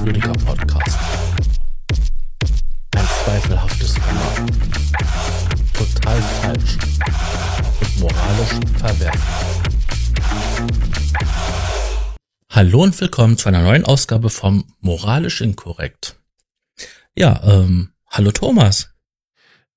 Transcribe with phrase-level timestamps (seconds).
[0.00, 0.98] fragwürdiger Podcast.
[2.96, 4.50] Ein zweifelhaftes Format.
[5.74, 6.78] Total falsch
[7.80, 9.22] und moralisch verwerflich.
[12.50, 16.18] Hallo und willkommen zu einer neuen Ausgabe vom Moralisch Inkorrekt.
[17.14, 18.94] Ja, ähm, hallo Thomas.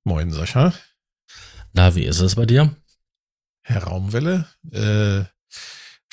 [0.06, 0.74] Moin Sascha.
[1.74, 2.74] Na, wie ist es bei dir?
[3.62, 5.26] Herr Raumwelle, äh,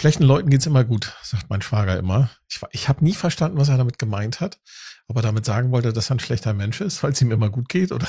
[0.01, 2.31] schlechten Leuten geht's immer gut, sagt mein Schwager immer.
[2.49, 4.59] Ich, ich habe nie verstanden, was er damit gemeint hat.
[5.07, 7.51] Ob er damit sagen wollte, dass er ein schlechter Mensch ist, weil es ihm immer
[7.51, 8.07] gut geht, oder?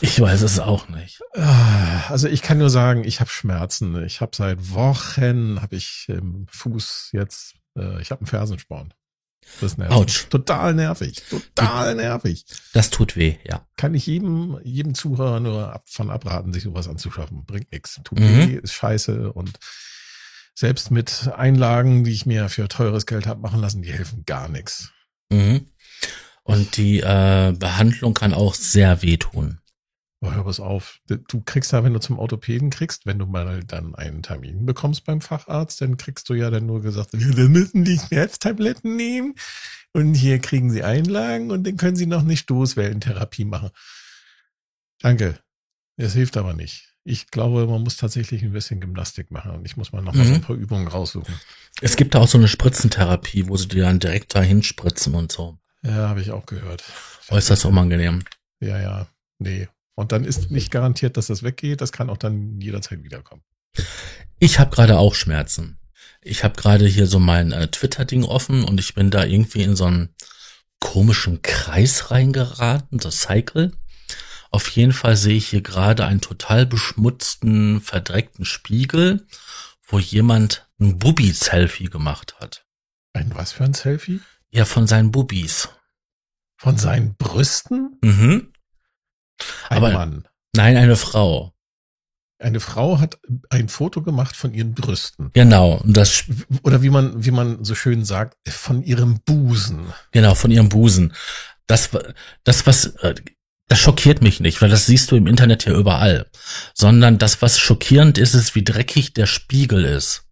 [0.00, 1.20] Ich weiß es auch nicht.
[1.34, 4.02] Ah, also ich kann nur sagen, ich habe Schmerzen.
[4.04, 8.94] Ich habe seit Wochen, habe ich im Fuß jetzt, äh, ich habe einen Fersensporn.
[9.60, 9.94] Das ist nervig.
[9.94, 10.28] Autsch.
[10.30, 11.22] Total nervig.
[11.28, 12.46] Total nervig.
[12.72, 13.66] Das tut weh, ja.
[13.76, 17.44] Kann ich jedem, jedem Zuhörer nur ab, von abraten, sich sowas anzuschaffen.
[17.44, 18.00] Bringt nichts.
[18.04, 18.48] Tut mhm.
[18.48, 19.58] weh, ist scheiße und
[20.54, 24.48] selbst mit Einlagen, die ich mir für teures Geld habe machen lassen, die helfen gar
[24.48, 24.92] nichts.
[25.30, 25.66] Mhm.
[26.44, 29.58] Und die äh, Behandlung kann auch sehr wehtun.
[30.20, 31.00] Oh, hör was auf.
[31.06, 35.04] Du kriegst ja, wenn du zum Orthopäden kriegst, wenn du mal dann einen Termin bekommst
[35.04, 39.34] beim Facharzt, dann kriegst du ja dann nur gesagt, wir müssen die Schmerztabletten nehmen
[39.92, 43.70] und hier kriegen sie Einlagen und dann können sie noch eine Stoßwellentherapie machen.
[45.00, 45.38] Danke.
[45.96, 46.91] Es hilft aber nicht.
[47.04, 50.24] Ich glaube, man muss tatsächlich ein bisschen Gymnastik machen und ich muss mal noch mal
[50.24, 50.28] mhm.
[50.28, 51.34] so ein paar Übungen raussuchen.
[51.80, 55.32] Es gibt da auch so eine Spritzentherapie, wo sie dir dann direkt dahin spritzen und
[55.32, 55.58] so.
[55.82, 56.84] Ja, habe ich auch gehört.
[57.28, 58.22] Äußerst unangenehm.
[58.60, 59.06] Ja, ja.
[59.40, 61.80] Nee, und dann ist nicht garantiert, dass das weggeht.
[61.80, 63.42] Das kann auch dann jederzeit wiederkommen.
[64.38, 65.78] Ich habe gerade auch Schmerzen.
[66.22, 69.76] Ich habe gerade hier so mein äh, Twitter-Ding offen und ich bin da irgendwie in
[69.76, 70.14] so einen
[70.80, 73.72] komischen Kreis reingeraten, das Cycle.
[74.52, 79.26] Auf jeden Fall sehe ich hier gerade einen total beschmutzten, verdreckten Spiegel,
[79.82, 82.66] wo jemand ein Bubi-Selfie gemacht hat.
[83.14, 84.20] Ein was für ein Selfie?
[84.50, 85.70] Ja, von seinen Bubis.
[86.58, 87.98] Von seinen Brüsten?
[88.02, 88.52] Mhm.
[89.70, 90.28] Ein Aber, Mann.
[90.54, 91.54] Nein, eine Frau.
[92.38, 95.30] Eine Frau hat ein Foto gemacht von ihren Brüsten.
[95.32, 95.76] Genau.
[95.76, 96.24] Und das
[96.62, 99.86] Oder wie man, wie man so schön sagt, von ihrem Busen.
[100.10, 101.14] Genau, von ihrem Busen.
[101.66, 101.90] Das,
[102.44, 103.14] das, was, äh,
[103.72, 106.26] das schockiert mich nicht, weil das siehst du im Internet ja überall.
[106.74, 110.24] Sondern das, was schockierend ist, ist, wie dreckig der Spiegel ist.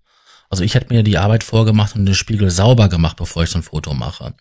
[0.51, 3.59] Also ich hätte mir die Arbeit vorgemacht und den Spiegel sauber gemacht, bevor ich so
[3.59, 4.35] ein Foto mache.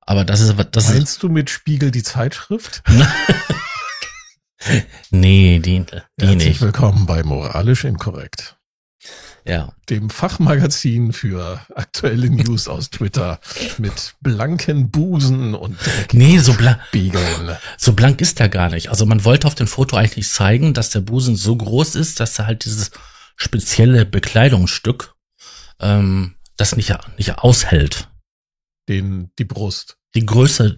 [0.00, 2.82] Aber das ist, das Meinst ist, du mit Spiegel die Zeitschrift?
[5.10, 6.60] nee, die, die Herzlich nicht.
[6.62, 8.55] willkommen bei Moralisch Inkorrekt.
[9.44, 9.72] Ja.
[9.88, 13.38] Dem Fachmagazin für aktuelle News aus Twitter
[13.78, 15.76] mit blanken Busen und
[16.12, 16.80] Nee, so blank,
[17.78, 18.90] so blank ist er gar nicht.
[18.90, 22.38] Also man wollte auf dem Foto eigentlich zeigen, dass der Busen so groß ist, dass
[22.38, 22.90] er halt dieses
[23.36, 25.14] spezielle Bekleidungsstück
[25.78, 28.08] ähm, das nicht, nicht aushält.
[28.88, 29.96] Den, die Brust.
[30.14, 30.76] Die Größe,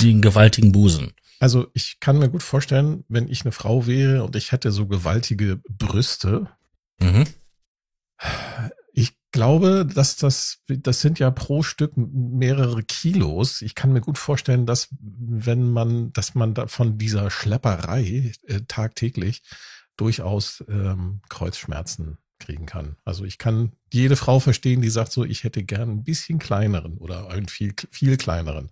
[0.00, 1.12] den gewaltigen Busen.
[1.40, 4.86] Also ich kann mir gut vorstellen, wenn ich eine Frau wäre und ich hätte so
[4.86, 6.48] gewaltige Brüste.
[7.00, 7.26] Mhm.
[8.92, 13.62] Ich glaube, dass das, das sind ja pro Stück mehrere Kilos.
[13.62, 18.60] Ich kann mir gut vorstellen, dass wenn man, dass man da von dieser Schlepperei äh,
[18.68, 19.42] tagtäglich
[19.96, 22.96] durchaus ähm, Kreuzschmerzen kriegen kann.
[23.04, 26.98] Also ich kann jede Frau verstehen, die sagt so, ich hätte gern ein bisschen kleineren
[26.98, 28.70] oder einen viel, viel kleineren.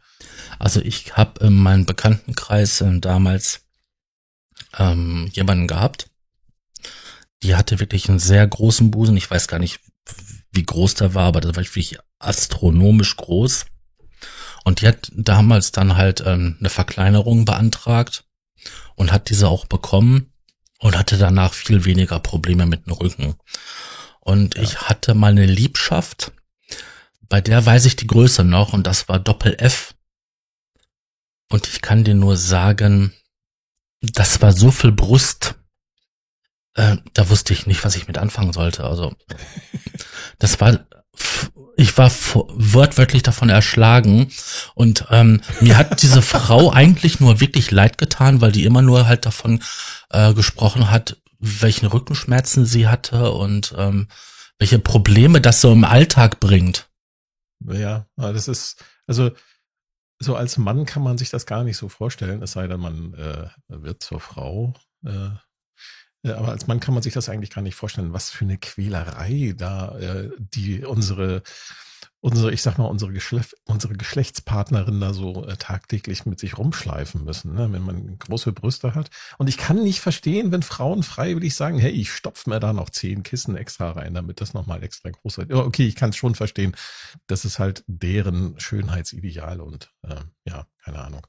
[0.59, 3.63] Also ich habe in meinem Bekanntenkreis äh, damals
[4.79, 6.10] ähm, jemanden gehabt,
[7.43, 9.17] die hatte wirklich einen sehr großen Busen.
[9.17, 9.81] Ich weiß gar nicht,
[10.53, 13.67] wie groß der war, aber das war wirklich astronomisch groß.
[14.65, 18.25] Und die hat damals dann halt ähm, eine Verkleinerung beantragt
[18.95, 20.33] und hat diese auch bekommen
[20.79, 23.37] und hatte danach viel weniger Probleme mit dem Rücken.
[24.21, 24.63] Und ja.
[24.63, 26.33] ich hatte mal eine Liebschaft,
[27.29, 29.95] bei der weiß ich die Größe noch und das war Doppel F.
[31.49, 33.15] Und ich kann dir nur sagen,
[34.01, 35.55] das war so viel Brust,
[36.75, 38.85] äh, da wusste ich nicht, was ich mit anfangen sollte.
[38.85, 39.15] Also
[40.39, 40.87] das war
[41.77, 44.31] ich war wortwörtlich davon erschlagen
[44.75, 49.07] und ähm, mir hat diese Frau eigentlich nur wirklich leid getan, weil die immer nur
[49.07, 49.63] halt davon
[50.11, 54.09] äh, gesprochen hat, welchen Rückenschmerzen sie hatte und ähm,
[54.59, 56.91] welche Probleme das so im Alltag bringt.
[57.67, 59.31] Ja, das ist, also
[60.19, 63.15] so als Mann kann man sich das gar nicht so vorstellen, es sei denn, man
[63.15, 64.75] äh, wird zur Frau.
[65.05, 65.31] Äh,
[66.25, 69.55] aber als Mann kann man sich das eigentlich gar nicht vorstellen, was für eine Quälerei
[69.57, 71.43] da äh, die unsere
[72.21, 77.25] unsere, ich sag mal, unsere, Geschlecht, unsere Geschlechtspartnerin da so äh, tagtäglich mit sich rumschleifen
[77.25, 77.73] müssen, ne?
[77.73, 79.11] wenn man große Brüste hat.
[79.39, 82.91] Und ich kann nicht verstehen, wenn Frauen freiwillig sagen, hey, ich stopf mir da noch
[82.91, 85.53] zehn Kissen extra rein, damit das nochmal extra groß wird.
[85.53, 86.77] Okay, ich kann es schon verstehen.
[87.27, 91.27] Das ist halt deren Schönheitsideal und äh, ja, keine Ahnung.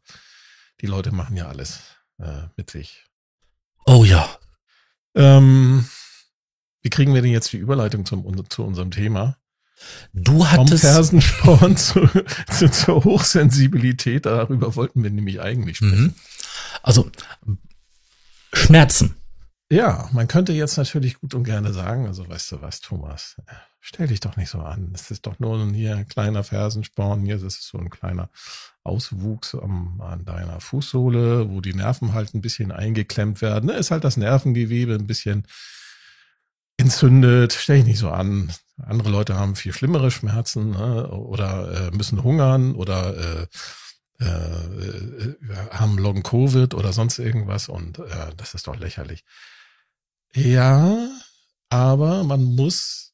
[0.81, 1.79] Die Leute machen ja alles
[2.19, 3.05] äh, mit sich.
[3.85, 4.27] Oh ja.
[5.15, 5.85] Ähm,
[6.81, 9.37] wie kriegen wir denn jetzt die Überleitung zum, zu unserem Thema?
[10.13, 10.83] Du hattest.
[10.83, 12.07] Vom Fersensporn zu,
[12.51, 16.01] zu, zur Hochsensibilität, darüber wollten wir nämlich eigentlich sprechen.
[16.01, 16.13] Mhm.
[16.83, 17.11] Also,
[18.53, 19.15] Schmerzen.
[19.71, 23.37] Ja, man könnte jetzt natürlich gut und gerne sagen, also weißt du was, Thomas,
[23.79, 24.89] stell dich doch nicht so an.
[24.91, 28.29] Das ist doch nur hier ein kleiner Fersensporn, hier ist so ein kleiner
[28.83, 33.69] Auswuchs am, an deiner Fußsohle, wo die Nerven halt ein bisschen eingeklemmt werden.
[33.69, 35.47] Da ist halt das Nervengewebe ein bisschen
[36.75, 38.51] entzündet, stell dich nicht so an.
[38.75, 41.07] Andere Leute haben viel schlimmere Schmerzen ne?
[41.07, 43.47] oder äh, müssen hungern oder
[44.19, 45.35] äh, äh,
[45.71, 49.23] haben Long Covid oder sonst irgendwas und äh, das ist doch lächerlich.
[50.33, 51.09] Ja,
[51.69, 53.13] aber man muss,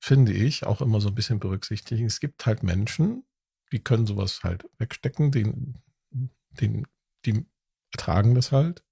[0.00, 2.06] finde ich, auch immer so ein bisschen berücksichtigen.
[2.06, 3.24] Es gibt halt Menschen,
[3.72, 5.82] die können sowas halt wegstecken, den,
[6.50, 6.86] den,
[7.24, 7.46] die
[7.92, 8.82] ertragen das halt.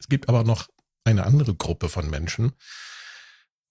[0.00, 0.68] Es gibt aber noch
[1.04, 2.52] eine andere Gruppe von Menschen,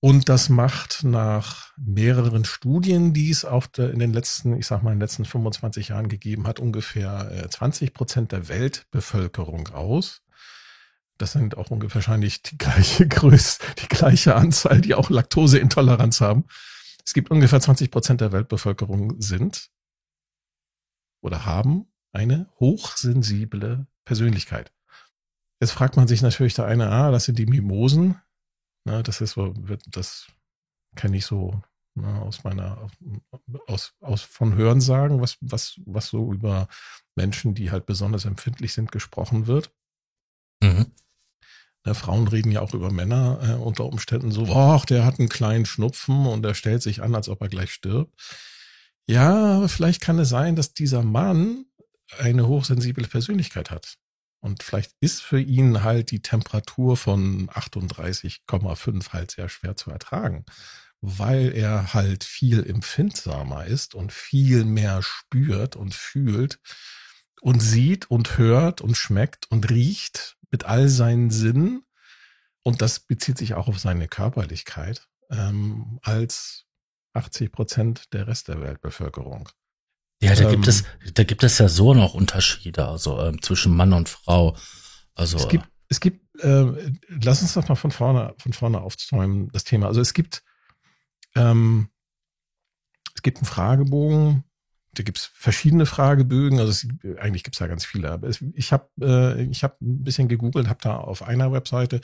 [0.03, 4.81] und das macht nach mehreren Studien, die es auf der, in den letzten, ich sag
[4.81, 10.23] mal, in den letzten 25 Jahren gegeben hat, ungefähr 20 äh, Prozent der Weltbevölkerung aus.
[11.21, 16.45] Das sind auch wahrscheinlich die gleiche Größe, die gleiche Anzahl, die auch Laktoseintoleranz haben.
[17.05, 19.69] Es gibt ungefähr 20 Prozent der Weltbevölkerung sind
[21.23, 24.73] oder haben eine hochsensible Persönlichkeit.
[25.61, 28.19] Jetzt fragt man sich natürlich der eine, ah, das sind die Mimosen.
[28.83, 29.53] Na, das ist so,
[29.91, 30.25] das
[30.95, 31.61] kenne ich so
[31.93, 32.89] na, aus meiner,
[33.67, 36.67] aus, aus von Hörensagen, was, was, was so über
[37.15, 39.71] Menschen, die halt besonders empfindlich sind, gesprochen wird.
[40.63, 40.91] Mhm.
[41.83, 45.29] Na, Frauen reden ja auch über Männer äh, unter Umständen so, ach, der hat einen
[45.29, 48.13] kleinen Schnupfen und er stellt sich an, als ob er gleich stirbt.
[49.07, 51.65] Ja, vielleicht kann es sein, dass dieser Mann
[52.19, 53.95] eine hochsensible Persönlichkeit hat.
[54.41, 60.45] Und vielleicht ist für ihn halt die Temperatur von 38,5 halt sehr schwer zu ertragen,
[60.99, 66.59] weil er halt viel empfindsamer ist und viel mehr spürt und fühlt
[67.41, 71.83] und sieht und hört und schmeckt und riecht mit all seinen Sinnen.
[72.63, 76.65] Und das bezieht sich auch auf seine Körperlichkeit ähm, als
[77.13, 79.49] 80 Prozent der Rest der Weltbevölkerung.
[80.21, 80.83] Ja, da ähm, gibt es,
[81.13, 84.55] da gibt es ja so noch Unterschiede, also ähm, zwischen Mann und Frau.
[85.15, 89.49] Also es gibt, es gibt, äh, lass uns doch mal von vorne, von vorne aufzäumen,
[89.51, 89.87] das Thema.
[89.87, 90.43] Also es gibt,
[91.35, 91.89] ähm,
[93.15, 94.43] es gibt einen Fragebogen,
[94.93, 96.87] da gibt es verschiedene Fragebögen, also es,
[97.19, 98.11] eigentlich gibt es da ganz viele.
[98.11, 102.01] Aber es, ich habe äh, ich hab ein bisschen gegoogelt, habe da auf einer Webseite,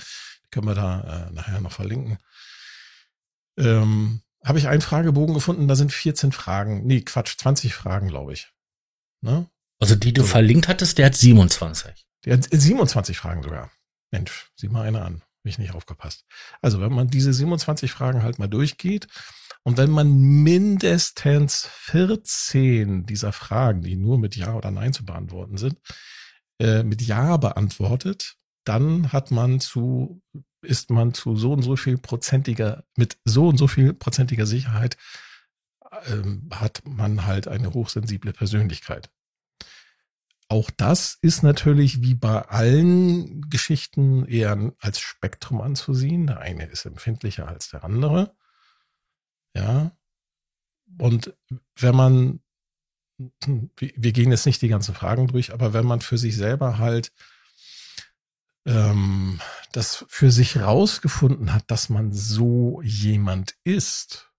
[0.51, 2.17] können wir da äh, nachher noch verlinken,
[3.57, 6.85] ähm, habe ich einen Fragebogen gefunden, da sind 14 Fragen.
[6.85, 8.49] Nee, Quatsch, 20 Fragen, glaube ich.
[9.21, 9.49] Ne?
[9.79, 10.27] Also die du so.
[10.27, 12.07] verlinkt hattest, der hat 27.
[12.25, 13.69] Der hat 27 Fragen sogar.
[14.11, 15.21] Mensch, sieh mal eine an.
[15.21, 16.25] Hab ich nicht aufgepasst.
[16.61, 19.07] Also, wenn man diese 27 Fragen halt mal durchgeht
[19.67, 25.57] und wenn man mindestens 14 dieser Fragen, die nur mit Ja oder Nein zu beantworten
[25.57, 25.77] sind,
[26.57, 30.21] äh, mit Ja beantwortet, dann hat man zu
[30.61, 34.95] ist man zu so und so viel prozentiger, mit so und so viel prozentiger Sicherheit
[36.05, 39.09] ähm, hat man halt eine hochsensible Persönlichkeit.
[40.47, 46.25] Auch das ist natürlich wie bei allen Geschichten eher als Spektrum anzusehen.
[46.25, 48.33] Der eine ist empfindlicher als der andere.
[49.57, 49.91] Ja.
[50.99, 51.33] Und
[51.75, 52.39] wenn man,
[53.77, 57.11] wir gehen jetzt nicht die ganzen Fragen durch, aber wenn man für sich selber halt
[58.65, 59.39] ähm,
[59.71, 64.31] das für sich rausgefunden hat, dass man so jemand ist,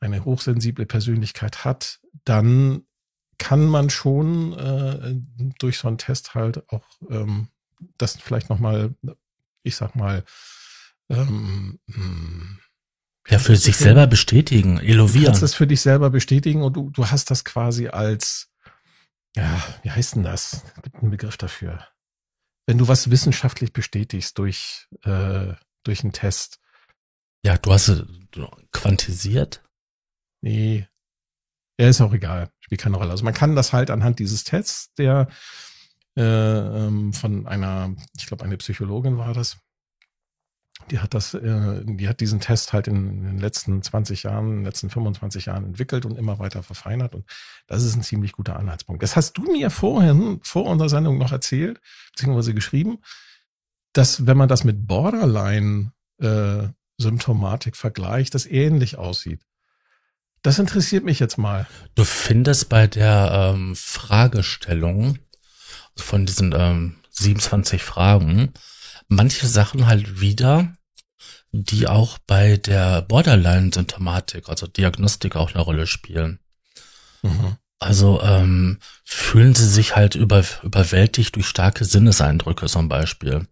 [0.00, 2.86] eine hochsensible Persönlichkeit hat, dann
[3.38, 5.14] kann man schon äh,
[5.58, 7.48] durch so einen Test halt auch ähm,
[7.98, 8.94] das vielleicht nochmal,
[9.62, 10.24] ich sag mal,
[11.08, 11.78] ähm,
[13.28, 15.24] ja, für sich selber bestätigen, elovieren.
[15.24, 18.48] Du kannst es für dich selber bestätigen und du, du hast das quasi als,
[19.36, 20.64] ja, wie heißt denn das?
[20.76, 21.86] Es gibt einen Begriff dafür
[22.70, 26.60] wenn du was wissenschaftlich bestätigst durch, äh, durch einen Test.
[27.44, 28.06] Ja, du hast es
[28.70, 29.64] quantisiert?
[30.40, 30.86] Nee.
[31.80, 32.48] Ja, ist auch egal.
[32.60, 33.10] Spielt keine Rolle.
[33.10, 35.26] Also man kann das halt anhand dieses Tests, der
[36.16, 39.58] äh, ähm, von einer, ich glaube, eine Psychologin war das,
[40.90, 44.56] Die hat das, äh, die hat diesen Test halt in, den letzten 20 Jahren, in
[44.56, 47.14] den letzten 25 Jahren entwickelt und immer weiter verfeinert.
[47.14, 47.24] Und
[47.66, 49.02] das ist ein ziemlich guter Anhaltspunkt.
[49.02, 51.80] Das hast du mir vorhin, vor unserer Sendung noch erzählt,
[52.12, 52.98] beziehungsweise geschrieben,
[53.92, 56.68] dass wenn man das mit Borderline äh,
[56.98, 59.40] Symptomatik vergleicht, das ähnlich aussieht.
[60.42, 61.66] Das interessiert mich jetzt mal.
[61.94, 65.18] Du findest bei der ähm, Fragestellung
[65.96, 68.52] von diesen ähm, 27 Fragen
[69.10, 70.72] manche Sachen halt wieder,
[71.52, 76.38] die auch bei der Borderline-Symptomatik, also Diagnostik auch eine Rolle spielen.
[77.22, 77.56] Mhm.
[77.78, 83.46] Also ähm, fühlen sie sich halt über, überwältigt durch starke Sinneseindrücke zum Beispiel.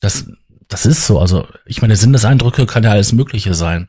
[0.00, 0.26] Das,
[0.68, 1.18] das ist so.
[1.18, 3.88] Also ich meine, Sinneseindrücke kann ja alles Mögliche sein,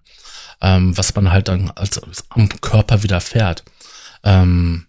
[0.62, 3.64] ähm, was man halt dann als, als am Körper widerfährt.
[4.24, 4.88] Ähm,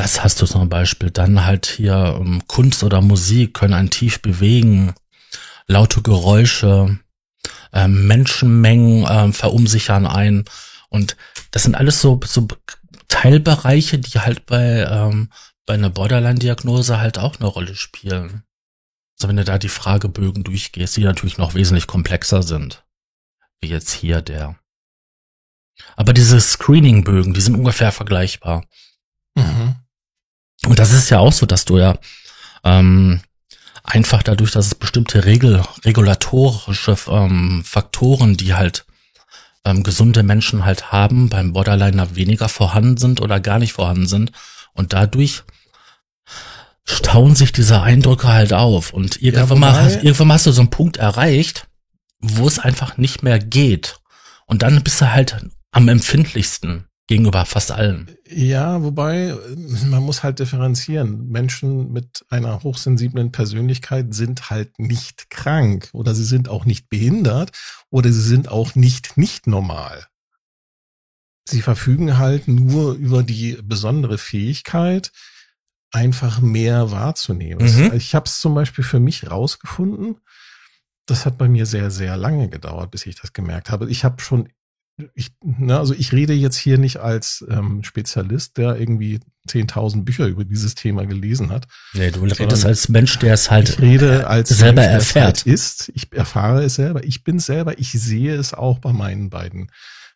[0.00, 1.10] das hast du zum Beispiel.
[1.10, 4.94] Dann halt hier ähm, Kunst oder Musik können einen tief bewegen.
[5.66, 6.98] Laute Geräusche,
[7.74, 10.46] ähm, Menschenmengen ähm, verunsichern ein.
[10.88, 11.18] Und
[11.50, 12.48] das sind alles so, so
[13.08, 15.30] Teilbereiche, die halt bei, ähm,
[15.66, 18.44] bei einer Borderline-Diagnose halt auch eine Rolle spielen.
[19.18, 22.86] Also wenn du da die Fragebögen durchgehst, die natürlich noch wesentlich komplexer sind.
[23.60, 24.58] Wie jetzt hier der.
[25.94, 28.64] Aber diese Screening-Bögen, die sind ungefähr vergleichbar.
[29.34, 29.76] Mhm.
[30.66, 31.98] Und das ist ja auch so, dass du ja
[32.64, 33.20] ähm,
[33.82, 38.84] einfach dadurch, dass es bestimmte Regel, regulatorische ähm, Faktoren, die halt
[39.64, 44.32] ähm, gesunde Menschen halt haben, beim Borderliner weniger vorhanden sind oder gar nicht vorhanden sind.
[44.74, 45.42] Und dadurch
[46.84, 48.92] stauen sich diese Eindrücke halt auf.
[48.92, 51.66] Und irgendwann, ja, mal, irgendwann mal hast du so einen Punkt erreicht,
[52.20, 53.98] wo es einfach nicht mehr geht.
[54.46, 58.08] Und dann bist du halt am empfindlichsten gegenüber fast allen.
[58.28, 59.36] Ja, wobei
[59.88, 61.26] man muss halt differenzieren.
[61.28, 67.50] Menschen mit einer hochsensiblen Persönlichkeit sind halt nicht krank oder sie sind auch nicht behindert
[67.90, 70.06] oder sie sind auch nicht nicht normal.
[71.48, 75.10] Sie verfügen halt nur über die besondere Fähigkeit,
[75.90, 77.66] einfach mehr wahrzunehmen.
[77.66, 77.92] Mhm.
[77.94, 80.20] Ich habe es zum Beispiel für mich rausgefunden.
[81.06, 83.90] Das hat bei mir sehr, sehr lange gedauert, bis ich das gemerkt habe.
[83.90, 84.48] Ich habe schon
[85.14, 90.26] ich, ne, also ich rede jetzt hier nicht als ähm, Spezialist, der irgendwie 10.000 Bücher
[90.26, 91.66] über dieses Thema gelesen hat.
[91.94, 95.38] Nee, du redest als Mensch, der es halt ich rede als selber Mensch, erfährt.
[95.38, 95.90] Halt ist.
[95.94, 97.04] Ich erfahre es selber.
[97.04, 97.78] Ich bin selber.
[97.78, 99.70] Ich sehe es auch bei meinen beiden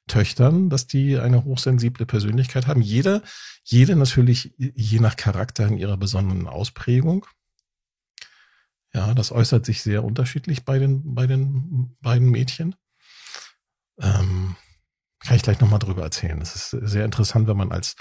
[0.06, 2.82] Töchtern, dass die eine hochsensible Persönlichkeit haben.
[2.82, 3.22] Jeder,
[3.64, 7.26] jede natürlich je nach Charakter in ihrer besonderen Ausprägung.
[8.92, 12.76] Ja, das äußert sich sehr unterschiedlich bei den, bei den beiden Mädchen.
[13.98, 14.56] Ähm,
[15.20, 16.38] kann ich gleich nochmal drüber erzählen.
[16.38, 17.96] Das ist sehr interessant, wenn man als,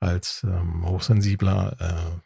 [0.00, 2.20] als ähm, Hochsensibler äh,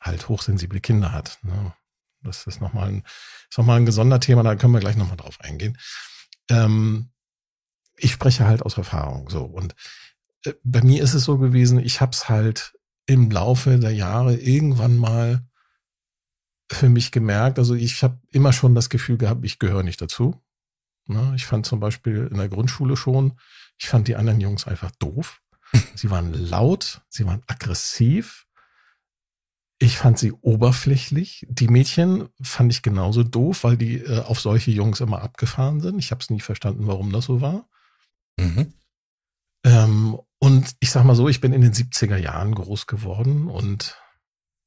[0.00, 1.38] halt hochsensible Kinder hat.
[1.42, 1.74] Ne?
[2.22, 3.02] Das ist nochmal ein,
[3.50, 5.78] ist noch mal ein Gesonderthema, da können wir gleich nochmal drauf eingehen.
[6.50, 7.10] Ähm,
[7.96, 9.44] ich spreche halt aus Erfahrung so.
[9.44, 9.74] Und
[10.44, 12.74] äh, bei mir ist es so gewesen, ich habe es halt
[13.06, 15.46] im Laufe der Jahre irgendwann mal
[16.70, 17.58] für mich gemerkt.
[17.58, 20.42] Also ich habe immer schon das Gefühl gehabt, ich gehöre nicht dazu.
[21.06, 21.32] Ne?
[21.36, 23.38] Ich fand zum Beispiel in der Grundschule schon,
[23.78, 25.40] ich fand die anderen Jungs einfach doof.
[25.94, 28.46] Sie waren laut, sie waren aggressiv.
[29.78, 31.44] Ich fand sie oberflächlich.
[31.50, 35.98] Die Mädchen fand ich genauso doof, weil die äh, auf solche Jungs immer abgefahren sind.
[35.98, 37.68] Ich habe es nie verstanden, warum das so war.
[38.38, 38.72] Mhm.
[39.64, 43.98] Ähm, und ich sag mal so, ich bin in den 70er Jahren groß geworden und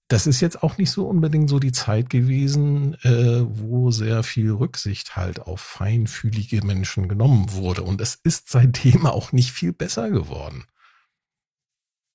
[0.09, 4.51] das ist jetzt auch nicht so unbedingt so die Zeit gewesen, äh, wo sehr viel
[4.51, 7.83] Rücksicht halt auf feinfühlige Menschen genommen wurde.
[7.83, 10.65] Und es ist seitdem auch nicht viel besser geworden.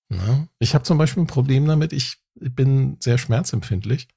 [0.08, 0.48] Na?
[0.58, 4.08] Ich habe zum Beispiel ein Problem damit, ich bin sehr schmerzempfindlich.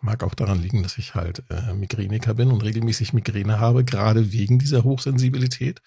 [0.00, 4.30] Mag auch daran liegen, dass ich halt äh, Migräniker bin und regelmäßig Migräne habe, gerade
[4.30, 5.82] wegen dieser Hochsensibilität.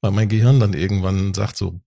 [0.00, 1.80] Weil mein Gehirn dann irgendwann sagt so,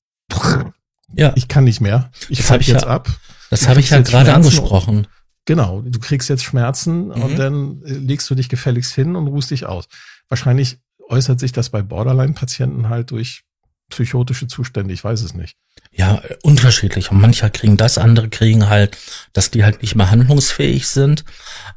[1.13, 1.31] ja.
[1.35, 2.11] ich kann nicht mehr.
[2.27, 3.07] Ich falle jetzt ja, ab.
[3.49, 5.07] Das habe ich ja gerade angesprochen.
[5.45, 7.11] Genau, du kriegst jetzt Schmerzen mhm.
[7.11, 9.87] und dann äh, legst du dich gefälligst hin und ruhst dich aus.
[10.27, 13.43] Wahrscheinlich äußert sich das bei Borderline-Patienten halt durch
[13.89, 15.55] psychotische Zustände, ich weiß es nicht.
[15.91, 17.11] Ja, unterschiedlich.
[17.11, 18.97] Und manche kriegen das, andere kriegen halt,
[19.33, 21.23] dass die halt nicht mehr handlungsfähig sind.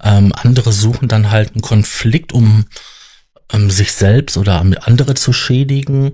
[0.02, 2.64] Ähm, andere suchen dann halt einen Konflikt, um
[3.52, 6.12] um sich selbst oder andere zu schädigen.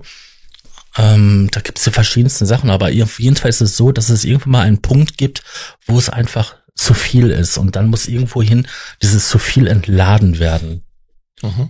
[0.97, 4.09] Ähm, da gibt es ja verschiedenste Sachen, aber auf jeden Fall ist es so, dass
[4.09, 5.43] es irgendwann mal einen Punkt gibt,
[5.85, 8.67] wo es einfach zu viel ist und dann muss irgendwohin
[9.01, 10.83] dieses zu viel entladen werden.
[11.41, 11.69] Mhm.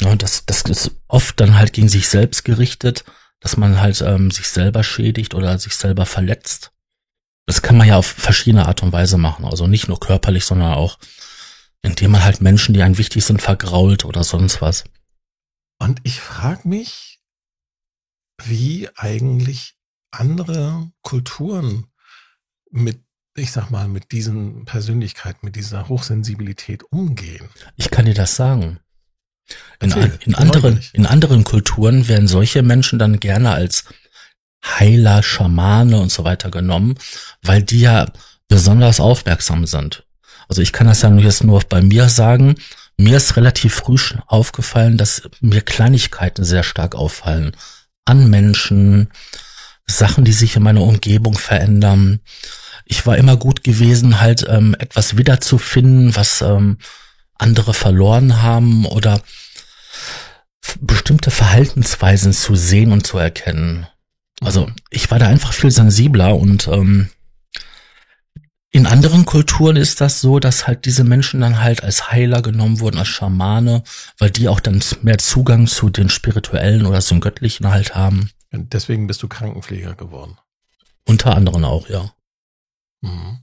[0.00, 3.04] Ja, das, das ist oft dann halt gegen sich selbst gerichtet,
[3.40, 6.72] dass man halt ähm, sich selber schädigt oder sich selber verletzt.
[7.46, 10.74] Das kann man ja auf verschiedene Art und Weise machen, also nicht nur körperlich, sondern
[10.74, 10.98] auch
[11.82, 14.84] Indem man halt Menschen, die einem wichtig sind, vergrault oder sonst was.
[15.78, 17.07] Und ich frage mich,
[18.44, 19.74] wie eigentlich
[20.10, 21.86] andere Kulturen
[22.70, 23.00] mit,
[23.36, 27.48] ich sag mal, mit diesen Persönlichkeiten, mit dieser Hochsensibilität umgehen.
[27.76, 28.80] Ich kann dir das sagen.
[29.80, 29.92] In,
[30.26, 33.84] in anderen, in anderen Kulturen werden solche Menschen dann gerne als
[34.64, 36.96] Heiler, Schamane und so weiter genommen,
[37.42, 38.06] weil die ja
[38.48, 40.04] besonders aufmerksam sind.
[40.48, 42.56] Also ich kann das ja jetzt nur bei mir sagen.
[42.96, 47.52] Mir ist relativ früh aufgefallen, dass mir Kleinigkeiten sehr stark auffallen.
[48.08, 49.10] An Menschen,
[49.86, 52.20] Sachen, die sich in meiner Umgebung verändern.
[52.84, 56.78] Ich war immer gut gewesen, halt ähm, etwas wiederzufinden, was ähm,
[57.34, 59.20] andere verloren haben oder
[60.80, 63.86] bestimmte Verhaltensweisen zu sehen und zu erkennen.
[64.40, 67.10] Also ich war da einfach viel sensibler und ähm,
[68.70, 72.80] in anderen Kulturen ist das so, dass halt diese Menschen dann halt als Heiler genommen
[72.80, 73.82] wurden, als Schamane,
[74.18, 78.30] weil die auch dann mehr Zugang zu den spirituellen oder zum Göttlichen halt haben.
[78.52, 80.36] Und deswegen bist du Krankenpfleger geworden.
[81.06, 82.12] Unter anderem auch, ja.
[83.00, 83.38] Mhm.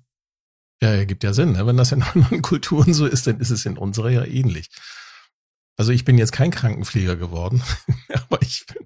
[0.81, 1.53] Ja, ergibt ja Sinn.
[1.53, 1.65] Ne?
[1.65, 4.69] Wenn das in anderen Kulturen so ist, dann ist es in unserer ja ähnlich.
[5.77, 7.63] Also ich bin jetzt kein Krankenpfleger geworden,
[8.13, 8.85] aber ich bin,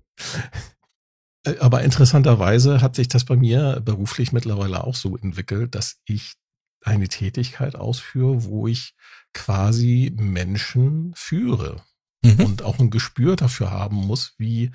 [1.60, 6.34] aber interessanterweise hat sich das bei mir beruflich mittlerweile auch so entwickelt, dass ich
[6.82, 8.94] eine Tätigkeit ausführe, wo ich
[9.34, 11.82] quasi Menschen führe
[12.24, 12.40] mhm.
[12.42, 14.72] und auch ein Gespür dafür haben muss, wie,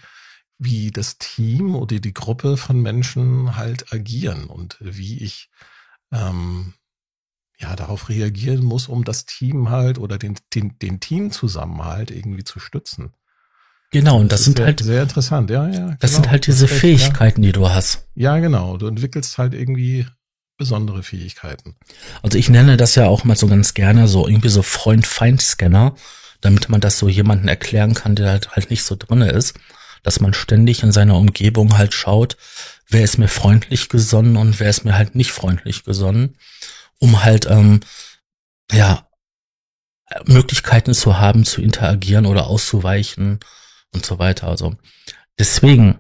[0.59, 5.51] wie das Team oder die Gruppe von Menschen halt agieren und wie ich
[6.13, 6.75] ähm,
[7.59, 12.61] ja darauf reagieren muss, um das Team halt oder den, den, den Teamzusammenhalt irgendwie zu
[12.61, 13.15] stützen.
[13.95, 15.97] Genau, und das, das sind sehr, halt sehr interessant, ja, ja.
[16.01, 17.47] Das genau, sind halt diese recht, Fähigkeiten, ja.
[17.47, 18.09] die du hast.
[18.17, 18.77] Ja, genau.
[18.77, 20.05] Du entwickelst halt irgendwie
[20.59, 21.77] besondere Fähigkeiten.
[22.21, 25.95] Also ich nenne das ja auch mal so ganz gerne so irgendwie so Freund-Feind-Scanner,
[26.41, 29.55] damit man das so jemanden erklären kann, der halt, halt nicht so drinne ist,
[30.03, 32.37] dass man ständig in seiner Umgebung halt schaut,
[32.89, 36.37] wer ist mir freundlich gesonnen und wer ist mir halt nicht freundlich gesonnen,
[36.99, 37.79] um halt ähm,
[38.73, 39.07] ja
[40.25, 43.39] Möglichkeiten zu haben, zu interagieren oder auszuweichen
[43.95, 44.49] und so weiter.
[44.49, 44.77] Also
[45.39, 45.99] deswegen,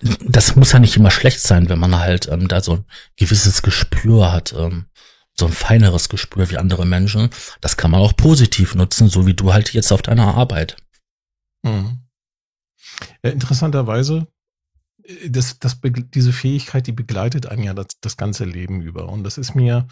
[0.00, 2.84] das muss ja nicht immer schlecht sein, wenn man halt ähm, da so ein
[3.16, 4.86] gewisses Gespür hat, ähm,
[5.38, 7.30] so ein feineres Gespür wie andere Menschen.
[7.60, 10.76] Das kann man auch positiv nutzen, so wie du halt jetzt auf deiner Arbeit.
[11.62, 12.00] Mhm.
[13.22, 14.26] Ja, interessanterweise,
[15.28, 19.08] das, das, diese Fähigkeit, die begleitet einen ja das, das ganze Leben über.
[19.08, 19.86] Und das ist mir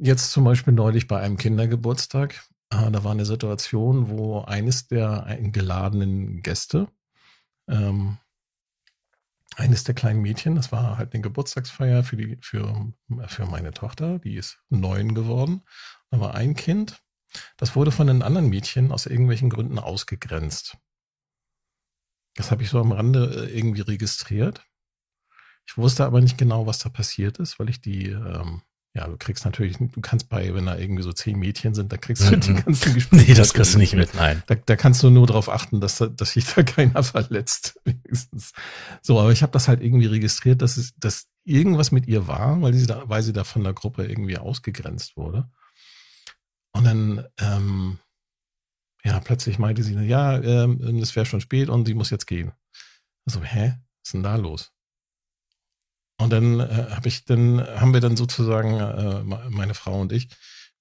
[0.00, 6.42] jetzt zum Beispiel neulich bei einem Kindergeburtstag da war eine Situation, wo eines der eingeladenen
[6.42, 6.88] Gäste,
[7.68, 8.18] ähm,
[9.56, 12.92] eines der kleinen Mädchen, das war halt eine Geburtstagsfeier für die, für,
[13.28, 15.62] für meine Tochter, die ist neun geworden.
[16.10, 17.02] Da war ein Kind,
[17.56, 20.76] das wurde von den anderen Mädchen aus irgendwelchen Gründen ausgegrenzt.
[22.34, 24.62] Das habe ich so am Rande äh, irgendwie registriert.
[25.66, 28.62] Ich wusste aber nicht genau, was da passiert ist, weil ich die ähm,
[28.96, 31.98] ja, du kriegst natürlich, du kannst bei, wenn da irgendwie so zehn Mädchen sind, da
[31.98, 32.40] kriegst du mhm.
[32.40, 33.26] die ganzen Gespräche.
[33.26, 34.42] Nee, das kriegst du nicht mit, nein.
[34.46, 37.78] Da, da kannst du nur darauf achten, dass, dass sich da keiner verletzt.
[37.84, 38.52] Wenigstens.
[39.02, 42.62] So, aber ich habe das halt irgendwie registriert, dass es, dass irgendwas mit ihr war,
[42.62, 45.50] weil sie da, weil sie da von der Gruppe irgendwie ausgegrenzt wurde.
[46.72, 47.98] Und dann, ähm,
[49.04, 52.52] ja, plötzlich meinte sie, ja, ähm, es wäre schon spät und sie muss jetzt gehen.
[53.26, 53.74] Also, hä?
[53.76, 54.72] Was ist denn da los?
[56.18, 60.28] Und dann äh, habe ich dann, haben wir dann sozusagen, äh, meine Frau und ich,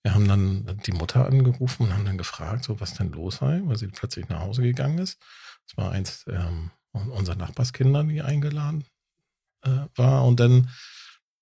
[0.03, 3.61] wir haben dann die Mutter angerufen und haben dann gefragt, so was denn los sei,
[3.65, 5.19] weil sie plötzlich nach Hause gegangen ist.
[5.67, 8.85] Das war eins ähm, unserer Nachbarskinder, die eingeladen
[9.63, 10.25] äh, war.
[10.25, 10.69] Und dann,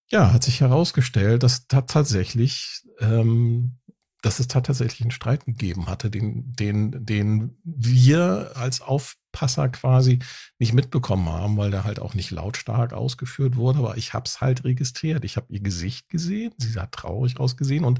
[0.09, 3.79] ja, hat sich herausgestellt, dass da tatsächlich ähm,
[4.23, 10.19] dass es tatsächlich einen Streit gegeben hatte, den, den, den wir als Aufpasser quasi
[10.59, 13.79] nicht mitbekommen haben, weil der halt auch nicht lautstark ausgeführt wurde.
[13.79, 15.25] Aber ich habe es halt registriert.
[15.25, 16.53] Ich habe ihr Gesicht gesehen.
[16.57, 17.83] Sie sah traurig ausgesehen.
[17.83, 17.99] Und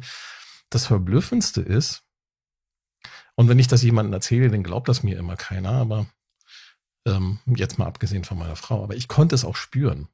[0.70, 2.04] das Verblüffendste ist,
[3.36, 5.72] und wenn ich das jemandem erzähle, dann glaubt das mir immer keiner.
[5.72, 6.06] Aber
[7.06, 8.82] ähm, jetzt mal abgesehen von meiner Frau.
[8.82, 10.08] Aber ich konnte es auch spüren.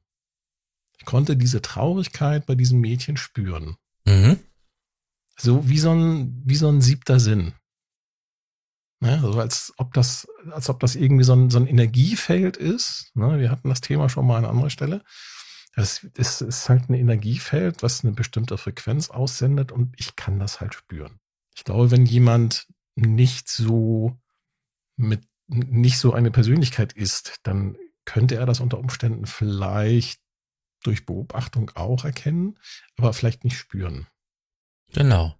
[0.98, 3.76] Ich konnte diese Traurigkeit bei diesem Mädchen spüren.
[4.06, 4.40] Mhm.
[5.36, 7.54] So wie so ein, wie so ein siebter Sinn.
[9.00, 9.20] Ne?
[9.22, 13.10] Also als ob das, als ob das irgendwie so ein, so ein Energiefeld ist.
[13.14, 13.38] Ne?
[13.38, 15.02] Wir hatten das Thema schon mal an anderer Stelle.
[15.74, 20.60] Es ist, ist halt ein Energiefeld, was eine bestimmte Frequenz aussendet und ich kann das
[20.60, 21.20] halt spüren.
[21.54, 22.66] Ich glaube, wenn jemand
[22.96, 24.18] nicht so
[24.96, 30.20] mit, nicht so eine Persönlichkeit ist, dann könnte er das unter Umständen vielleicht
[30.82, 32.58] durch Beobachtung auch erkennen,
[32.96, 34.06] aber vielleicht nicht spüren.
[34.92, 35.34] Genau.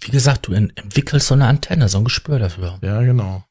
[0.00, 2.78] wie gesagt, du entwickelst so eine Antenne, so ein Gespür dafür.
[2.82, 3.44] Ja, genau.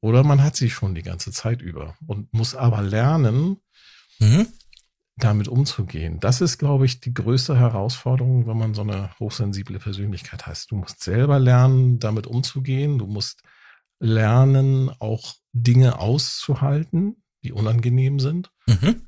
[0.00, 3.58] Oder man hat sie schon die ganze Zeit über und muss aber lernen,
[4.18, 4.46] mhm.
[5.16, 6.20] damit umzugehen.
[6.20, 10.70] Das ist, glaube ich, die größte Herausforderung, wenn man so eine hochsensible Persönlichkeit heißt.
[10.70, 12.98] Du musst selber lernen, damit umzugehen.
[12.98, 13.42] Du musst
[13.98, 18.50] lernen, auch Dinge auszuhalten, die unangenehm sind.
[18.66, 19.02] Mhm.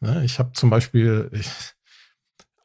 [0.00, 1.48] Ja, ich habe zum Beispiel ich,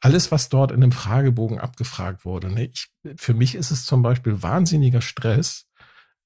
[0.00, 2.50] alles, was dort in dem Fragebogen abgefragt wurde.
[2.50, 5.66] Ne, ich, für mich ist es zum Beispiel wahnsinniger Stress,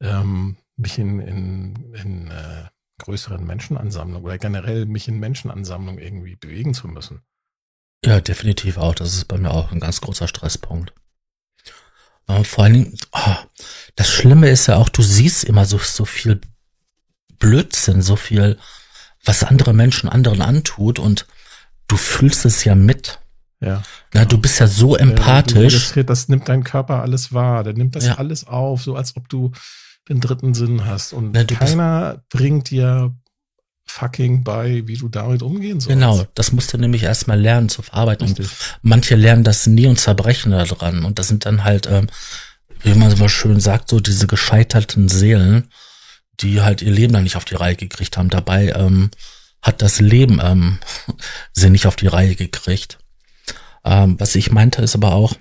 [0.01, 2.65] ähm, mich in, in, in äh,
[2.99, 7.23] größeren Menschenansammlungen oder generell mich in Menschenansammlungen irgendwie bewegen zu müssen.
[8.05, 8.95] Ja, definitiv auch.
[8.95, 10.93] Das ist bei mir auch ein ganz großer Stresspunkt.
[12.27, 13.37] Äh, vor allen Dingen, oh,
[13.97, 16.41] das Schlimme ist ja auch, du siehst immer so, so viel
[17.39, 18.59] Blödsinn, so viel,
[19.25, 21.27] was andere Menschen anderen antut und
[21.89, 23.21] du fühlst es ja mit.
[23.63, 23.83] Ja.
[24.13, 25.95] Na, du bist ja so empathisch.
[25.95, 27.63] Ja, das nimmt dein Körper alles wahr.
[27.63, 28.15] Der nimmt das ja.
[28.15, 29.53] alles auf, so als ob du
[30.09, 31.13] den dritten Sinn hast.
[31.13, 33.15] Und Na, keiner bringt dir
[33.87, 35.89] fucking bei, wie du damit umgehen sollst.
[35.89, 38.29] Genau, das musst du nämlich erstmal lernen zu verarbeiten.
[38.29, 38.41] Und
[38.83, 41.05] manche lernen das nie und zerbrechen daran.
[41.05, 42.09] Und das sind dann halt, ähm,
[42.83, 45.69] wie man so schön sagt, so diese gescheiterten Seelen,
[46.41, 48.31] die halt ihr Leben dann nicht auf die Reihe gekriegt haben.
[48.31, 49.11] Dabei ähm,
[49.61, 50.79] hat das Leben ähm,
[51.53, 52.99] sie nicht auf die Reihe gekriegt.
[53.85, 55.35] Ähm, was ich meinte, ist aber auch,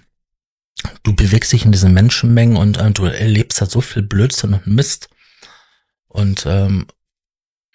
[1.03, 4.67] du bewegst dich in diesen Menschenmengen und äh, du erlebst da so viel Blödsinn und
[4.67, 5.09] Mist.
[6.07, 6.87] Und ähm,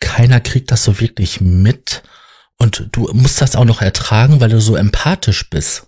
[0.01, 2.03] keiner kriegt das so wirklich mit.
[2.59, 5.87] Und du musst das auch noch ertragen, weil du so empathisch bist.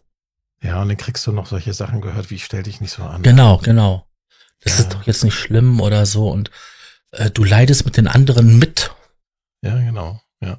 [0.62, 3.02] Ja, und dann kriegst du noch solche Sachen gehört, wie ich stell dich nicht so
[3.04, 3.22] an.
[3.22, 4.06] Genau, genau.
[4.60, 4.84] Das ja.
[4.84, 6.30] ist doch jetzt nicht schlimm oder so.
[6.30, 6.50] Und
[7.12, 8.90] äh, du leidest mit den anderen mit.
[9.62, 10.20] Ja, genau.
[10.40, 10.58] Ja.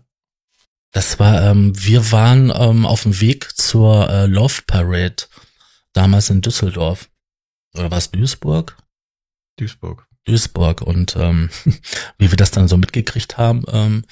[0.91, 5.23] Das war, ähm, wir waren ähm, auf dem Weg zur äh, Love Parade
[5.93, 7.09] damals in Düsseldorf.
[7.75, 8.77] Oder war es Duisburg?
[9.57, 10.07] Duisburg.
[10.25, 10.81] Duisburg.
[10.81, 11.49] Und ähm,
[12.17, 14.03] wie wir das dann so mitgekriegt haben, ähm,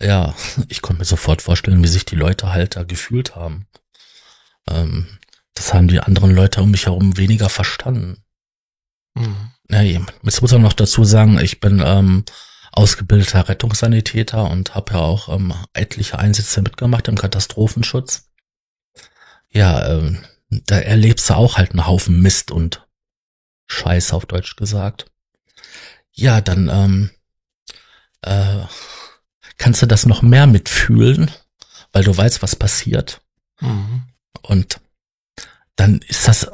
[0.00, 0.34] ja,
[0.68, 3.66] ich konnte mir sofort vorstellen, wie sich die Leute halt da gefühlt haben.
[4.68, 5.06] Ähm,
[5.54, 8.22] das haben die anderen Leute um mich herum weniger verstanden.
[9.14, 9.50] Mhm.
[9.70, 12.24] Ja, jetzt muss man noch dazu sagen, ich bin ähm,
[12.76, 18.30] ausgebildeter Rettungssanitäter und habe ja auch ähm, etliche Einsätze mitgemacht im Katastrophenschutz.
[19.50, 22.86] Ja, ähm, da erlebst du auch halt einen Haufen Mist und
[23.66, 25.10] Scheiß auf Deutsch gesagt.
[26.12, 27.10] Ja, dann ähm,
[28.22, 28.66] äh,
[29.56, 31.30] kannst du das noch mehr mitfühlen,
[31.92, 33.22] weil du weißt, was passiert.
[33.60, 34.02] Mhm.
[34.42, 34.80] Und
[35.76, 36.50] dann ist das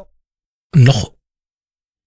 [0.75, 1.13] noch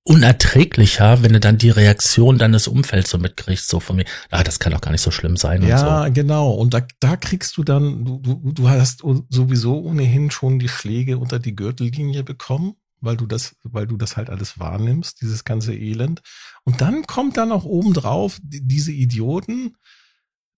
[0.08, 4.60] unerträglicher, wenn du dann die Reaktion deines Umfelds so mitkriegst, so von mir, ah, das
[4.60, 5.64] kann doch gar nicht so schlimm sein.
[5.64, 6.14] Ja, so.
[6.14, 6.52] genau.
[6.52, 11.18] Und da, da kriegst du dann, du, du, du hast sowieso ohnehin schon die Schläge
[11.18, 15.74] unter die Gürtellinie bekommen, weil du das, weil du das halt alles wahrnimmst, dieses ganze
[15.74, 16.22] Elend.
[16.64, 19.76] Und dann kommt dann auch obendrauf diese Idioten,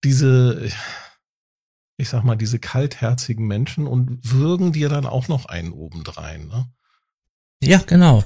[0.03, 0.69] diese,
[1.95, 6.67] ich sag mal, diese kaltherzigen Menschen und würgen dir dann auch noch einen obendrein, ne?
[7.63, 8.23] Ja, genau.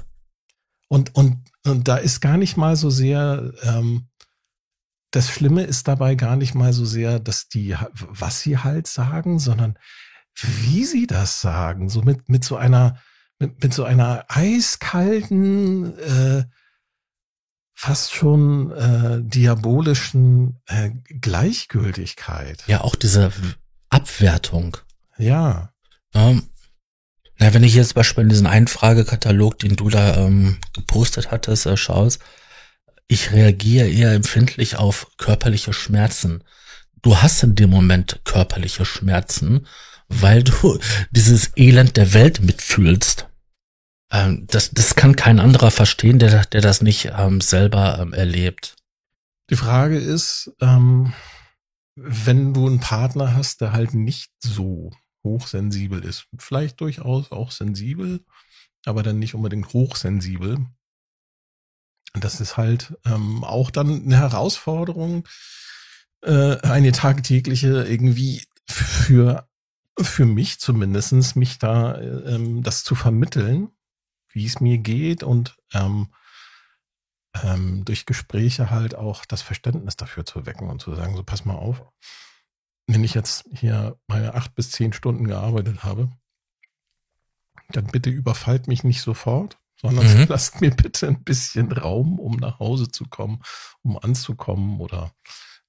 [0.92, 4.10] Und, und, und da ist gar nicht mal so sehr, ähm,
[5.10, 9.38] das Schlimme ist dabei gar nicht mal so sehr, dass die, was sie halt sagen,
[9.38, 9.78] sondern
[10.38, 11.88] wie sie das sagen.
[11.88, 12.98] So mit, mit so einer,
[13.38, 16.44] mit, mit so einer eiskalten, äh,
[17.72, 22.64] fast schon äh, diabolischen äh, Gleichgültigkeit.
[22.66, 23.32] Ja, auch diese
[23.88, 24.76] Abwertung.
[25.16, 25.72] Ja.
[26.12, 26.50] Ähm,
[27.42, 31.66] na, wenn ich jetzt beispielsweise in diesen einen Fragekatalog, den du da ähm, gepostet hattest,
[31.66, 32.20] äh, schaust,
[33.08, 36.44] ich reagiere eher empfindlich auf körperliche Schmerzen.
[37.02, 39.66] Du hast in dem Moment körperliche Schmerzen,
[40.08, 40.78] weil du
[41.10, 43.28] dieses Elend der Welt mitfühlst.
[44.12, 48.76] Ähm, das, das kann kein anderer verstehen, der, der das nicht ähm, selber ähm, erlebt.
[49.50, 51.12] Die Frage ist, ähm,
[51.96, 54.92] wenn du einen Partner hast, der halt nicht so
[55.24, 56.26] hochsensibel ist.
[56.38, 58.24] Vielleicht durchaus auch sensibel,
[58.84, 60.66] aber dann nicht unbedingt hochsensibel.
[62.14, 65.26] Das ist halt ähm, auch dann eine Herausforderung,
[66.22, 69.48] äh, eine tagtägliche irgendwie für
[70.00, 73.70] für mich zumindestens mich da ähm, das zu vermitteln,
[74.30, 76.08] wie es mir geht und ähm,
[77.42, 81.44] ähm, durch Gespräche halt auch das Verständnis dafür zu wecken und zu sagen, so pass
[81.44, 81.82] mal auf,
[82.92, 86.10] wenn ich jetzt hier meine acht bis zehn Stunden gearbeitet habe,
[87.68, 90.26] dann bitte überfallt mich nicht sofort, sondern mhm.
[90.28, 93.42] lasst mir bitte ein bisschen Raum, um nach Hause zu kommen,
[93.82, 95.12] um anzukommen oder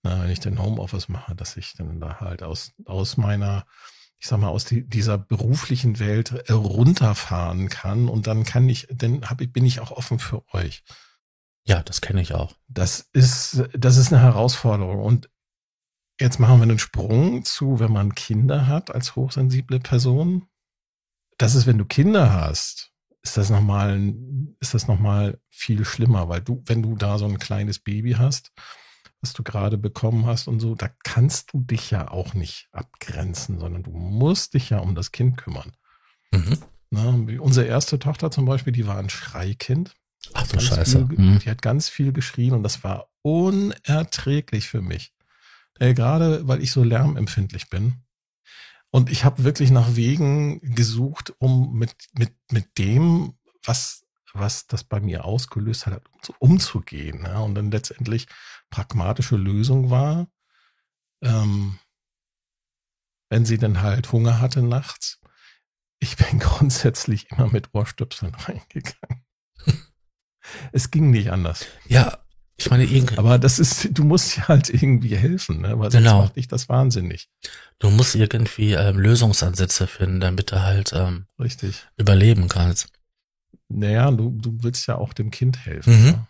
[0.04, 3.66] na, wenn ich den Homeoffice mache, dass ich dann da halt aus, aus meiner,
[4.20, 9.30] ich sag mal, aus die, dieser beruflichen Welt runterfahren kann und dann kann ich, dann
[9.30, 10.84] hab, bin ich auch offen für euch.
[11.66, 12.54] Ja, das kenne ich auch.
[12.68, 15.00] Das ist, das ist eine Herausforderung.
[15.00, 15.30] Und
[16.20, 20.48] jetzt machen wir einen Sprung zu, wenn man Kinder hat als hochsensible Person.
[21.38, 22.92] Das ist, wenn du Kinder hast,
[23.24, 24.14] ist das nochmal,
[24.60, 28.52] ist das nochmal viel schlimmer, weil du, wenn du da so ein kleines Baby hast,
[29.22, 33.60] was du gerade bekommen hast und so, da kannst du dich ja auch nicht abgrenzen,
[33.60, 35.72] sondern du musst dich ja um das Kind kümmern.
[36.32, 36.58] Mhm.
[36.90, 39.96] Na, unsere erste Tochter zum Beispiel, die war ein Schreikind.
[40.34, 41.08] Ach du Scheiße.
[41.08, 41.40] Viel, mhm.
[41.40, 45.14] Die hat ganz viel geschrien und das war unerträglich für mich.
[45.80, 48.04] Äh, gerade weil ich so lärmempfindlich bin.
[48.92, 53.34] Und ich habe wirklich nach Wegen gesucht, um mit, mit, mit dem,
[53.64, 56.04] was, was das bei mir ausgelöst hat,
[56.38, 57.24] umzugehen.
[57.24, 57.40] Ja?
[57.40, 58.28] Und dann letztendlich
[58.70, 60.28] pragmatische Lösung war,
[61.24, 61.80] ähm,
[63.30, 65.20] wenn sie dann halt Hunger hatte nachts,
[66.00, 69.26] ich bin grundsätzlich immer mit Ohrstöpseln reingegangen.
[70.72, 71.66] es ging nicht anders.
[71.86, 72.23] Ja,
[72.66, 73.18] ich meine, irgendwie.
[73.18, 75.78] Aber das ist, du musst ja halt irgendwie helfen, ne?
[75.80, 76.22] weil sonst genau.
[76.22, 77.30] macht dich das wahnsinnig.
[77.80, 81.86] Du musst irgendwie ähm, Lösungsansätze finden, damit du halt ähm, Richtig.
[81.98, 82.88] überleben kannst.
[83.70, 86.00] Naja, du, du willst ja auch dem Kind helfen.
[86.00, 86.06] Mhm.
[86.06, 86.28] Ne?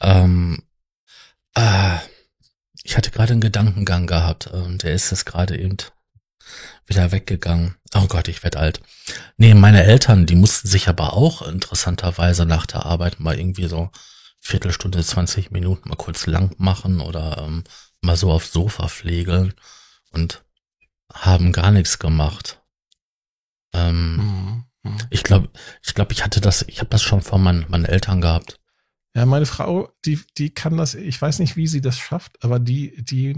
[0.00, 0.62] Ähm,
[1.54, 1.98] äh,
[2.82, 5.76] ich hatte gerade einen Gedankengang gehabt und der ist jetzt gerade eben
[6.86, 7.76] wieder weggegangen.
[7.94, 8.80] Oh Gott, ich werd alt.
[9.36, 13.90] Nee, meine Eltern, die mussten sich aber auch interessanterweise nach der Arbeit mal irgendwie so
[14.44, 17.62] Viertelstunde, 20 Minuten mal kurz lang machen oder ähm,
[18.00, 19.54] mal so aufs Sofa pflegeln
[20.10, 20.44] und
[21.12, 22.60] haben gar nichts gemacht.
[23.72, 24.64] Ähm, mhm.
[24.82, 24.98] mhm.
[25.10, 25.48] Ich glaube,
[25.84, 28.58] ich glaube, ich hatte das, ich habe das schon von meinen, meinen Eltern gehabt.
[29.14, 32.58] Ja, meine Frau, die, die kann das, ich weiß nicht, wie sie das schafft, aber
[32.58, 33.36] die, die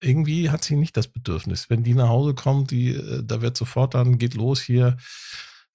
[0.00, 1.68] irgendwie hat sie nicht das Bedürfnis.
[1.68, 4.96] Wenn die nach Hause kommt, die, äh, da wird sofort dann, geht los hier,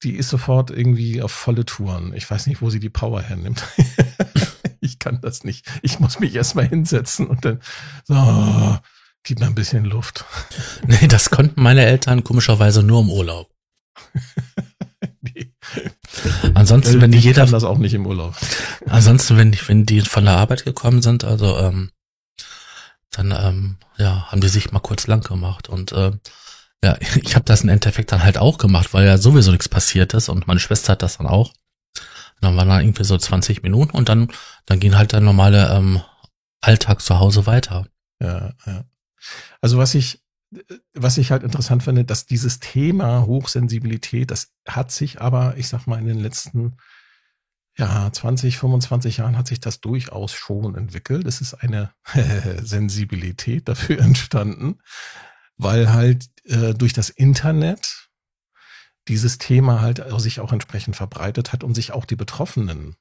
[0.03, 2.13] die ist sofort irgendwie auf volle Touren.
[2.13, 3.63] Ich weiß nicht, wo sie die Power hernimmt.
[4.81, 5.65] ich kann das nicht.
[5.81, 7.61] Ich muss mich erstmal hinsetzen und dann
[8.03, 8.77] so,
[9.23, 10.25] gib mir ein bisschen Luft.
[10.87, 13.49] Nee, das konnten meine Eltern komischerweise nur im Urlaub.
[15.21, 15.51] nee.
[16.53, 17.43] Ansonsten, wenn die jeder.
[17.43, 18.35] kann das auch nicht im Urlaub.
[18.85, 21.91] Ansonsten, wenn die, wenn die von der Arbeit gekommen sind, also ähm,
[23.11, 26.11] dann ähm, ja, haben die sich mal kurz lang gemacht und äh,
[26.83, 30.13] ja, ich habe das im Endeffekt dann halt auch gemacht, weil ja sowieso nichts passiert
[30.13, 31.53] ist und meine Schwester hat das dann auch.
[32.41, 34.29] Dann waren da irgendwie so 20 Minuten und dann
[34.65, 36.01] dann ging halt der normale ähm,
[36.61, 37.87] Alltag zu Hause weiter.
[38.19, 38.83] Ja, ja.
[39.61, 40.21] Also was ich
[40.93, 45.87] was ich halt interessant finde, dass dieses Thema Hochsensibilität, das hat sich aber, ich sag
[45.87, 46.77] mal, in den letzten
[47.77, 51.27] ja, 20, 25 Jahren hat sich das durchaus schon entwickelt.
[51.27, 51.91] Es ist eine
[52.63, 54.79] Sensibilität dafür entstanden,
[55.57, 58.09] weil halt äh, durch das Internet
[59.07, 62.95] dieses Thema halt sich auch entsprechend verbreitet hat und sich auch die Betroffenen,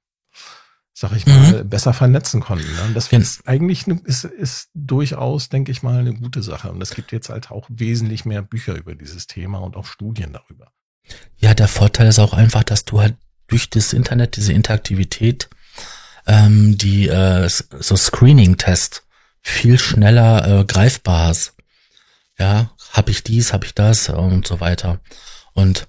[0.93, 1.69] sag ich mal, mhm.
[1.69, 2.71] besser vernetzen konnten.
[2.75, 2.93] Ne?
[2.95, 6.71] Das ist eigentlich ne, ist, ist durchaus, denke ich mal, eine gute Sache.
[6.71, 10.33] Und es gibt jetzt halt auch wesentlich mehr Bücher über dieses Thema und auch Studien
[10.33, 10.73] darüber.
[11.37, 15.49] Ja, der Vorteil ist auch einfach, dass du halt durch das Internet, diese Interaktivität,
[16.27, 19.03] ähm, die äh, so Screening-Test
[19.43, 21.54] viel schneller äh, greifbar hast.
[22.39, 25.01] Ja, habe ich dies, habe ich das und so weiter.
[25.53, 25.87] Und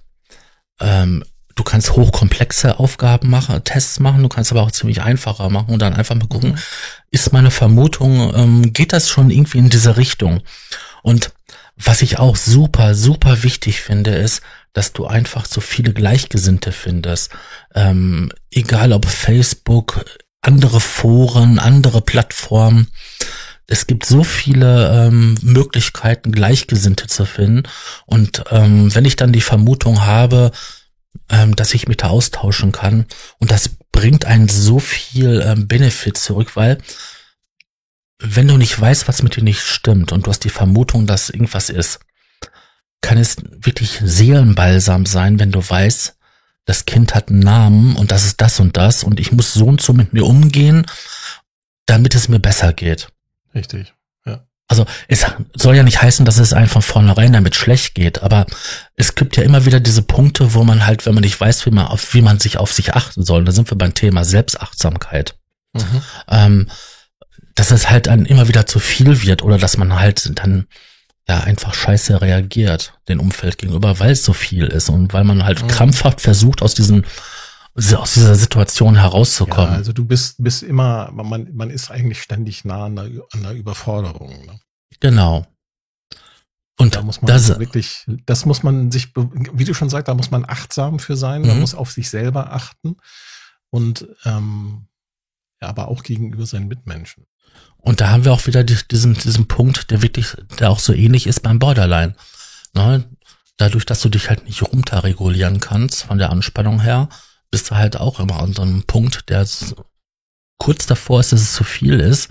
[0.80, 1.24] ähm,
[1.56, 5.80] du kannst hochkomplexe Aufgaben machen, Tests machen, du kannst aber auch ziemlich einfacher machen und
[5.80, 6.58] dann einfach mal gucken, mhm.
[7.10, 10.42] ist meine Vermutung, ähm, geht das schon irgendwie in diese Richtung?
[11.02, 11.32] Und
[11.76, 17.30] was ich auch super, super wichtig finde, ist, dass du einfach so viele Gleichgesinnte findest.
[17.74, 20.04] Ähm, egal ob Facebook,
[20.42, 22.88] andere Foren, andere Plattformen.
[23.66, 27.64] Es gibt so viele ähm, Möglichkeiten, Gleichgesinnte zu finden.
[28.06, 30.52] Und ähm, wenn ich dann die Vermutung habe,
[31.30, 33.06] ähm, dass ich mich da austauschen kann,
[33.38, 36.78] und das bringt einen so viel ähm, Benefit zurück, weil
[38.18, 41.30] wenn du nicht weißt, was mit dir nicht stimmt und du hast die Vermutung, dass
[41.30, 42.00] irgendwas ist,
[43.02, 46.16] kann es wirklich Seelenbalsam sein, wenn du weißt,
[46.64, 49.66] das Kind hat einen Namen und das ist das und das und ich muss so
[49.66, 50.86] und so mit mir umgehen,
[51.86, 53.08] damit es mir besser geht.
[53.56, 53.94] Richtig,
[54.26, 54.46] ja.
[54.68, 58.46] Also es soll ja nicht heißen, dass es einfach von vornherein damit schlecht geht, aber
[58.94, 61.70] es gibt ja immer wieder diese Punkte, wo man halt, wenn man nicht weiß, wie
[61.70, 65.36] man auf, wie man sich auf sich achten soll, da sind wir beim Thema Selbstachtsamkeit.
[65.72, 66.02] Mhm.
[66.28, 66.70] Ähm,
[67.54, 70.66] dass es halt dann immer wieder zu viel wird oder dass man halt dann
[71.26, 75.44] ja einfach scheiße reagiert dem Umfeld gegenüber, weil es so viel ist und weil man
[75.44, 75.68] halt mhm.
[75.68, 77.06] krampfhaft versucht aus diesen
[77.76, 79.72] aus dieser Situation herauszukommen.
[79.72, 83.42] Ja, also du bist bist immer man man ist eigentlich ständig nah an der, an
[83.42, 84.46] der Überforderung.
[84.46, 84.60] Ne?
[85.00, 85.46] Genau.
[86.78, 90.14] Und da muss man das, wirklich, das muss man sich, wie du schon sagst, da
[90.14, 91.48] muss man achtsam für sein, mhm.
[91.48, 92.96] man muss auf sich selber achten
[93.70, 94.86] und ähm,
[95.62, 97.26] ja, aber auch gegenüber seinen Mitmenschen.
[97.78, 101.26] Und da haben wir auch wieder diesen, diesen Punkt, der wirklich, der auch so ähnlich
[101.26, 102.14] ist beim Borderline.
[102.74, 103.08] Ne?
[103.56, 107.08] Dadurch, dass du dich halt nicht runterregulieren kannst von der Anspannung her,
[107.56, 109.46] bist du halt auch immer an so einem Punkt, der
[110.58, 112.28] kurz davor ist, dass es zu viel ist.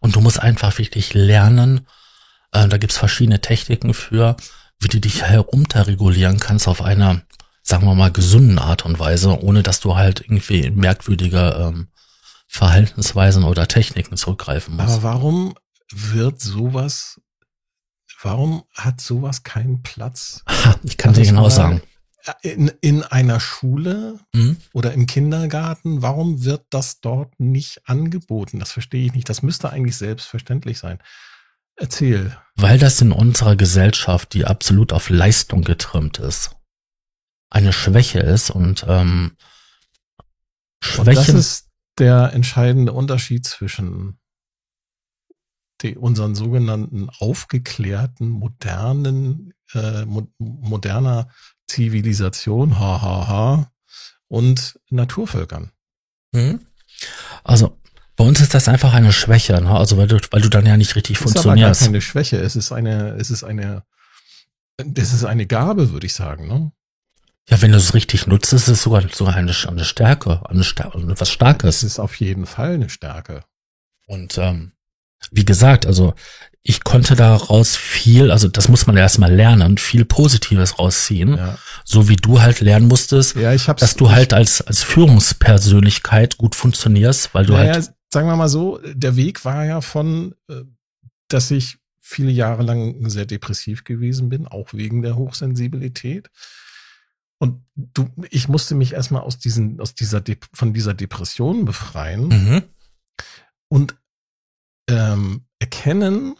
[0.00, 1.86] Und du musst einfach wirklich lernen,
[2.52, 4.36] äh, da gibt's verschiedene Techniken für,
[4.78, 7.22] wie du dich herunterregulieren kannst auf einer,
[7.62, 11.88] sagen wir mal, gesunden Art und Weise, ohne dass du halt irgendwie merkwürdige ähm,
[12.46, 14.98] Verhaltensweisen oder Techniken zurückgreifen musst.
[14.98, 15.54] Aber warum
[15.90, 17.22] wird sowas,
[18.20, 20.44] warum hat sowas keinen Platz?
[20.82, 21.80] ich kann dir genau sagen.
[22.42, 24.56] In, in einer Schule mhm.
[24.72, 28.58] oder im Kindergarten, warum wird das dort nicht angeboten?
[28.58, 29.28] Das verstehe ich nicht.
[29.28, 30.98] Das müsste eigentlich selbstverständlich sein.
[31.76, 32.36] Erzähl.
[32.56, 36.56] Weil das in unserer Gesellschaft, die absolut auf Leistung getrimmt ist,
[37.50, 39.36] eine Schwäche ist und ähm,
[40.82, 41.08] Schwächen.
[41.08, 44.17] Und das ist der entscheidende Unterschied zwischen
[45.82, 51.28] die, unseren sogenannten aufgeklärten, modernen, äh, mo moderner
[51.66, 53.72] Zivilisation, hahaha, ha, ha,
[54.28, 55.72] und Naturvölkern.
[56.32, 56.60] Mhm.
[57.44, 57.78] Also
[58.16, 59.70] bei uns ist das einfach eine Schwäche, ne?
[59.70, 61.70] also weil du, weil du dann ja nicht richtig funktionierst.
[61.70, 63.84] Es ist keine Schwäche, es ist eine, es ist eine,
[64.76, 66.48] das ist eine Gabe, würde ich sagen.
[66.48, 66.72] Ne?
[67.48, 71.00] Ja, wenn du es richtig nutzt, ist es sogar, sogar eine, eine Stärke, eine Stärke,
[71.18, 71.76] was Starkes.
[71.76, 73.44] Es ist auf jeden Fall eine Stärke.
[74.06, 74.72] Und ähm,
[75.30, 76.14] wie gesagt, also
[76.62, 81.36] ich konnte daraus viel, also das muss man erstmal lernen, viel Positives rausziehen.
[81.36, 81.58] Ja.
[81.84, 86.54] So wie du halt lernen musstest, ja, ich dass du halt als, als Führungspersönlichkeit gut
[86.54, 90.62] funktionierst, weil du naja, halt sagen wir mal so, der Weg war ja von, äh,
[91.28, 96.30] dass ich viele Jahre lang sehr depressiv gewesen bin, auch wegen der Hochsensibilität.
[97.38, 102.28] Und du, ich musste mich erstmal aus diesen, aus dieser, De von dieser Depression befreien
[102.28, 102.62] mhm.
[103.68, 103.94] und
[104.88, 106.36] ähm, erkennen,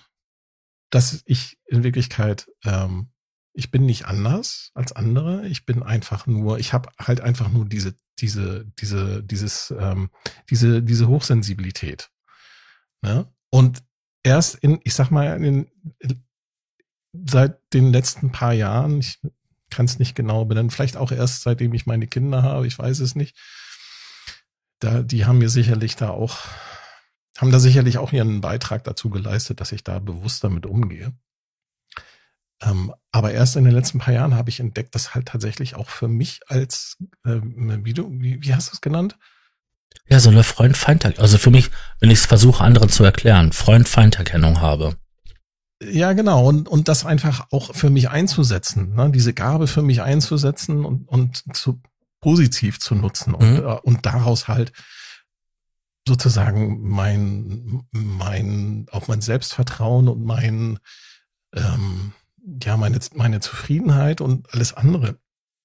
[0.90, 3.10] dass ich in Wirklichkeit ähm,
[3.58, 5.44] ich bin nicht anders als andere.
[5.48, 10.10] Ich bin einfach nur, ich habe halt einfach nur diese, diese, diese, dieses, ähm,
[10.48, 12.08] diese, diese Hochsensibilität.
[13.02, 13.26] Ne?
[13.50, 13.82] Und
[14.22, 15.66] erst in, ich sag mal, in,
[17.12, 19.18] seit den letzten paar Jahren, ich
[19.70, 23.00] kann es nicht genau benennen, vielleicht auch erst seitdem ich meine Kinder habe, ich weiß
[23.00, 23.36] es nicht.
[24.78, 26.38] Da, die haben mir sicherlich da auch,
[27.38, 31.12] haben da sicherlich auch ihren Beitrag dazu geleistet, dass ich da bewusst damit umgehe.
[32.60, 35.88] Ähm, aber erst in den letzten paar Jahren habe ich entdeckt, dass halt tatsächlich auch
[35.88, 39.16] für mich als, äh, wie, du, wie, wie hast du es genannt?
[40.08, 41.70] Ja, so eine Freund-Feind, also für mich,
[42.00, 44.96] wenn ich es versuche, anderen zu erklären, Freund-Feind-Erkennung habe.
[45.80, 46.48] Ja, genau.
[46.48, 49.10] Und, und das einfach auch für mich einzusetzen, ne?
[49.10, 51.80] diese Gabe für mich einzusetzen und, und zu
[52.20, 53.58] positiv zu nutzen und, mhm.
[53.58, 54.72] äh, und daraus halt
[56.08, 60.78] sozusagen mein, mein, auch mein Selbstvertrauen und mein,
[61.54, 62.12] ähm,
[62.62, 65.18] ja, meine, meine Zufriedenheit und alles andere.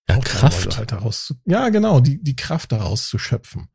[0.08, 0.78] Ja, Kraft.
[0.78, 3.70] Halt daraus, ja, genau, die, die Kraft daraus zu schöpfen.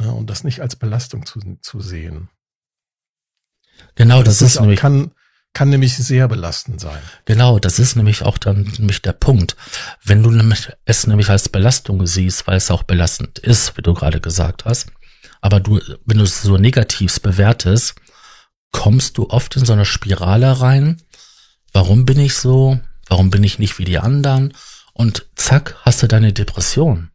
[0.00, 2.30] Ja, und das nicht als Belastung zu, zu sehen.
[3.96, 4.80] Genau, das, das ist nämlich.
[4.80, 5.12] Kann,
[5.52, 7.02] kann nämlich sehr belastend sein.
[7.24, 9.56] Genau, das ist nämlich auch dann nämlich der Punkt.
[10.02, 13.92] Wenn du nämlich es nämlich als Belastung siehst, weil es auch belastend ist, wie du
[13.92, 14.92] gerade gesagt hast,
[15.40, 17.94] aber du, wenn du es so negativ bewertest,
[18.72, 21.02] kommst du oft in so eine Spirale rein,
[21.72, 24.54] warum bin ich so, warum bin ich nicht wie die anderen
[24.92, 27.10] und zack, hast du deine Depression.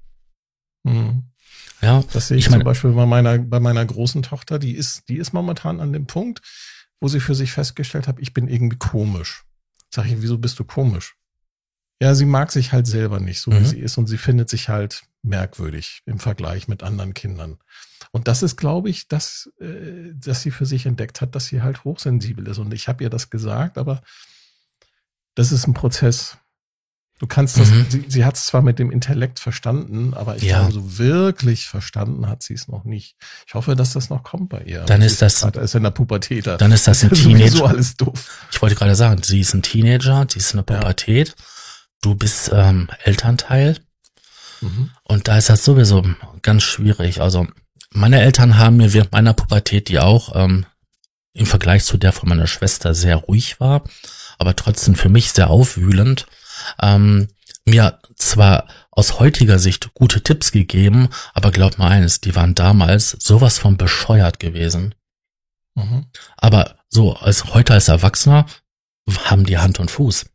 [0.83, 1.23] Mhm.
[1.81, 4.71] Ja, das sehe ich, ich meine, zum Beispiel bei meiner, bei meiner großen Tochter, die
[4.71, 6.41] ist, die ist momentan an dem Punkt,
[6.99, 9.43] wo sie für sich festgestellt hat, ich bin irgendwie komisch.
[9.93, 11.15] Sag ich, wieso bist du komisch?
[12.01, 13.59] Ja, sie mag sich halt selber nicht, so mhm.
[13.59, 17.57] wie sie ist, und sie findet sich halt merkwürdig im Vergleich mit anderen Kindern.
[18.15, 21.61] Und das ist, glaube ich, dass, äh, dass sie für sich entdeckt hat, dass sie
[21.61, 22.59] halt hochsensibel ist.
[22.59, 24.01] Und ich habe ihr das gesagt, aber
[25.35, 26.37] das ist ein Prozess.
[27.19, 27.85] Du kannst das, mhm.
[27.89, 30.59] sie, sie hat es zwar mit dem Intellekt verstanden, aber ich ja.
[30.59, 33.17] glaube, so wirklich verstanden hat sie es noch nicht.
[33.47, 34.85] Ich hoffe, dass das noch kommt bei ihr.
[34.85, 36.47] Dann ist das, ist in der Pubertät.
[36.47, 37.57] Dann ist das ein Teenager.
[37.57, 38.47] So alles doof.
[38.49, 41.35] Ich wollte gerade sagen, sie ist ein Teenager, sie ist in der Pubertät.
[41.37, 41.45] Ja.
[42.01, 43.77] Du bist ähm, Elternteil.
[44.61, 44.91] Mhm.
[45.03, 46.01] Und da ist das sowieso
[46.41, 47.19] ganz schwierig.
[47.19, 47.47] Also
[47.95, 50.65] meine Eltern haben mir während meiner Pubertät, die auch ähm,
[51.33, 53.83] im Vergleich zu der von meiner Schwester sehr ruhig war,
[54.37, 56.27] aber trotzdem für mich sehr aufwühlend,
[56.81, 57.29] ähm,
[57.65, 63.17] mir zwar aus heutiger Sicht gute Tipps gegeben, aber glaub mal eines, die waren damals
[63.19, 64.95] sowas von bescheuert gewesen.
[65.75, 66.05] Mhm.
[66.37, 68.45] Aber so als heute als Erwachsener
[69.25, 70.25] haben die Hand und Fuß.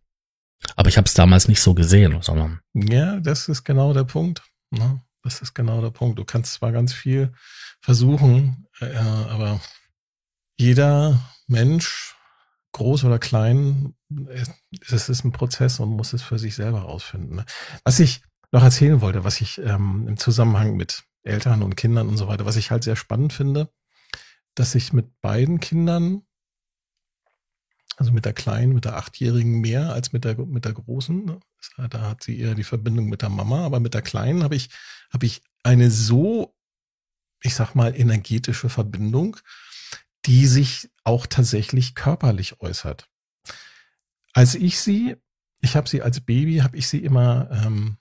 [0.77, 2.61] Aber ich habe es damals nicht so gesehen, sondern.
[2.75, 4.43] Ja, das ist genau der Punkt.
[4.71, 5.01] Ne?
[5.23, 6.19] Das ist genau der Punkt.
[6.19, 7.33] Du kannst zwar ganz viel
[7.81, 9.61] versuchen, äh, aber
[10.59, 12.15] jeder Mensch,
[12.73, 13.95] groß oder klein,
[14.89, 17.37] es ist ein Prozess und muss es für sich selber rausfinden.
[17.37, 17.45] Ne?
[17.85, 22.17] Was ich noch erzählen wollte, was ich ähm, im Zusammenhang mit Eltern und Kindern und
[22.17, 23.71] so weiter, was ich halt sehr spannend finde,
[24.55, 26.23] dass ich mit beiden Kindern
[28.01, 31.39] also mit der Kleinen, mit der Achtjährigen mehr als mit der, mit der Großen.
[31.77, 34.71] Da hat sie eher die Verbindung mit der Mama, aber mit der Kleinen habe ich,
[35.13, 36.55] habe ich eine so,
[37.43, 39.37] ich sag mal, energetische Verbindung,
[40.27, 43.09] die sich auch tatsächlich körperlich äußert.
[44.33, 45.17] Als ich sie,
[45.61, 47.99] ich habe sie als Baby, habe ich sie immer, ähm,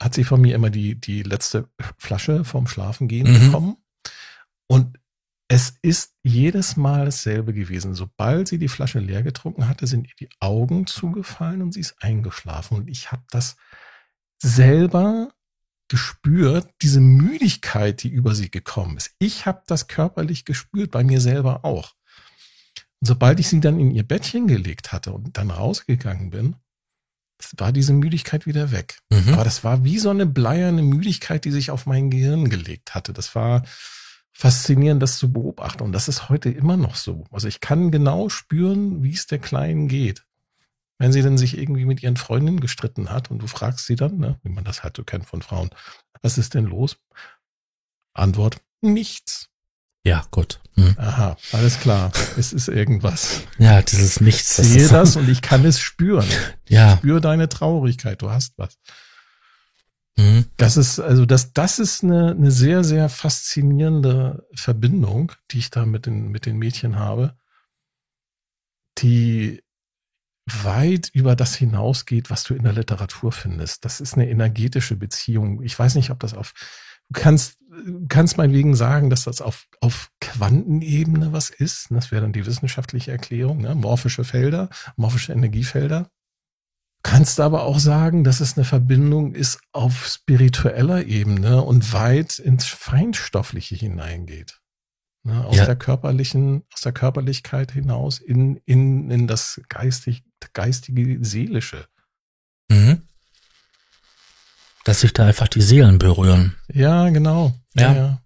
[0.00, 1.68] hat sie von mir immer die, die letzte
[1.98, 3.46] Flasche vom Schlafengehen mhm.
[3.46, 3.76] bekommen.
[4.66, 4.98] Und
[5.48, 7.94] es ist jedes Mal dasselbe gewesen.
[7.94, 11.96] Sobald sie die Flasche leer getrunken hatte, sind ihr die Augen zugefallen und sie ist
[12.00, 12.78] eingeschlafen.
[12.78, 13.56] Und ich habe das
[14.42, 15.32] selber
[15.88, 19.14] gespürt, diese Müdigkeit, die über sie gekommen ist.
[19.18, 21.94] Ich habe das körperlich gespürt, bei mir selber auch.
[23.00, 26.56] Und sobald ich sie dann in ihr Bettchen gelegt hatte und dann rausgegangen bin,
[27.58, 28.98] war diese Müdigkeit wieder weg.
[29.10, 29.34] Mhm.
[29.34, 33.12] Aber das war wie so eine bleierne Müdigkeit, die sich auf mein Gehirn gelegt hatte.
[33.12, 33.64] Das war,
[34.34, 35.82] faszinierend, das zu beobachten.
[35.82, 37.24] Und das ist heute immer noch so.
[37.30, 40.26] Also ich kann genau spüren, wie es der Kleinen geht.
[40.98, 44.18] Wenn sie dann sich irgendwie mit ihren Freundinnen gestritten hat und du fragst sie dann,
[44.18, 45.70] ne, wie man das halt so kennt von Frauen,
[46.20, 46.98] was ist denn los?
[48.12, 49.48] Antwort, nichts.
[50.04, 50.60] Ja, gut.
[50.74, 50.94] Hm.
[50.98, 52.12] Aha, alles klar.
[52.36, 53.42] Es ist irgendwas.
[53.58, 54.58] Ja, dieses Nichts.
[54.58, 56.28] Ich sehe das und ich kann es spüren.
[56.68, 56.94] Ja.
[56.94, 58.20] Ich spüre deine Traurigkeit.
[58.20, 58.76] Du hast was.
[60.16, 60.46] Mhm.
[60.56, 65.86] Das ist, also das, das ist eine, eine sehr, sehr faszinierende Verbindung, die ich da
[65.86, 67.36] mit den, mit den Mädchen habe,
[68.98, 69.62] die
[70.46, 73.84] weit über das hinausgeht, was du in der Literatur findest.
[73.84, 75.62] Das ist eine energetische Beziehung.
[75.62, 76.52] Ich weiß nicht, ob das auf,
[77.08, 77.58] du kannst,
[78.08, 81.86] kannst meinetwegen sagen, dass das auf, auf Quantenebene was ist.
[81.90, 83.74] Das wäre dann die wissenschaftliche Erklärung, ne?
[83.74, 86.10] morphische Felder, morphische Energiefelder.
[87.04, 92.64] Kannst aber auch sagen, dass es eine Verbindung ist auf spiritueller Ebene und weit ins
[92.64, 94.58] Feinstoffliche hineingeht.
[95.22, 95.66] Ne, aus ja.
[95.66, 100.24] der körperlichen, aus der Körperlichkeit hinaus in, in, in das geistig,
[100.54, 101.86] geistige, seelische.
[102.70, 103.02] Mhm.
[104.84, 106.56] Dass sich da einfach die Seelen berühren.
[106.72, 107.54] Ja, genau.
[107.74, 107.94] Ja.
[107.94, 108.22] ja.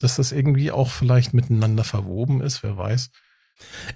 [0.00, 3.08] Dass das irgendwie auch vielleicht miteinander verwoben ist, wer weiß.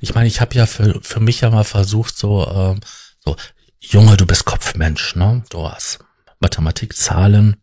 [0.01, 2.81] Ich meine, ich habe ja für, für mich ja mal versucht, so, äh,
[3.21, 3.37] so
[3.83, 5.43] Junge, du bist Kopfmensch, ne?
[5.51, 5.99] Du hast
[6.41, 7.57] Mathematik, Zahlen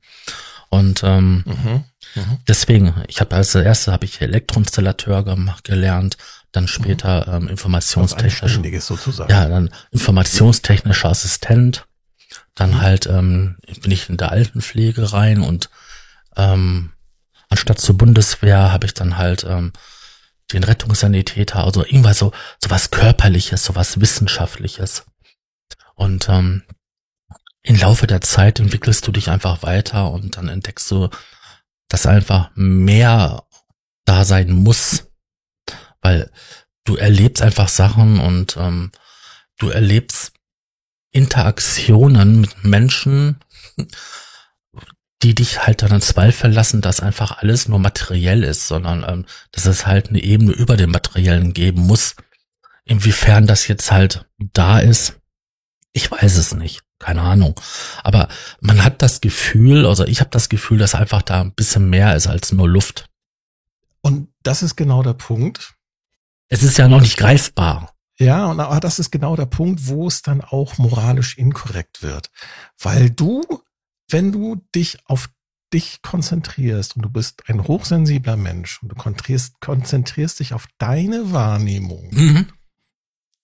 [0.69, 1.83] und ähm, mhm,
[2.15, 2.37] mh.
[2.47, 6.17] deswegen, ich habe als erste habe ich Elektroinstallateur gemacht, gelernt,
[6.51, 7.45] dann später mhm.
[7.45, 9.31] ähm, informationstechnisch, sozusagen.
[9.31, 11.87] ja, dann informationstechnischer Assistent,
[12.55, 12.81] dann mhm.
[12.81, 15.69] halt ähm, bin ich in der Altenpflege rein und
[16.35, 16.91] ähm,
[17.49, 19.73] anstatt zur Bundeswehr habe ich dann halt ähm,
[20.53, 22.31] den Rettungssanitäter, also irgendwas so,
[22.63, 25.05] so was körperliches, so was wissenschaftliches.
[25.99, 26.63] Und ähm,
[27.61, 31.09] im Laufe der Zeit entwickelst du dich einfach weiter und dann entdeckst du,
[31.89, 33.43] dass einfach mehr
[34.05, 35.09] da sein muss,
[36.01, 36.31] weil
[36.85, 38.91] du erlebst einfach Sachen und ähm,
[39.57, 40.31] du erlebst
[41.11, 43.43] Interaktionen mit Menschen,
[45.21, 49.25] die dich halt dann in Zweifel lassen, dass einfach alles nur materiell ist, sondern ähm,
[49.51, 52.15] dass es halt eine Ebene über dem Materiellen geben muss.
[52.85, 55.18] Inwiefern das jetzt halt da ist,
[55.99, 56.81] ich weiß es nicht.
[56.97, 57.59] Keine Ahnung.
[58.03, 58.29] Aber
[58.61, 62.15] man hat das Gefühl, also ich habe das Gefühl, dass einfach da ein bisschen mehr
[62.15, 63.09] ist als nur Luft.
[64.01, 65.75] Und das ist genau der Punkt.
[66.47, 67.93] Es ist ja noch nicht greifbar.
[68.17, 72.31] Ja, und aber das ist genau der Punkt, wo es dann auch moralisch inkorrekt wird.
[72.77, 73.43] Weil du,
[74.09, 75.29] wenn du dich auf
[75.73, 81.31] dich konzentrierst und du bist ein hochsensibler Mensch und du konzentrierst, konzentrierst dich auf deine
[81.31, 82.47] Wahrnehmung, mhm.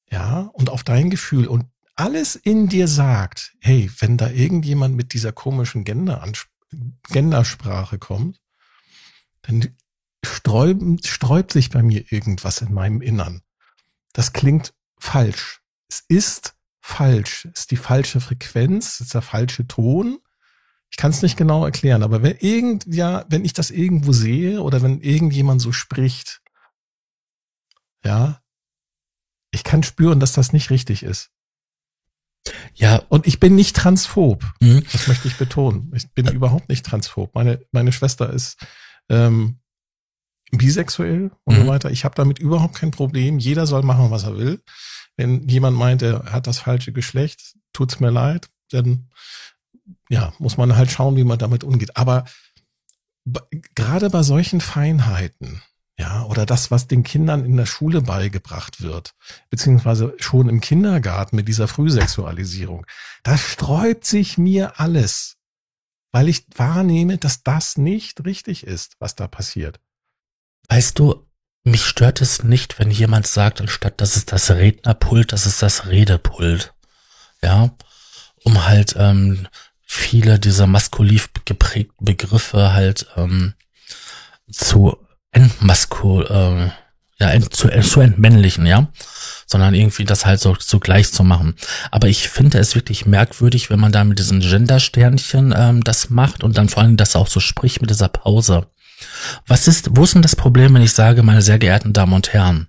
[0.10, 1.66] ja, und auf dein Gefühl und
[1.96, 6.22] alles in dir sagt, hey, wenn da irgendjemand mit dieser komischen Gender
[7.10, 8.42] Gendersprache kommt,
[9.44, 9.76] dann
[10.26, 13.42] sträubt, sträubt sich bei mir irgendwas in meinem Innern.
[14.14, 15.62] Das klingt falsch.
[15.88, 17.46] Es ist falsch.
[17.54, 20.20] Es ist die falsche Frequenz, es ist der falsche Ton.
[20.90, 24.62] Ich kann es nicht genau erklären, aber wenn irgend, ja, wenn ich das irgendwo sehe
[24.62, 26.42] oder wenn irgendjemand so spricht,
[28.04, 28.42] ja,
[29.52, 31.32] ich kann spüren, dass das nicht richtig ist.
[32.74, 34.44] Ja, und ich bin nicht transphob.
[34.60, 34.84] Mhm.
[34.92, 35.92] Das möchte ich betonen.
[35.96, 37.34] Ich bin überhaupt nicht transphob.
[37.34, 38.58] Meine, meine Schwester ist
[39.10, 39.60] ähm,
[40.52, 41.62] bisexuell und mhm.
[41.62, 41.92] so weiter.
[41.92, 43.40] Ich habe damit überhaupt kein Problem.
[43.40, 44.62] Jeder soll machen, was er will.
[45.18, 49.10] Wenn jemand meint, er hat das falsche Geschlecht, tut's mir leid, dann
[50.10, 51.96] ja, muss man halt schauen, wie man damit umgeht.
[51.96, 52.26] Aber
[53.76, 55.62] gerade bei solchen Feinheiten,
[55.98, 59.14] ja, oder das, was den Kindern in der Schule beigebracht wird,
[59.50, 62.86] beziehungsweise schon im Kindergarten mit dieser Frühsexualisierung,
[63.24, 65.38] da sträubt sich mir alles,
[66.12, 69.80] weil ich wahrnehme, dass das nicht richtig ist, was da passiert.
[70.68, 71.26] Weißt du,
[71.64, 75.88] mich stört es nicht, wenn jemand sagt, anstatt das ist das Rednerpult, das ist das
[75.88, 76.74] Redepult.
[77.42, 77.76] Ja,
[78.44, 79.48] um halt ähm,
[79.82, 83.54] viele dieser maskuliv geprägten Begriffe halt ähm,
[84.52, 84.98] zu
[85.36, 88.88] entmaskul, äh, ja, ent, zu, zu entmännlichen, ja,
[89.46, 91.56] sondern irgendwie das halt so, so gleich zu machen.
[91.92, 96.44] Aber ich finde es wirklich merkwürdig, wenn man da mit diesen Gender-Sternchen ähm, das macht
[96.44, 98.68] und dann vor allem das auch so spricht mit dieser Pause.
[99.48, 102.34] Was ist, wo ist denn das Problem, wenn ich sage, meine sehr geehrten Damen und
[102.34, 102.68] Herren?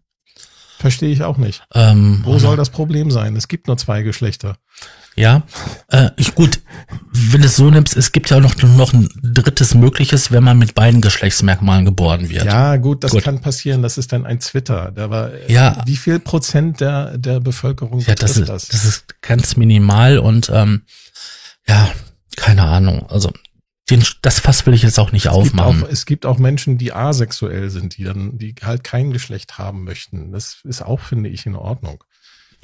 [0.78, 1.62] Verstehe ich auch nicht.
[1.74, 3.34] Ähm, wo soll das Problem sein?
[3.36, 4.58] Es gibt nur zwei Geschlechter.
[5.18, 5.44] Ja,
[5.88, 6.60] äh, ich, gut,
[7.10, 10.44] wenn du es so nimmst, es gibt ja auch noch, noch ein drittes mögliches, wenn
[10.44, 12.44] man mit beiden Geschlechtsmerkmalen geboren wird.
[12.44, 13.24] Ja, gut, das gut.
[13.24, 13.80] kann passieren.
[13.80, 14.92] Das ist dann ein Twitter.
[14.94, 18.68] Da war, ja, wie viel Prozent der, der Bevölkerung ja, das ist, das?
[18.68, 20.82] Das ist ganz minimal und ähm,
[21.66, 21.90] ja,
[22.36, 23.06] keine Ahnung.
[23.08, 23.32] Also
[23.88, 25.78] den, das Fass will ich jetzt auch nicht es aufmachen.
[25.78, 29.58] Gibt auch, es gibt auch Menschen, die asexuell sind, die dann, die halt kein Geschlecht
[29.58, 30.32] haben möchten.
[30.32, 32.02] Das ist auch, finde ich, in Ordnung.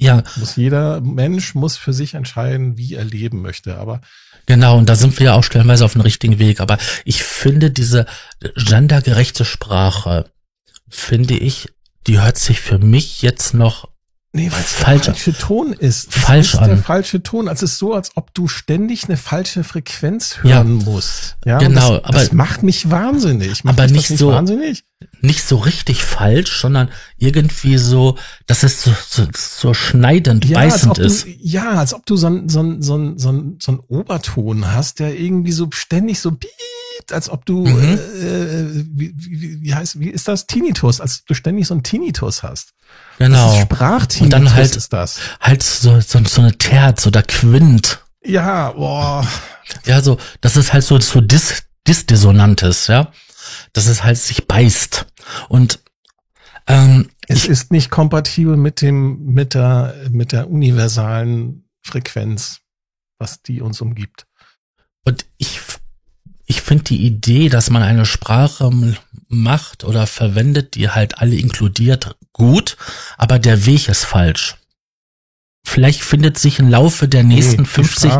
[0.03, 0.23] Ja.
[0.35, 3.77] Muss jeder Mensch muss für sich entscheiden, wie er leben möchte.
[3.77, 4.01] Aber
[4.45, 6.59] Genau, und da sind wir ja auch stellenweise auf dem richtigen Weg.
[6.59, 8.05] Aber ich finde diese
[8.57, 10.25] gendergerechte Sprache,
[10.89, 11.69] finde ich,
[12.07, 13.87] die hört sich für mich jetzt noch
[14.35, 16.07] Nee, weil es der falsche Ton ist.
[16.07, 16.69] Das falsch ist an.
[16.69, 17.47] der falsche Ton.
[17.47, 21.37] Also es ist so, als ob du ständig eine falsche Frequenz hören ja, musst.
[21.45, 21.97] Ja, genau.
[21.97, 23.63] Das, aber das macht mich wahnsinnig.
[23.63, 24.85] Macht aber nicht, nicht so wahnsinnig.
[25.21, 28.17] Nicht so richtig falsch, sondern irgendwie so,
[28.47, 31.25] dass es so, so, so schneidend, ja, beißend ist.
[31.25, 35.69] Du, ja, als ob du so ein, so so so Oberton hast, der irgendwie so
[35.71, 36.53] ständig so piept,
[37.11, 37.93] als ob du, mhm.
[37.93, 40.47] äh, wie, wie, wie heißt, wie ist das?
[40.47, 42.73] Tinnitus, als du ständig so ein Tinnitus hast.
[43.17, 43.59] Genau.
[43.61, 44.25] Sprachteam.
[44.25, 45.19] Und dann halt, ist das.
[45.39, 47.99] halt so, so, so eine Terz oder Quint.
[48.25, 49.27] Ja, boah.
[49.85, 53.11] Ja, so, das ist halt so, so Dis, Disdissonantes, ja.
[53.73, 55.05] Dass es halt sich beißt.
[55.49, 55.79] Und,
[56.67, 62.59] ähm, es ich, ist nicht kompatibel mit dem, mit der, mit der universalen Frequenz,
[63.17, 64.25] was die uns umgibt.
[65.05, 65.59] Und ich,
[66.53, 68.69] ich finde die Idee, dass man eine Sprache
[69.27, 72.77] macht oder verwendet, die halt alle inkludiert, gut,
[73.17, 74.57] aber der Weg ist falsch.
[75.65, 78.11] Vielleicht findet sich im Laufe der nächsten nee, 50,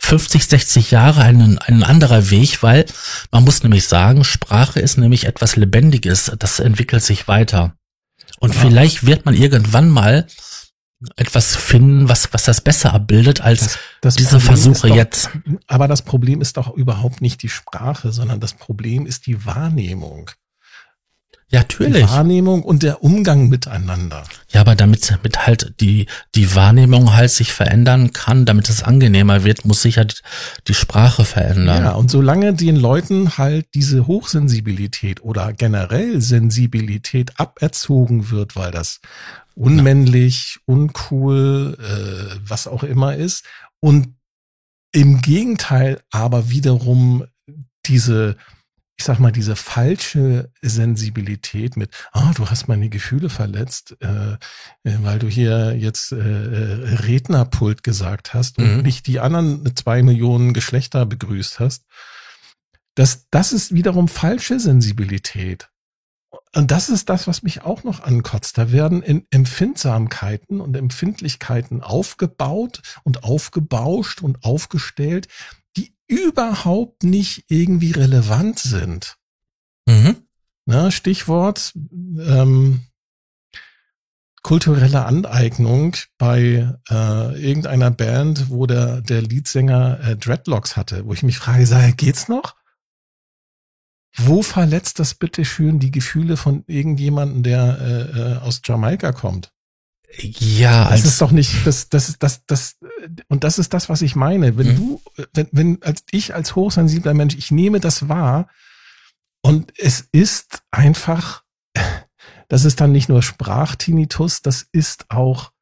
[0.00, 2.86] 50, 60 Jahre ein, ein anderer Weg, weil
[3.30, 7.76] man muss nämlich sagen, Sprache ist nämlich etwas Lebendiges, das entwickelt sich weiter.
[8.40, 8.62] Und ja.
[8.62, 10.26] vielleicht wird man irgendwann mal
[11.16, 15.30] etwas finden, was, was das besser abbildet als das, das diese Problem Versuche doch, jetzt.
[15.66, 20.30] Aber das Problem ist doch überhaupt nicht die Sprache, sondern das Problem ist die Wahrnehmung.
[21.48, 22.04] Ja, natürlich.
[22.04, 24.24] Die Wahrnehmung und der Umgang miteinander.
[24.50, 29.44] Ja, aber damit, damit halt die, die Wahrnehmung halt sich verändern kann, damit es angenehmer
[29.44, 30.22] wird, muss sich halt
[30.66, 31.84] die Sprache verändern.
[31.84, 39.00] Ja, und solange den Leuten halt diese Hochsensibilität oder generell Sensibilität aberzogen wird, weil das
[39.54, 43.44] unmännlich, uncool, äh, was auch immer ist,
[43.78, 44.16] und
[44.92, 47.24] im Gegenteil aber wiederum
[47.86, 48.36] diese
[48.98, 54.36] ich sag mal, diese falsche Sensibilität mit, ah, du hast meine Gefühle verletzt, äh, äh,
[55.02, 58.82] weil du hier jetzt äh, äh, Rednerpult gesagt hast und mhm.
[58.82, 61.84] nicht die anderen zwei Millionen Geschlechter begrüßt hast.
[62.94, 65.68] Das, das ist wiederum falsche Sensibilität.
[66.54, 68.56] Und das ist das, was mich auch noch ankotzt.
[68.56, 75.28] Da werden in Empfindsamkeiten und Empfindlichkeiten aufgebaut und aufgebauscht und aufgestellt,
[76.08, 79.16] überhaupt nicht irgendwie relevant sind.
[79.86, 80.16] Mhm.
[80.66, 82.82] Na, Stichwort ähm,
[84.42, 91.24] kulturelle Aneignung bei äh, irgendeiner Band, wo der, der Leadsänger äh, Dreadlocks hatte, wo ich
[91.24, 92.54] mich frage, sage, geht's noch?
[94.16, 99.52] Wo verletzt das bitte schön die Gefühle von irgendjemandem, der äh, äh aus Jamaika kommt?
[100.18, 102.76] Ja, das ist doch nicht, das, das, das, das,
[103.28, 104.56] und das ist das, was ich meine.
[104.56, 104.76] Wenn mhm.
[104.76, 105.02] du,
[105.34, 108.48] wenn, wenn, als ich als hochsensibler Mensch, ich nehme das wahr
[109.42, 111.42] und es ist einfach,
[112.48, 115.52] das ist dann nicht nur Sprachtinitus, das ist auch,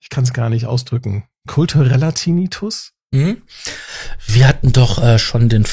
[0.00, 2.92] ich kann es gar nicht ausdrücken, kultureller Tinnitus.
[3.12, 3.42] Mhm.
[4.26, 5.66] Wir hatten doch äh, schon den,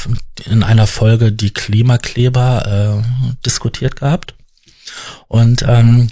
[0.46, 4.34] in einer Folge die Klimakleber äh, diskutiert gehabt.
[5.28, 6.10] Und ähm,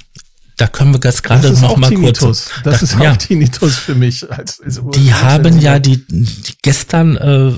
[0.57, 2.19] da können wir jetzt gerade noch mal Tinnitus.
[2.19, 2.51] kurz.
[2.63, 3.11] Das da, ist ja.
[3.11, 4.29] auch Tinnitus für mich.
[4.31, 7.51] Als, als die haben ja die, die gestern, äh,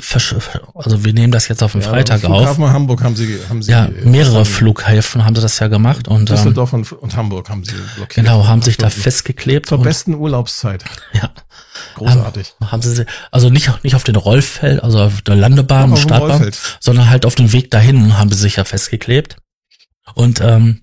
[0.73, 2.57] also wir nehmen das jetzt auf den ja, Freitag auf.
[2.57, 6.35] Hamburg haben sie, haben sie ja mehrere Flughäfen haben sie das ja gemacht und ähm,
[6.35, 8.25] Düsseldorf und, und Hamburg haben sie blockiert.
[8.25, 9.67] Genau, haben sich da festgeklebt.
[9.67, 10.83] Zur besten Urlaubszeit.
[11.13, 11.31] Ja,
[11.95, 12.55] großartig.
[12.59, 17.09] Haben, haben sie also nicht nicht auf den Rollfeld, also auf der Landebahn, Startbahn, sondern
[17.09, 19.37] halt auf dem Weg dahin haben sie sich ja festgeklebt
[20.15, 20.81] und ähm,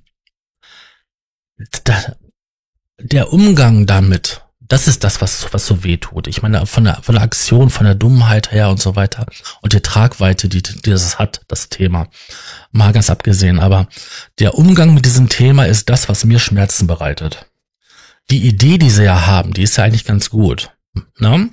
[2.99, 6.27] der Umgang damit, das ist das, was, was so weh tut.
[6.27, 9.27] Ich meine, von der, von der Aktion, von der Dummheit her und so weiter
[9.61, 12.09] und der Tragweite, die, die das hat, das Thema.
[12.73, 13.61] Mal ganz abgesehen.
[13.61, 13.89] Aber
[14.39, 17.47] der Umgang mit diesem Thema ist das, was mir Schmerzen bereitet.
[18.31, 20.71] Die Idee, die sie ja haben, die ist ja eigentlich ganz gut.
[21.19, 21.51] Ne?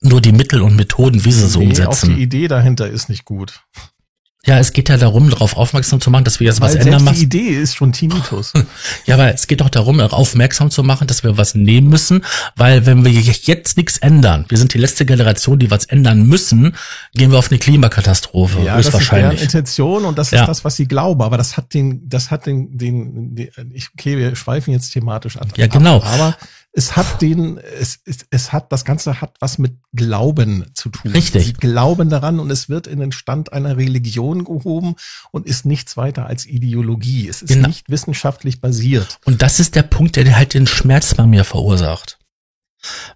[0.00, 2.10] Nur die Mittel und Methoden, wie sie so umsetzen.
[2.12, 3.60] Auch die Idee dahinter ist nicht gut.
[4.44, 7.04] Ja, es geht ja darum, darauf aufmerksam zu machen, dass wir jetzt Weil was ändern
[7.04, 7.14] müssen.
[7.14, 8.52] Die Idee ist schon Tinnitus.
[9.06, 12.24] ja, aber es geht doch darum, aufmerksam zu machen, dass wir was nehmen müssen,
[12.56, 16.74] weil wenn wir jetzt nichts ändern, wir sind die letzte Generation, die was ändern müssen,
[17.14, 18.62] gehen wir auf eine Klimakatastrophe.
[18.64, 20.46] Ja, das ist deren Intention und das ist ja.
[20.46, 21.22] das, was sie glauben.
[21.22, 25.36] Aber das hat den, das hat den, den, den ich, okay, wir schweifen jetzt thematisch
[25.36, 25.52] an.
[25.56, 26.02] Ja, genau.
[26.02, 26.36] Aber
[26.72, 31.12] es hat den, es, es, es hat, das Ganze hat was mit Glauben zu tun.
[31.12, 31.44] Richtig.
[31.44, 34.94] Sie glauben daran und es wird in den Stand einer Religion gehoben
[35.30, 37.28] und ist nichts weiter als Ideologie.
[37.28, 37.68] Es ist genau.
[37.68, 39.18] nicht wissenschaftlich basiert.
[39.24, 42.18] Und das ist der Punkt, der halt den Schmerz bei mir verursacht.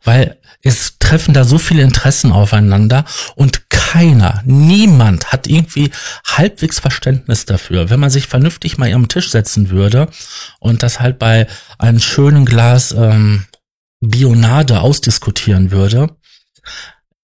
[0.04, 3.04] Weil es treffen da so viele Interessen aufeinander
[3.34, 5.90] und keiner, niemand hat irgendwie
[6.26, 7.90] halbwegs Verständnis dafür.
[7.90, 10.08] Wenn man sich vernünftig mal am Tisch setzen würde
[10.58, 11.46] und das halt bei
[11.78, 13.46] einem schönen Glas ähm,
[14.00, 16.16] Bionade ausdiskutieren würde,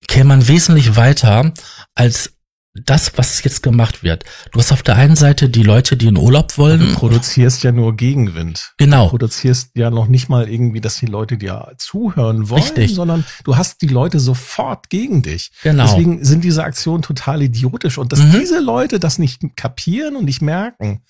[0.09, 1.53] käme man wesentlich weiter,
[1.95, 2.35] als
[2.75, 4.25] das, was jetzt gemacht wird.
[4.51, 6.81] Du hast auf der einen Seite die Leute, die in Urlaub wollen.
[6.81, 8.73] Du produzierst ja nur Gegenwind.
[8.79, 9.05] Genau.
[9.05, 12.95] Du produzierst ja noch nicht mal irgendwie, dass die Leute dir zuhören wollen, Richtig.
[12.95, 15.51] sondern du hast die Leute sofort gegen dich.
[15.63, 15.85] Genau.
[15.85, 17.99] Deswegen sind diese Aktionen total idiotisch.
[17.99, 18.41] Und dass mhm.
[18.41, 21.03] diese Leute das nicht kapieren und nicht merken.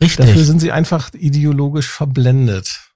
[0.00, 0.26] Richtig.
[0.26, 2.87] Dafür sind sie einfach ideologisch verblendet.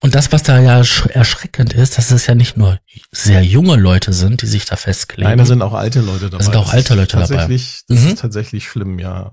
[0.00, 2.78] Und das, was da ja erschreckend ist, dass es ja nicht nur
[3.10, 5.30] sehr junge Leute sind, die sich da festkleben.
[5.30, 6.38] Nein, da sind auch alte Leute dabei.
[6.38, 7.46] Da sind auch alte Leute das dabei.
[7.46, 8.08] Das mhm.
[8.08, 9.32] ist tatsächlich schlimm, ja.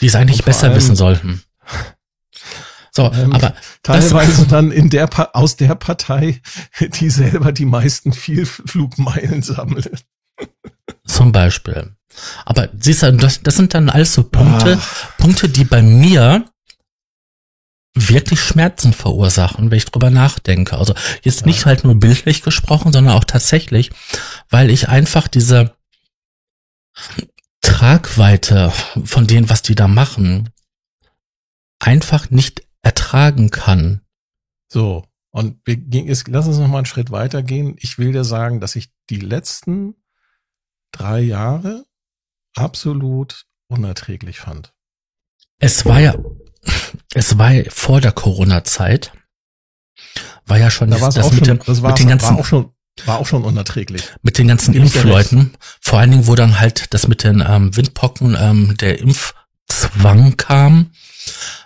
[0.00, 1.42] Die es eigentlich besser wissen sollten.
[2.98, 3.54] So, ähm, aber
[3.84, 6.40] teilweise dann in der pa aus der Partei,
[6.80, 10.04] die selber die meisten Vielflugmeilen sammelt.
[11.06, 11.92] Zum Beispiel.
[12.44, 15.16] Aber siehst du, das, das sind dann alles so Punkte, Ach.
[15.18, 16.44] Punkte, die bei mir
[17.98, 20.78] wirklich Schmerzen verursachen, wenn ich drüber nachdenke.
[20.78, 23.90] Also jetzt nicht halt nur bildlich gesprochen, sondern auch tatsächlich,
[24.50, 25.76] weil ich einfach diese
[27.60, 28.72] Tragweite
[29.04, 30.50] von denen, was die da machen,
[31.78, 34.00] einfach nicht ertragen kann.
[34.70, 37.76] So, und wir gehen, jetzt, lass uns noch mal einen Schritt weiter gehen.
[37.78, 39.94] Ich will dir sagen, dass ich die letzten
[40.92, 41.84] drei Jahre
[42.56, 44.74] absolut unerträglich fand.
[45.60, 46.14] Es war ja,
[47.14, 49.12] es war vor der Corona-Zeit,
[50.46, 52.46] war ja schon da das, das mit, schon, das war, mit den ganzen, war auch
[52.46, 52.72] schon,
[53.06, 54.02] war auch schon unerträglich.
[54.22, 58.36] Mit den ganzen Impfleuten, vor allen Dingen, wo dann halt das mit den ähm, Windpocken,
[58.38, 60.90] ähm, der Impfzwang kam,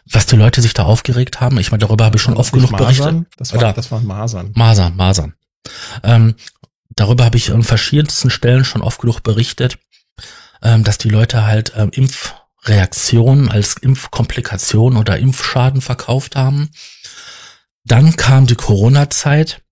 [0.05, 1.59] was die Leute sich da aufgeregt haben.
[1.59, 3.27] Ich meine, darüber habe ich schon oft genug berichtet.
[3.37, 4.53] Das, war, das waren Masern.
[4.55, 5.35] Masern, Masern.
[6.03, 6.35] Ähm,
[6.91, 9.79] darüber habe ich an verschiedensten Stellen schon oft genug berichtet,
[10.63, 12.35] ähm, dass die Leute halt ähm, Impf
[12.65, 16.71] Reaktionen als Impfkomplikation oder Impfschaden verkauft haben.
[17.85, 19.63] Dann kam die Corona-Zeit,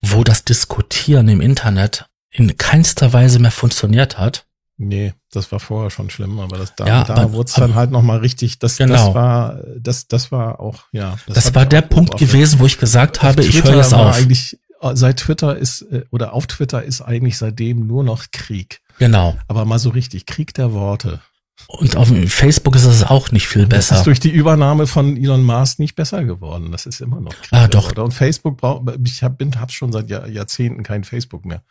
[0.00, 4.46] wo das Diskutieren im Internet in keinster Weise mehr funktioniert hat.
[4.76, 7.90] Nee, das war vorher schon schlimm, aber das da, ja, da wurde es dann halt
[7.90, 8.94] nochmal richtig, das, genau.
[8.94, 11.18] das war, das, das war auch, ja.
[11.26, 14.14] Das, das war der Punkt gewesen, wo ich gesagt habe, ich höre jetzt auf.
[14.14, 14.56] Eigentlich,
[14.92, 18.80] seit Twitter ist, äh, oder auf Twitter ist eigentlich seitdem nur noch Krieg.
[19.00, 19.36] Genau.
[19.48, 21.20] Aber mal so richtig, Krieg der Worte.
[21.66, 23.90] Und auf Facebook ist es auch nicht viel besser.
[23.90, 26.72] Das ist durch die Übernahme von Elon Musk nicht besser geworden.
[26.72, 27.34] Das ist immer noch.
[27.50, 27.94] Ah, doch.
[27.96, 31.62] Und Facebook braucht, ich habe hab schon seit Jahr, Jahrzehnten kein Facebook mehr.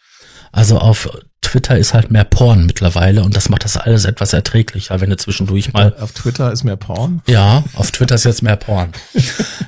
[0.52, 1.10] Also auf
[1.42, 5.18] Twitter ist halt mehr Porn mittlerweile und das macht das alles etwas erträglicher, wenn du
[5.18, 5.96] zwischendurch mal.
[5.98, 7.22] Auf Twitter ist mehr Porn?
[7.26, 8.92] Ja, auf Twitter ist jetzt mehr Porn.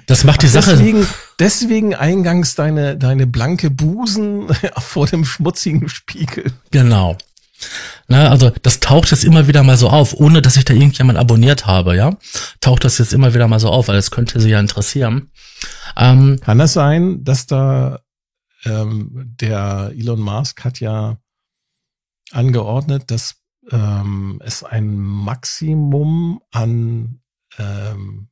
[0.05, 0.71] Das macht die Ach, Sache.
[0.71, 1.07] Deswegen,
[1.39, 4.47] deswegen eingangs deine, deine blanke Busen
[4.77, 6.51] vor dem schmutzigen Spiegel.
[6.71, 7.17] Genau.
[8.07, 11.17] Na, also das taucht jetzt immer wieder mal so auf, ohne dass ich da irgendjemand
[11.19, 12.17] abonniert habe, ja.
[12.61, 15.31] Taucht das jetzt immer wieder mal so auf, weil das könnte sie ja interessieren.
[15.97, 18.01] Ähm, Kann das sein, dass da
[18.63, 21.17] ähm, der Elon Musk hat ja
[22.31, 23.35] angeordnet, dass
[23.71, 27.21] ähm, es ein Maximum an,
[27.57, 28.29] ähm,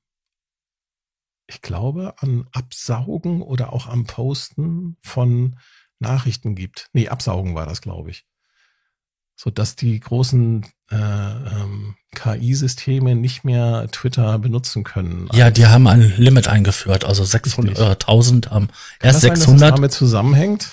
[1.48, 5.58] ich glaube, an Absaugen oder auch am Posten von
[6.00, 6.90] Nachrichten gibt.
[6.94, 8.26] Nee, Absaugen war das, glaube ich
[9.38, 15.30] so dass die großen äh, ähm, KI-Systeme nicht mehr Twitter benutzen können.
[15.34, 18.70] Ja, die haben ein Limit eingeführt, also 600 oder 1000 am
[19.00, 19.62] erst sein, 600.
[19.62, 20.70] Dass das damit zusammenhängt?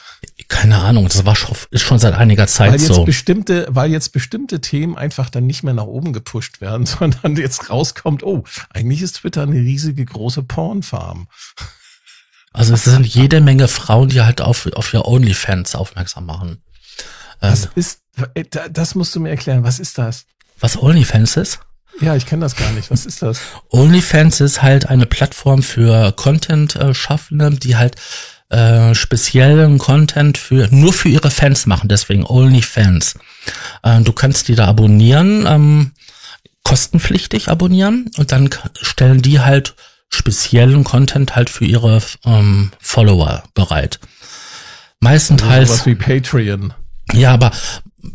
[0.48, 3.04] Keine Ahnung, das war schon, ist schon seit einiger Zeit weil jetzt so.
[3.04, 7.68] Bestimmte, weil jetzt bestimmte Themen einfach dann nicht mehr nach oben gepusht werden, sondern jetzt
[7.68, 11.28] rauskommt, oh, eigentlich ist Twitter eine riesige große Pornfarm.
[12.54, 16.62] Also es sind jede Menge Frauen, die halt auf, auf ihr OnlyFans aufmerksam machen.
[17.51, 18.01] Was ähm, ist,
[18.34, 20.26] äh, das musst du mir erklären, was ist das?
[20.61, 21.61] Was OnlyFans ist?
[22.01, 22.90] Ja, ich kenne das gar nicht.
[22.90, 23.40] Was ist das?
[23.70, 27.97] OnlyFans ist halt eine Plattform für Content-Schaffende, die halt
[28.51, 33.14] äh, speziellen Content für nur für ihre Fans machen, deswegen OnlyFans.
[33.82, 35.92] Äh, du kannst die da abonnieren, ähm,
[36.62, 39.74] kostenpflichtig abonnieren und dann stellen die halt
[40.09, 44.01] speziellen Content halt für ihre ähm, Follower bereit.
[45.01, 45.68] Meistens also halt.
[45.68, 46.74] Sowas wie Patreon.
[47.12, 47.50] Ja, aber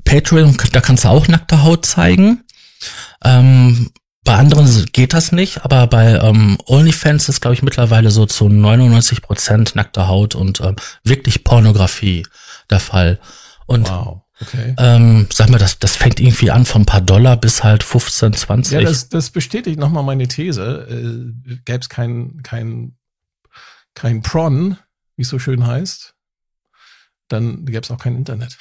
[0.03, 2.43] Patreon, da kannst du auch nackte Haut zeigen.
[3.23, 3.91] Ähm,
[4.23, 8.47] bei anderen geht das nicht, aber bei ähm, OnlyFans ist, glaube ich, mittlerweile so zu
[8.47, 12.25] 99 Prozent nackte Haut und ähm, wirklich Pornografie
[12.69, 13.19] der Fall.
[13.65, 14.21] Und wow.
[14.41, 14.73] Okay.
[14.77, 18.33] Ähm, sag mal, das, das fängt irgendwie an von ein paar Dollar bis halt 15,
[18.33, 18.73] 20.
[18.73, 20.87] Ja, das, das bestätigt nochmal meine These.
[20.89, 22.95] Äh, Gäbe es kein, kein,
[23.95, 24.77] kein Pron,
[25.17, 26.13] wie es so schön heißt,
[27.29, 28.57] dann gäbe es auch kein Internet.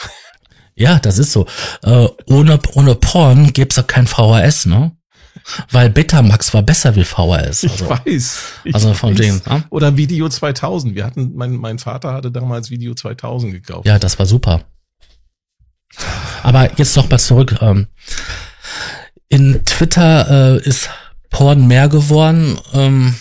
[0.79, 1.45] Ja, das ist so.
[1.83, 4.93] Äh, ohne, ohne Porn gäbe es auch kein VHS, ne?
[5.71, 7.65] Weil Betamax war besser wie VHS.
[7.65, 8.39] Also, ich weiß.
[8.65, 9.43] Ich also von denen.
[9.47, 9.65] Ne?
[9.71, 10.95] Oder Video 2000.
[10.95, 13.87] Wir hatten, mein, mein Vater hatte damals Video 2000 gekauft.
[13.87, 14.63] Ja, das war super.
[16.43, 17.57] Aber jetzt noch mal zurück.
[17.61, 17.89] Ähm,
[19.29, 20.91] in Twitter äh, ist
[21.31, 22.59] Porn mehr geworden.
[22.73, 23.15] Ähm,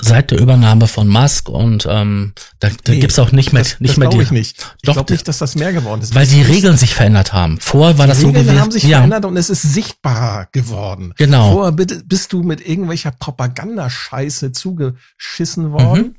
[0.00, 3.80] seit der Übernahme von Musk und ähm, da, da nee, gibt's auch nicht mehr das,
[3.80, 4.20] nicht das mehr die.
[4.20, 4.76] Ich nicht.
[4.82, 6.14] Ich glaube nicht, dass das mehr geworden ist.
[6.14, 7.58] Weil die Regeln sich verändert haben.
[7.60, 8.60] Vorher war die das Regeln so gewesen.
[8.60, 8.98] haben sich ja.
[8.98, 11.14] verändert und es ist sichtbar geworden.
[11.16, 11.52] Genau.
[11.52, 16.02] Vorher bist du mit irgendwelcher Propagandascheiße zugeschissen worden.
[16.02, 16.14] Mhm.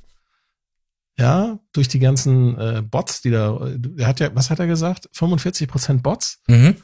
[1.18, 3.60] Ja, durch die ganzen äh, Bots, die da,
[3.98, 5.10] er hat ja, was hat er gesagt?
[5.12, 6.40] 45 Prozent Bots.
[6.48, 6.78] Mhm.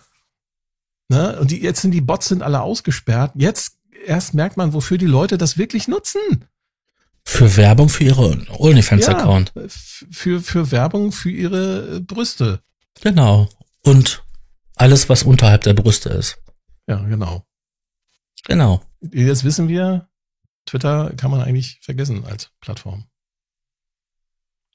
[1.07, 1.39] Ne?
[1.39, 3.31] Und die, jetzt sind die Bots sind alle ausgesperrt.
[3.35, 6.19] Jetzt erst merkt man, wofür die Leute das wirklich nutzen.
[7.27, 9.51] Für Werbung für ihre OnlyFans-Account.
[9.55, 12.61] Ja, für, für Werbung für ihre Brüste.
[13.01, 13.49] Genau.
[13.83, 14.23] Und
[14.75, 16.37] alles, was unterhalb der Brüste ist.
[16.87, 17.45] Ja, genau.
[18.45, 18.81] Genau.
[19.01, 20.07] Jetzt wissen wir,
[20.65, 23.05] Twitter kann man eigentlich vergessen als Plattform.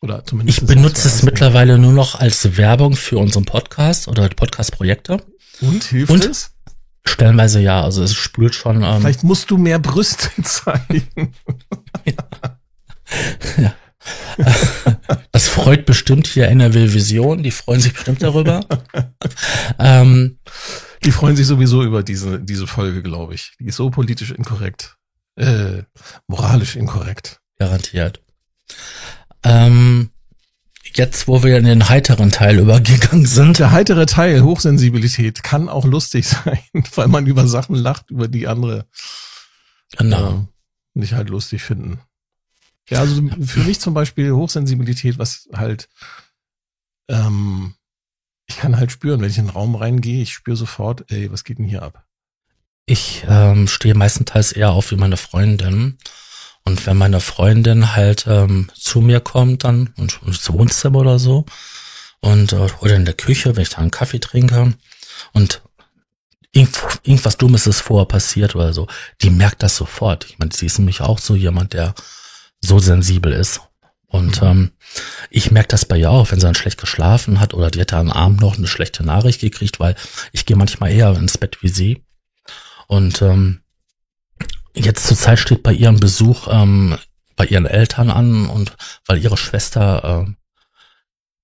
[0.03, 0.63] Oder zumindest.
[0.63, 5.23] Ich benutze es mittlerweile nur noch als Werbung für unseren Podcast oder Podcast-Projekte.
[5.61, 6.53] Und hilft Und es?
[7.07, 8.83] Stellenweise ja, also es spült schon.
[8.83, 11.35] Ähm, Vielleicht musst du mehr Brüste zeigen.
[12.05, 13.75] ja.
[15.33, 18.61] Das freut bestimmt hier NRW Vision, die freuen sich bestimmt darüber.
[19.79, 20.39] ähm,
[21.05, 23.53] die freuen sich sowieso über diese, diese Folge, glaube ich.
[23.61, 24.97] Die ist so politisch inkorrekt.
[25.37, 25.83] Äh,
[26.29, 27.41] moralisch inkorrekt.
[27.59, 28.23] Garantiert.
[29.45, 30.11] Ähm,
[30.97, 33.59] jetzt, wo wir in den heiteren Teil übergegangen sind.
[33.59, 36.61] Der heitere Teil, Hochsensibilität, kann auch lustig sein,
[36.95, 38.87] weil man über Sachen lacht, über die andere
[39.97, 40.33] genau.
[40.33, 42.01] äh, nicht halt lustig finden.
[42.89, 45.89] Ja, also für mich zum Beispiel Hochsensibilität, was halt,
[47.09, 47.75] ähm,
[48.47, 51.45] ich kann halt spüren, wenn ich in den Raum reingehe, ich spüre sofort, ey, was
[51.45, 52.05] geht denn hier ab?
[52.87, 55.99] Ich ähm, stehe meistenteils eher auf wie meine Freundin.
[56.71, 61.45] Und wenn meine Freundin halt ähm, zu mir kommt, dann und, ins Wohnzimmer oder so,
[62.21, 64.75] und äh, oder in der Küche, wenn ich da einen Kaffee trinke
[65.33, 65.63] und
[66.53, 68.87] irgend, irgendwas Dummes ist vorher passiert oder so,
[69.21, 70.27] die merkt das sofort.
[70.27, 71.93] Ich meine, sie ist nämlich auch so jemand, der
[72.61, 73.63] so sensibel ist.
[74.07, 74.47] Und mhm.
[74.47, 74.71] ähm,
[75.29, 77.93] ich merke das bei ihr auch, wenn sie dann schlecht geschlafen hat oder die hat
[77.95, 79.97] am Abend noch eine schlechte Nachricht gekriegt, weil
[80.31, 82.05] ich gehe manchmal eher ins Bett wie sie.
[82.87, 83.63] Und ähm,
[84.75, 86.99] jetzt zur Zeit steht bei ihrem Besuch ähm,
[87.37, 90.33] bei ihren Eltern an und weil ihre Schwester äh,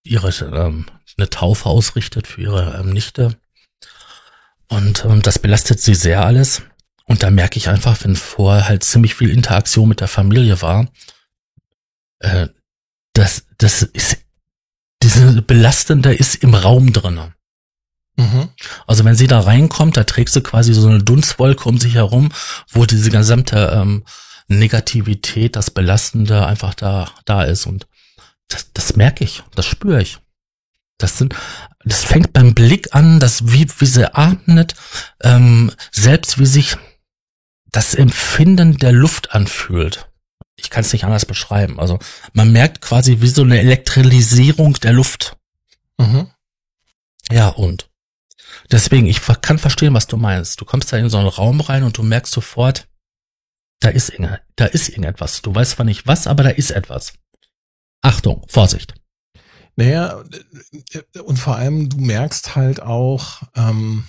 [0.05, 3.37] ihre ähm, eine Taufe ausrichtet für ihre ähm, Nichte.
[4.69, 6.63] Und ähm, das belastet sie sehr alles.
[7.07, 10.89] Und da merke ich einfach, wenn vorher halt ziemlich viel Interaktion mit der Familie war,
[12.19, 12.49] äh,
[13.13, 14.19] das, das ist,
[15.03, 17.33] diese belastende ist im Raum drinnen.
[18.17, 18.49] Mhm.
[18.87, 22.33] Also wenn sie da reinkommt, da trägt sie quasi so eine Dunstwolke um sich herum,
[22.71, 24.05] wo diese gesamte ähm,
[24.49, 27.67] Negativität, das Belastende einfach da, da ist.
[27.67, 27.87] Und
[28.49, 30.19] Das, das merke ich, das spüre ich.
[30.99, 31.35] Das sind,
[31.85, 34.75] das fängt beim Blick an, das wie, wie sie atmet,
[35.23, 36.77] ähm, selbst wie sich
[37.71, 40.09] das Empfinden der Luft anfühlt.
[40.55, 41.79] Ich kann es nicht anders beschreiben.
[41.79, 41.99] Also
[42.33, 45.37] man merkt quasi wie so eine Elektrisierung der Luft.
[45.99, 46.31] Mhm.
[47.31, 47.91] Ja, und
[48.71, 50.61] deswegen, ich kann verstehen, was du meinst.
[50.61, 52.89] Du kommst da in so einen Raum rein und du merkst sofort,
[53.81, 54.13] da ist,
[54.57, 55.43] da ist irgendetwas.
[55.43, 57.15] Du weißt zwar nicht was, aber da ist etwas.
[58.03, 58.95] Achtung, Vorsicht.
[59.77, 60.23] Naja,
[61.25, 64.05] und vor allem, du merkst halt auch, ähm,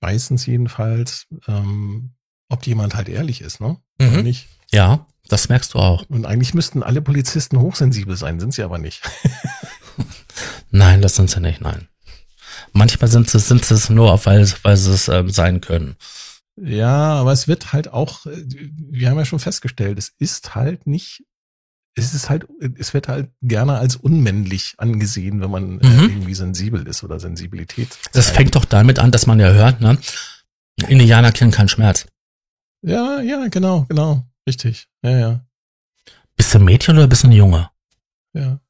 [0.00, 2.14] meistens jedenfalls, ähm,
[2.48, 3.78] ob jemand halt ehrlich ist, ne?
[3.98, 4.08] Mhm.
[4.08, 4.48] Oder nicht?
[4.70, 6.04] Ja, das merkst du auch.
[6.08, 9.02] Und eigentlich müssten alle Polizisten hochsensibel sein, sind sie aber nicht.
[10.70, 11.88] nein, das sind sie nicht, nein.
[12.76, 15.96] Manchmal sind sie, sind sie es nur, weil, weil sie es ähm, sein können.
[16.56, 20.86] Ja, aber es wird halt auch, äh, wir haben ja schon festgestellt, es ist halt
[20.86, 21.24] nicht
[21.96, 22.46] es ist halt,
[22.78, 26.02] es wird halt gerne als unmännlich angesehen, wenn man äh, mhm.
[26.10, 27.98] irgendwie sensibel ist oder Sensibilität.
[28.12, 29.96] Das fängt doch damit an, dass man ja hört, ne?
[30.88, 32.06] Indianer kennen keinen Schmerz.
[32.82, 34.26] Ja, ja, genau, genau.
[34.46, 34.88] Richtig.
[35.02, 35.46] Ja, ja.
[36.36, 37.70] Bist du ein Mädchen oder bist du ein Junge?
[38.34, 38.60] Ja.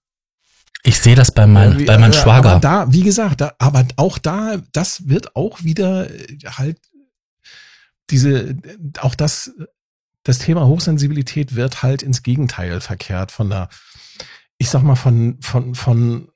[1.07, 2.50] Ich sehe das bei, mein, bei meinem Schwager.
[2.50, 6.80] Aber da, wie gesagt, da, aber auch da, das wird auch wieder äh, halt
[8.11, 8.57] diese,
[8.98, 9.52] auch das
[10.24, 13.68] das Thema Hochsensibilität wird halt ins Gegenteil verkehrt von der,
[14.59, 16.28] ich sag mal, von, von, von,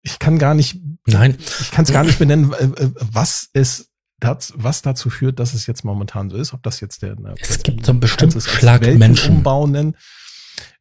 [0.00, 3.90] ich kann gar nicht, nein, ich kann es gar nicht benennen, äh, äh, was es
[4.54, 7.84] was dazu führt, dass es jetzt momentan so ist, ob das jetzt der, es gibt
[7.84, 9.96] so einen bestimmten Schlag Menschen umbauen nennen.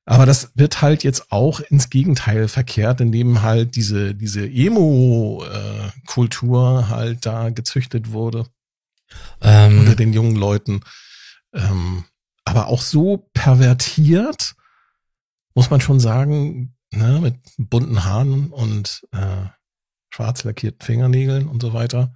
[0.06, 7.26] Aber das wird halt jetzt auch ins Gegenteil verkehrt, indem halt diese, diese Emo-Kultur halt
[7.26, 8.46] da gezüchtet wurde.
[9.42, 10.82] Ähm, unter den jungen Leuten.
[11.54, 12.04] Ähm,
[12.46, 14.56] aber auch so pervertiert,
[15.54, 19.46] muss man schon sagen, ne, mit bunten Haaren und äh,
[20.10, 22.16] schwarz lackierten Fingernägeln und so weiter.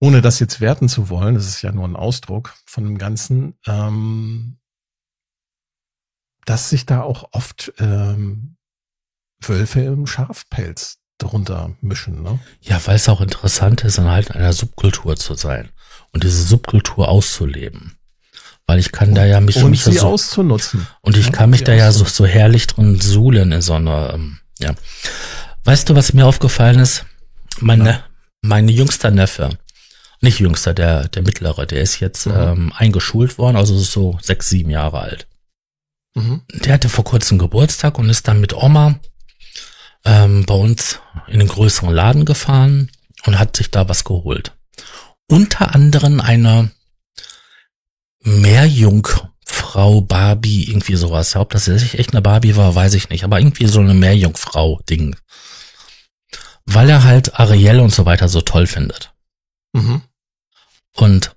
[0.00, 3.56] Ohne das jetzt werten zu wollen, das ist ja nur ein Ausdruck von dem Ganzen,
[3.66, 4.58] ähm,
[6.44, 8.56] dass sich da auch oft ähm,
[9.40, 12.22] Wölfe im Schafpelz drunter mischen.
[12.22, 12.38] Ne?
[12.60, 15.70] Ja, weil es auch interessant ist, in halt einer Subkultur zu sein
[16.12, 17.96] und diese Subkultur auszuleben
[18.66, 20.86] weil ich kann da ja mich, und mich sie so, auszunutzen.
[21.00, 24.38] Und ich kann mich da ja so, so herrlich drin suhlen in so einer, ähm,
[24.60, 24.74] ja.
[25.64, 27.04] Weißt du, was mir aufgefallen ist?
[27.60, 28.04] Mein, ja.
[28.40, 29.58] mein jüngster Neffe,
[30.20, 32.34] nicht jüngster, der, der mittlere, der ist jetzt mhm.
[32.34, 35.26] ähm, eingeschult worden, also so sechs, sieben Jahre alt.
[36.14, 36.42] Mhm.
[36.48, 38.98] Der hatte vor kurzem Geburtstag und ist dann mit Oma
[40.04, 42.90] ähm, bei uns in den größeren Laden gefahren
[43.24, 44.52] und hat sich da was geholt.
[45.28, 46.70] Unter anderem eine
[48.20, 51.34] Meerjungfrau Barbie, irgendwie sowas.
[51.36, 53.24] Ob das echt eine Barbie war, weiß ich nicht.
[53.24, 55.16] Aber irgendwie so eine Meerjungfrau-Ding.
[56.64, 59.12] Weil er halt Ariel und so weiter so toll findet.
[59.72, 60.02] Mhm.
[60.94, 61.34] Und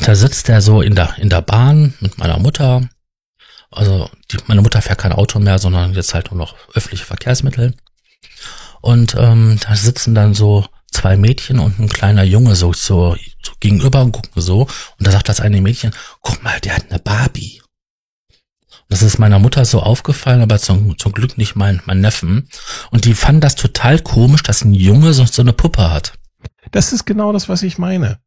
[0.00, 2.88] da sitzt er so in der, in der Bahn mit meiner Mutter.
[3.74, 7.74] Also, die, meine Mutter fährt kein Auto mehr, sondern jetzt halt nur noch öffentliche Verkehrsmittel.
[8.80, 13.52] Und ähm, da sitzen dann so zwei Mädchen und ein kleiner Junge so, so, so
[13.60, 14.62] gegenüber und gucken so.
[14.62, 17.60] Und da sagt das eine Mädchen, guck mal, der hat eine Barbie.
[18.88, 22.48] Das ist meiner Mutter so aufgefallen, aber zum, zum Glück nicht mein, mein Neffen.
[22.90, 26.12] Und die fanden das total komisch, dass ein Junge so, so eine Puppe hat.
[26.70, 28.20] Das ist genau das, was ich meine.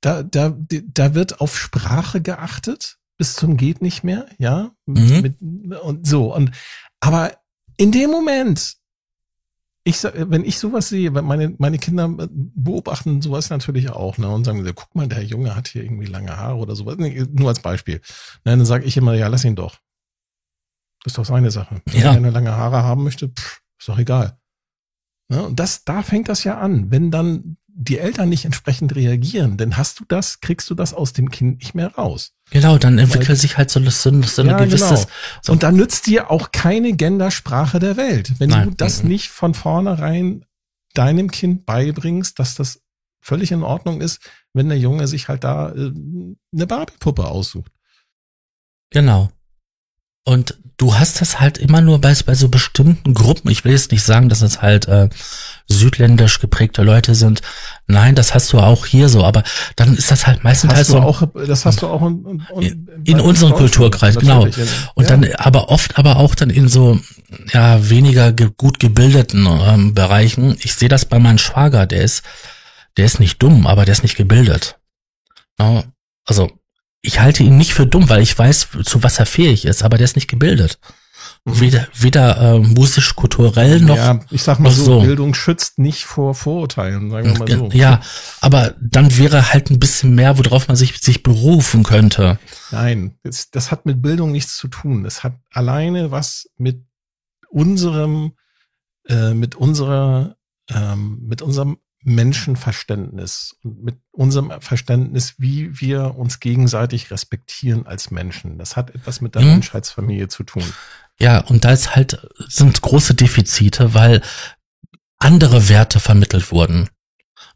[0.00, 4.70] Da, da, da wird auf Sprache geachtet, bis zum geht nicht mehr, ja.
[4.86, 5.20] Mhm.
[5.20, 5.42] Mit,
[5.82, 6.34] und so.
[6.34, 6.52] Und,
[7.00, 7.36] aber
[7.76, 8.78] in dem Moment,
[9.84, 14.64] ich wenn ich sowas sehe, meine, meine Kinder beobachten sowas natürlich auch, ne, und sagen,
[14.74, 16.96] guck mal, der Junge hat hier irgendwie lange Haare oder sowas.
[16.96, 17.96] Nee, nur als Beispiel.
[18.46, 19.76] Ne, dann sage ich immer, ja, lass ihn doch.
[21.04, 21.82] Das ist doch seine Sache.
[21.84, 22.12] Wenn ja.
[22.12, 24.38] er eine lange Haare haben möchte, pff, ist doch egal.
[25.28, 26.90] Ne, und das, da fängt das ja an.
[26.90, 31.12] Wenn dann die Eltern nicht entsprechend reagieren, dann hast du das, kriegst du das aus
[31.12, 32.32] dem Kind nicht mehr raus.
[32.50, 34.88] Genau, dann entwickelt Weil, sich halt so, so, so eine ja, gewisses.
[34.88, 35.10] Genau.
[35.42, 35.52] So.
[35.52, 38.32] Und dann nützt dir auch keine Gendersprache der Welt.
[38.38, 38.70] Wenn Nein.
[38.70, 39.10] du das mhm.
[39.10, 40.44] nicht von vornherein
[40.94, 42.82] deinem Kind beibringst, dass das
[43.20, 44.20] völlig in Ordnung ist,
[44.52, 45.92] wenn der Junge sich halt da äh,
[46.52, 47.70] eine Barbie-Puppe aussucht.
[48.90, 49.30] Genau.
[50.24, 53.50] Und du hast das halt immer nur bei, bei so bestimmten Gruppen.
[53.50, 55.08] Ich will jetzt nicht sagen, dass es halt äh,
[55.68, 57.42] südländisch geprägte Leute sind.
[57.86, 59.42] Nein, das hast du auch hier so, aber
[59.76, 61.00] dann ist das halt meistens halt so.
[61.00, 64.44] Auch, das hast du auch in, in, in unserem Kulturkreis, genau.
[64.94, 65.08] Und ja.
[65.08, 66.98] dann aber oft aber auch dann in so
[67.52, 70.56] ja weniger ge gut gebildeten ähm, Bereichen.
[70.60, 72.22] Ich sehe das bei meinem Schwager, der ist,
[72.96, 74.78] der ist nicht dumm, aber der ist nicht gebildet.
[75.58, 75.84] No,
[76.24, 76.50] also
[77.02, 79.96] ich halte ihn nicht für dumm, weil ich weiß, zu was er fähig ist, aber
[79.96, 80.78] der ist nicht gebildet.
[81.44, 81.60] Mhm.
[81.60, 83.96] Weder, weder äh, musisch-kulturell noch.
[83.96, 87.68] Ja, ich sag mal so, so, Bildung schützt nicht vor Vorurteilen, sagen wir mal so.
[87.72, 88.00] Ja,
[88.40, 92.38] aber dann wäre halt ein bisschen mehr, worauf man sich, sich berufen könnte.
[92.70, 95.04] Nein, das, das hat mit Bildung nichts zu tun.
[95.06, 96.84] Es hat alleine was mit
[97.48, 98.32] unserem,
[99.08, 100.36] äh, mit unserer,
[100.68, 108.58] ähm, mit unserem Menschenverständnis und mit unserem Verständnis, wie wir uns gegenseitig respektieren als Menschen.
[108.58, 109.48] Das hat etwas mit der mhm.
[109.48, 110.64] Menschheitsfamilie zu tun.
[111.18, 114.22] Ja, und da ist halt, sind große Defizite, weil
[115.18, 116.88] andere Werte vermittelt wurden.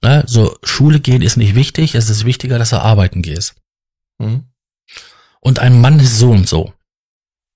[0.03, 0.25] Ne?
[0.27, 3.55] So, Schule gehen ist nicht wichtig, es ist wichtiger, dass du arbeiten gehst.
[4.19, 4.45] Mhm.
[5.41, 6.75] Und ein Mann ist so und so.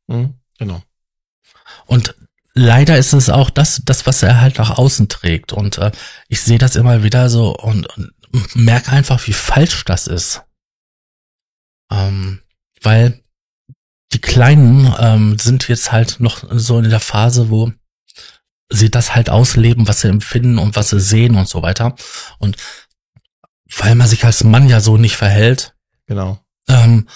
[0.06, 0.82] Mhm, genau.
[1.86, 2.14] Und
[2.58, 5.52] leider ist es auch das, das, was er halt nach außen trägt.
[5.52, 5.92] Und äh,
[6.28, 8.12] ich sehe das immer wieder so und, und
[8.54, 10.42] merke einfach, wie falsch das ist.
[11.90, 12.40] Ähm,
[12.82, 13.22] weil
[14.12, 17.72] die Kleinen ähm, sind jetzt halt noch so in der Phase, wo
[18.70, 21.94] sie das halt ausleben, was sie empfinden und was sie sehen und so weiter.
[22.38, 22.56] Und
[23.76, 25.74] weil man sich als Mann ja so nicht verhält,
[26.06, 27.08] genau, ähm,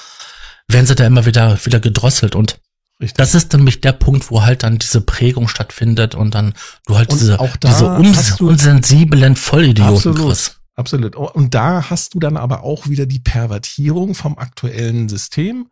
[0.68, 2.60] werden sie da immer wieder wieder gedrosselt und
[3.02, 3.16] Richtig.
[3.16, 6.54] Das ist nämlich der Punkt, wo halt dann diese Prägung stattfindet und dann
[6.86, 10.60] du halt und diese, diese uns, unsensiblen Vollidioten absolut, kriegst.
[10.76, 11.16] Absolut.
[11.16, 15.68] Und da hast du dann aber auch wieder die Pervertierung vom aktuellen System.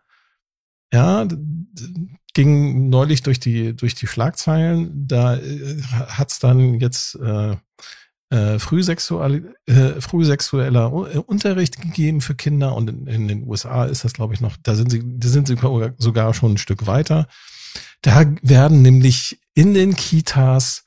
[0.93, 1.28] Ja,
[2.35, 5.07] ging neulich durch die durch die Schlagzeilen.
[5.07, 7.55] Da äh, hat's dann jetzt äh,
[8.31, 14.05] äh, frühsexuell, äh, frühsexueller äh, Unterricht gegeben für Kinder und in, in den USA ist
[14.05, 15.57] das, glaube ich, noch, da sind sie, da sind sie
[15.99, 17.26] sogar schon ein Stück weiter.
[18.03, 20.85] Da werden nämlich in den Kitas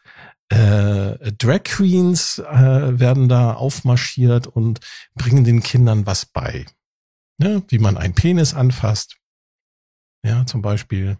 [0.49, 4.79] äh, Drag Queens äh, werden da aufmarschiert und
[5.15, 6.65] bringen den Kindern was bei.
[7.37, 7.63] Ne?
[7.67, 9.17] Wie man einen Penis anfasst.
[10.25, 11.17] Ja, zum Beispiel.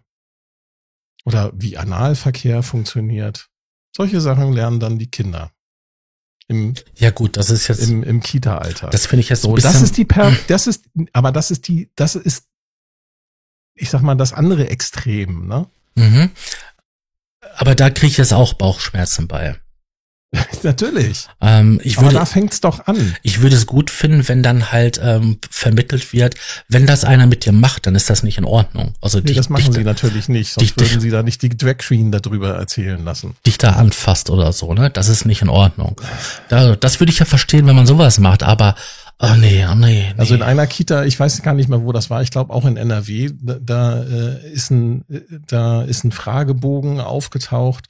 [1.24, 3.48] Oder wie Analverkehr funktioniert.
[3.96, 5.50] Solche Sachen lernen dann die Kinder.
[6.46, 8.90] Im, ja gut, das ist jetzt im, im Kita-Alter.
[8.90, 9.56] Das finde ich jetzt so.
[9.56, 12.44] Das ist die per, das ist, aber das ist die, das ist,
[13.74, 15.66] ich sag mal, das andere Extrem, ne?
[15.94, 16.30] Mhm.
[17.56, 19.56] Aber da kriege ich jetzt auch Bauchschmerzen bei.
[20.62, 21.26] Natürlich.
[21.40, 23.16] Ähm, ich würde, Aber da fängt's doch an.
[23.22, 26.34] Ich würde es gut finden, wenn dann halt ähm, vermittelt wird,
[26.68, 28.94] wenn das einer mit dir macht, dann ist das nicht in Ordnung.
[29.00, 31.42] Also nee, dich, das machen dich, sie natürlich nicht, sonst dich, würden sie da nicht
[31.42, 33.36] die Drag Queen darüber erzählen lassen.
[33.46, 34.90] Dich da anfasst oder so, ne?
[34.90, 36.00] Das ist nicht in Ordnung.
[36.48, 38.74] Da, das würde ich ja verstehen, wenn man sowas macht, aber
[39.20, 40.14] Oh nee, oh nee, nee.
[40.16, 42.64] Also in einer Kita, ich weiß gar nicht mehr, wo das war, ich glaube auch
[42.64, 45.04] in NRW, da, da äh, ist ein
[45.46, 47.86] da ist ein Fragebogen aufgetaucht,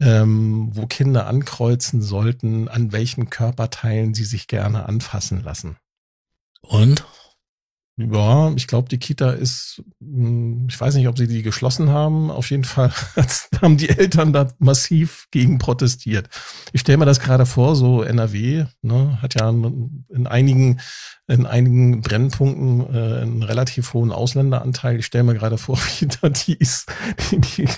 [0.00, 5.76] ähm, wo Kinder ankreuzen sollten, an welchen Körperteilen sie sich gerne anfassen lassen.
[6.62, 7.04] Und?
[7.96, 12.28] Ja, ich glaube, die Kita ist, hm, ich weiß nicht, ob sie die geschlossen haben.
[12.28, 12.92] Auf jeden Fall
[13.62, 16.28] haben die Eltern da massiv gegen protestiert.
[16.72, 20.80] Ich stelle mir das gerade vor, so NRW ne, hat ja in einigen
[21.26, 24.98] in einigen Brennpunkten äh, einen relativ hohen Ausländeranteil.
[24.98, 26.58] Ich stelle mir gerade vor, wie da die,
[27.30, 27.68] die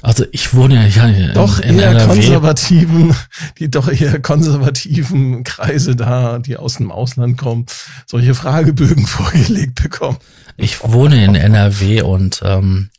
[0.00, 2.14] also ich wohne ja in, doch in eher NRW.
[2.14, 3.16] konservativen,
[3.58, 7.66] die doch eher konservativen Kreise da, die aus dem Ausland kommen,
[8.06, 10.18] solche Fragebögen vorgelegt bekommen.
[10.56, 12.90] Ich wohne in NRW und ähm,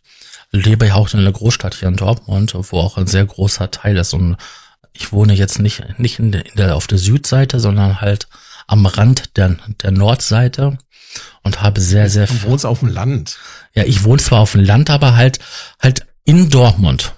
[0.51, 3.97] lebe ja auch in einer Großstadt hier in Dortmund, wo auch ein sehr großer Teil
[3.97, 4.13] ist.
[4.13, 4.35] Und
[4.93, 8.27] ich wohne jetzt nicht nicht in der, in der auf der Südseite, sondern halt
[8.67, 10.77] am Rand der der Nordseite
[11.43, 12.27] und habe sehr sehr.
[12.27, 13.37] Du wohnst auf dem Land.
[13.73, 15.39] Ja, ich wohne zwar auf dem Land, aber halt
[15.81, 17.15] halt in Dortmund.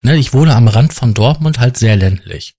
[0.00, 2.54] Ne, ich wohne am Rand von Dortmund, halt sehr ländlich.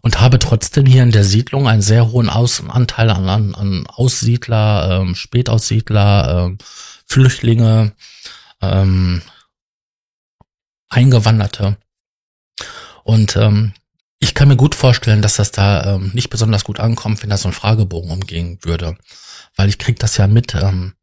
[0.00, 5.00] Und habe trotzdem hier in der Siedlung einen sehr hohen Außenanteil an, an, an Aussiedler,
[5.00, 6.58] ähm, Spätaussiedler, ähm,
[7.06, 7.92] Flüchtlinge,
[8.60, 9.22] ähm,
[10.88, 11.76] Eingewanderte.
[13.04, 13.74] Und ähm,
[14.18, 17.36] ich kann mir gut vorstellen, dass das da ähm, nicht besonders gut ankommt, wenn da
[17.36, 18.98] so ein Fragebogen umgehen würde.
[19.54, 20.94] Weil ich krieg das ja mit, ähm,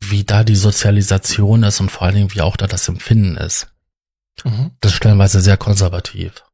[0.00, 3.68] wie da die Sozialisation ist und vor allen Dingen, wie auch da das Empfinden ist.
[4.44, 4.72] Mhm.
[4.80, 6.44] Das ist stellenweise sehr konservativ.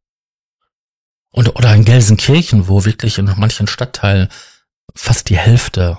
[1.30, 4.28] Und, oder in Gelsenkirchen, wo wirklich in manchen Stadtteilen
[4.95, 5.99] fast die Hälfte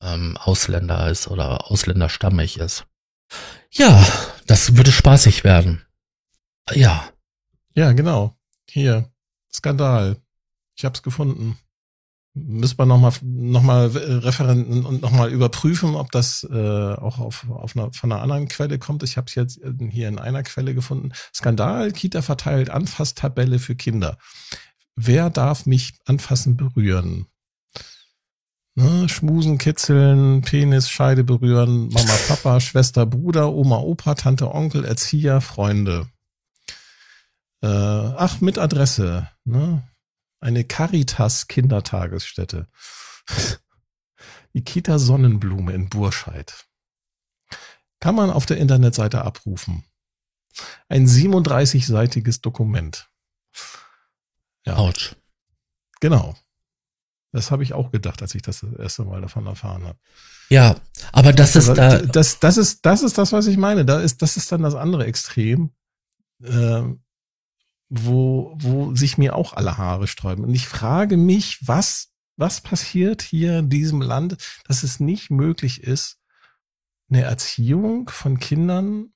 [0.00, 2.86] ähm, Ausländer ist oder ausländerstammig ist.
[3.72, 4.06] Ja,
[4.46, 5.84] das würde spaßig werden.
[6.72, 7.10] Ja.
[7.74, 8.38] Ja, genau.
[8.70, 9.10] Hier.
[9.52, 10.16] Skandal.
[10.76, 11.58] Ich hab's gefunden
[12.36, 17.76] müssen wir nochmal noch mal referenten und nochmal überprüfen, ob das äh, auch auf, auf
[17.76, 19.02] einer, von einer anderen Quelle kommt.
[19.02, 19.60] Ich habe es jetzt
[19.90, 21.12] hier in einer Quelle gefunden.
[21.34, 24.18] Skandal, Kita verteilt Anfasstabelle für Kinder.
[24.96, 27.26] Wer darf mich anfassen, berühren?
[28.74, 35.40] Ne, schmusen, kitzeln, Penis, Scheide berühren, Mama, Papa, Schwester, Bruder, Oma, Opa, Tante, Onkel, Erzieher,
[35.40, 36.06] Freunde.
[37.62, 39.28] Äh, ach, mit Adresse.
[39.46, 39.82] Ne?
[40.46, 42.68] Eine Caritas Kindertagesstätte.
[44.54, 46.68] Die Kita Sonnenblume in Burscheid.
[47.98, 49.82] Kann man auf der Internetseite abrufen.
[50.88, 53.10] Ein 37-seitiges Dokument.
[54.64, 54.76] Ja.
[54.76, 55.16] Autsch.
[55.98, 56.36] Genau.
[57.32, 59.98] Das habe ich auch gedacht, als ich das, das erste Mal davon erfahren habe.
[60.48, 60.76] Ja,
[61.10, 61.98] aber das ist da.
[62.02, 63.84] Das, das ist, das ist das, was ich meine.
[63.84, 65.72] Da ist, das ist dann das andere Extrem,
[66.40, 66.84] äh,
[67.88, 70.44] wo, wo sich mir auch alle Haare sträuben.
[70.44, 75.82] Und ich frage mich, was, was passiert hier in diesem Land, dass es nicht möglich
[75.82, 76.18] ist,
[77.08, 79.12] eine Erziehung von Kindern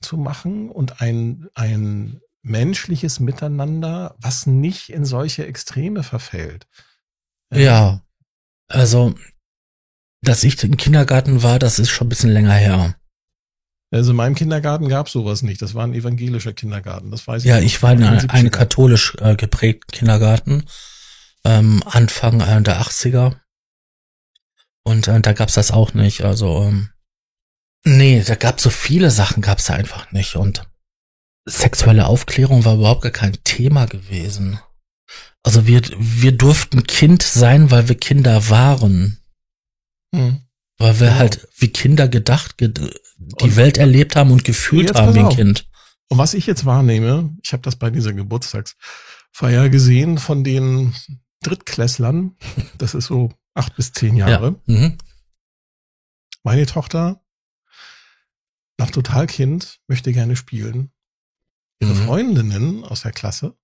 [0.00, 6.66] zu machen und ein, ein menschliches Miteinander, was nicht in solche Extreme verfällt.
[7.54, 8.02] Ja,
[8.66, 9.14] also,
[10.22, 12.96] dass ich im Kindergarten war, das ist schon ein bisschen länger her.
[13.92, 15.60] Also in meinem Kindergarten gab sowas nicht.
[15.60, 17.10] Das war ein evangelischer Kindergarten.
[17.10, 17.48] Das weiß ich.
[17.48, 20.64] Ja, ich war in einem katholisch äh, geprägten Kindergarten
[21.44, 23.36] ähm, Anfang äh, der 80er.
[24.84, 26.24] Und äh, da gab's das auch nicht.
[26.24, 26.88] Also ähm,
[27.84, 30.36] nee, da gab's so viele Sachen, gab's da einfach nicht.
[30.36, 30.66] Und
[31.44, 34.58] sexuelle Aufklärung war überhaupt gar kein Thema gewesen.
[35.42, 39.18] Also wir, wir durften Kind sein, weil wir Kinder waren.
[40.14, 40.40] Hm.
[40.78, 41.18] Weil wir genau.
[41.18, 42.56] halt wie Kinder gedacht,
[43.40, 45.66] die und Welt erlebt haben und gefühlt haben wie ein Kind.
[46.08, 50.94] Und was ich jetzt wahrnehme, ich habe das bei dieser Geburtstagsfeier gesehen von den
[51.42, 52.36] Drittklässlern,
[52.78, 54.60] das ist so acht bis zehn Jahre.
[54.66, 54.74] Ja.
[54.74, 54.98] Mhm.
[56.42, 57.22] Meine Tochter,
[58.78, 60.90] nach Totalkind, möchte gerne spielen.
[61.80, 62.04] Ihre mhm.
[62.04, 63.56] Freundinnen aus der Klasse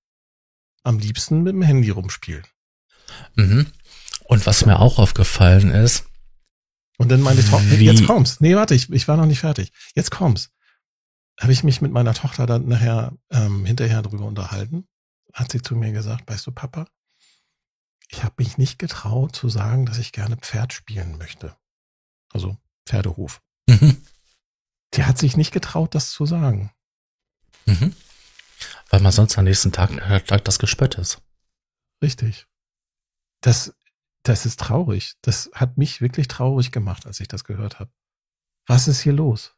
[0.83, 2.45] am liebsten mit dem Handy rumspielen.
[3.35, 3.67] Mhm.
[4.25, 6.08] Und was mir auch aufgefallen ist.
[6.99, 8.41] Und dann meine Tochter, jetzt kommst.
[8.41, 9.73] Nee, warte, ich, ich war noch nicht fertig.
[9.95, 10.51] Jetzt kommst.
[11.41, 14.89] Habe ich mich mit meiner Tochter dann nachher ähm, hinterher drüber unterhalten.
[15.33, 16.87] Hat sie zu mir gesagt, weißt du, Papa,
[18.11, 21.57] ich habe mich nicht getraut zu sagen, dass ich gerne Pferd spielen möchte.
[22.31, 23.41] Also Pferdehof.
[23.69, 24.03] Mhm.
[24.95, 26.73] Die hat sich nicht getraut, das zu sagen.
[27.67, 27.95] Mhm.
[28.91, 29.91] Weil man sonst am nächsten Tag,
[30.27, 31.21] Tag das Gespött ist.
[32.03, 32.47] Richtig.
[33.43, 33.75] Das,
[34.29, 35.15] das ist traurig.
[35.23, 37.91] Das hat mich wirklich traurig gemacht, als ich das gehört habe.
[38.67, 39.55] Was ist hier los?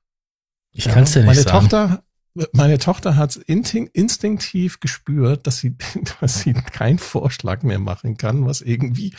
[0.72, 1.58] Ich ja, kann es dir nicht meine sagen.
[1.60, 2.04] Tochter,
[2.52, 5.76] meine Tochter hat instinktiv gespürt, dass sie,
[6.20, 9.14] dass sie keinen Vorschlag mehr machen kann, was irgendwie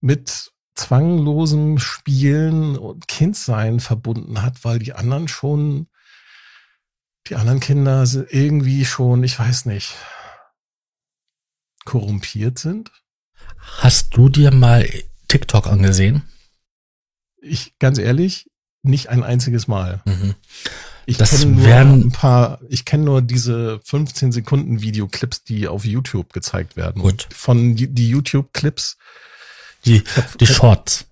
[0.00, 5.88] mit zwanglosem Spielen und Kindsein verbunden hat, weil die anderen schon
[7.28, 9.96] die anderen Kinder irgendwie schon, ich weiß nicht,
[11.84, 12.92] korrumpiert sind.
[13.78, 14.88] Hast du dir mal
[15.28, 16.22] TikTok angesehen?
[17.40, 18.50] Ich, ganz ehrlich,
[18.82, 20.00] nicht ein einziges Mal.
[20.04, 20.34] Mhm.
[21.08, 25.84] Ich das kenne nur ein paar, ich kenne nur diese 15 Sekunden Videoclips, die auf
[25.84, 27.00] YouTube gezeigt werden.
[27.00, 27.28] Gut.
[27.32, 28.96] Von die, die YouTube-Clips.
[29.84, 30.02] Die,
[30.40, 31.06] die Shorts.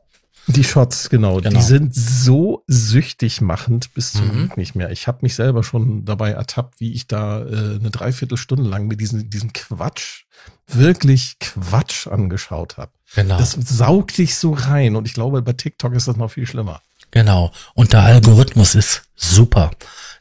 [0.47, 4.53] Die Shots, genau, genau, Die sind so süchtig machend bis zum mhm.
[4.57, 4.91] nicht mehr.
[4.91, 9.01] Ich habe mich selber schon dabei ertappt, wie ich da äh, eine Dreiviertelstunde lang mit
[9.01, 10.25] diesem, diesem Quatsch,
[10.67, 12.93] wirklich Quatsch angeschaut habe.
[13.15, 13.39] Genau.
[13.39, 14.97] Das saugt dich so rein.
[14.97, 16.83] Und ich glaube, bei TikTok ist das noch viel schlimmer.
[17.11, 17.53] Genau.
[17.75, 19.71] Und der Algorithmus ist super.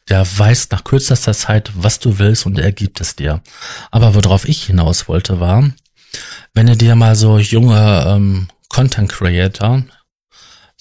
[0.10, 3.42] Der weiß nach kürzester Zeit, was du willst und er gibt es dir.
[3.92, 5.70] Aber worauf ich hinaus wollte, war,
[6.54, 9.84] wenn du dir mal so junge ähm, Content Creator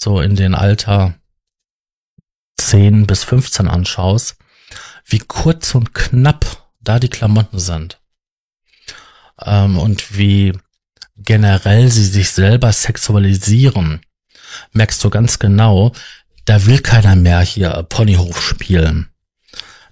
[0.03, 1.15] so in den Alter
[2.59, 4.37] 10 bis 15 anschaust,
[5.05, 8.01] wie kurz und knapp da die Klamotten sind.
[9.41, 10.53] Ähm, und wie
[11.17, 14.01] generell sie sich selber sexualisieren,
[14.73, 15.93] merkst du ganz genau,
[16.45, 19.09] da will keiner mehr hier Ponyhof spielen.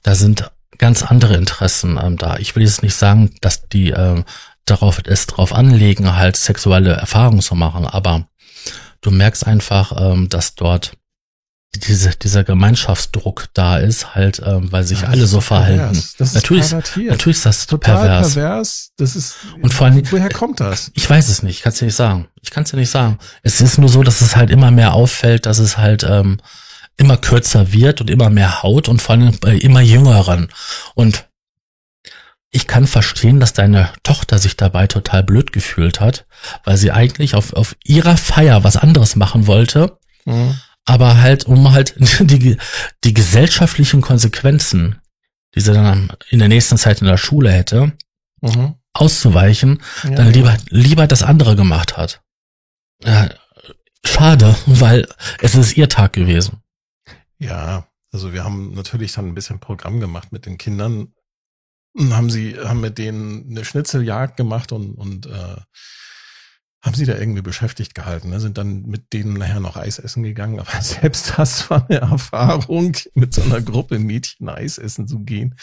[0.02, 2.38] Da sind ganz andere Interessen ähm, da.
[2.38, 4.24] Ich will jetzt nicht sagen, dass die äh,
[4.64, 8.26] darauf es drauf anlegen, halt sexuelle Erfahrungen zu machen, aber
[9.00, 10.92] du merkst einfach, ähm, dass dort
[11.74, 16.02] diese, dieser Gemeinschaftsdruck da ist, halt, ähm, weil sich ja, alle so verhalten.
[16.18, 18.34] Das natürlich, ist natürlich ist das total pervers.
[18.34, 18.90] pervers.
[18.96, 20.90] Das ist, und vor allem, woher kommt das?
[20.94, 22.28] Ich weiß es nicht, ich kann es dir nicht sagen.
[22.42, 23.18] Ich kann es dir nicht sagen.
[23.42, 26.40] Es ist nur so, dass es halt immer mehr auffällt, dass es halt ähm,
[26.96, 30.48] immer kürzer wird und immer mehr Haut und vor allem bei immer jüngeren.
[30.94, 31.29] Und
[32.50, 36.26] ich kann verstehen, dass deine Tochter sich dabei total blöd gefühlt hat,
[36.64, 40.58] weil sie eigentlich auf, auf ihrer Feier was anderes machen wollte, mhm.
[40.84, 42.56] aber halt, um halt die,
[43.04, 45.00] die gesellschaftlichen Konsequenzen,
[45.54, 47.92] die sie dann in der nächsten Zeit in der Schule hätte,
[48.40, 48.74] mhm.
[48.92, 52.20] auszuweichen, ja, dann lieber, lieber das andere gemacht hat.
[53.04, 53.28] Ja,
[54.04, 55.08] schade, weil
[55.40, 56.62] es ist ihr Tag gewesen.
[57.38, 61.14] Ja, also wir haben natürlich dann ein bisschen Programm gemacht mit den Kindern
[61.98, 65.56] haben sie, haben mit denen eine Schnitzeljagd gemacht und, und äh,
[66.82, 68.40] haben sie da irgendwie beschäftigt gehalten, ne?
[68.40, 70.60] sind dann mit denen nachher noch Eis essen gegangen.
[70.60, 75.56] Aber selbst das war eine Erfahrung, mit so einer Gruppe Mädchen Eis essen zu gehen,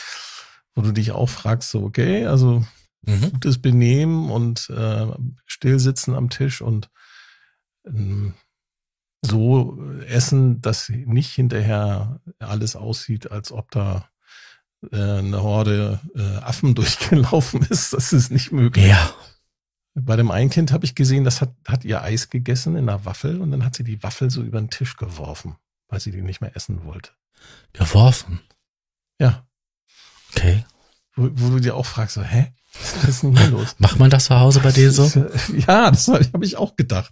[0.76, 2.64] wo du dich auch fragst, so, okay, also
[3.02, 3.32] mhm.
[3.32, 5.08] gutes Benehmen und äh,
[5.46, 6.90] Stillsitzen am Tisch und
[7.86, 8.34] ähm,
[9.24, 14.08] so essen, dass nicht hinterher alles aussieht, als ob da
[14.92, 17.94] eine Horde äh, Affen durchgelaufen ist.
[17.94, 18.88] Das ist nicht möglich.
[18.88, 19.14] Ja.
[19.96, 23.04] Bei dem einen Kind habe ich gesehen, das hat, hat ihr Eis gegessen in einer
[23.06, 25.56] Waffel und dann hat sie die Waffel so über den Tisch geworfen,
[25.88, 27.12] weil sie die nicht mehr essen wollte.
[27.74, 28.42] Geworfen?
[29.20, 29.48] Ja.
[30.32, 30.66] Okay.
[31.16, 32.54] Wo, wo du dir auch fragst, so, hä?
[32.74, 33.76] Was ist denn hier los?
[33.80, 35.12] Macht man das zu Hause bei dir so?
[35.68, 37.12] Ja, das habe ich auch gedacht.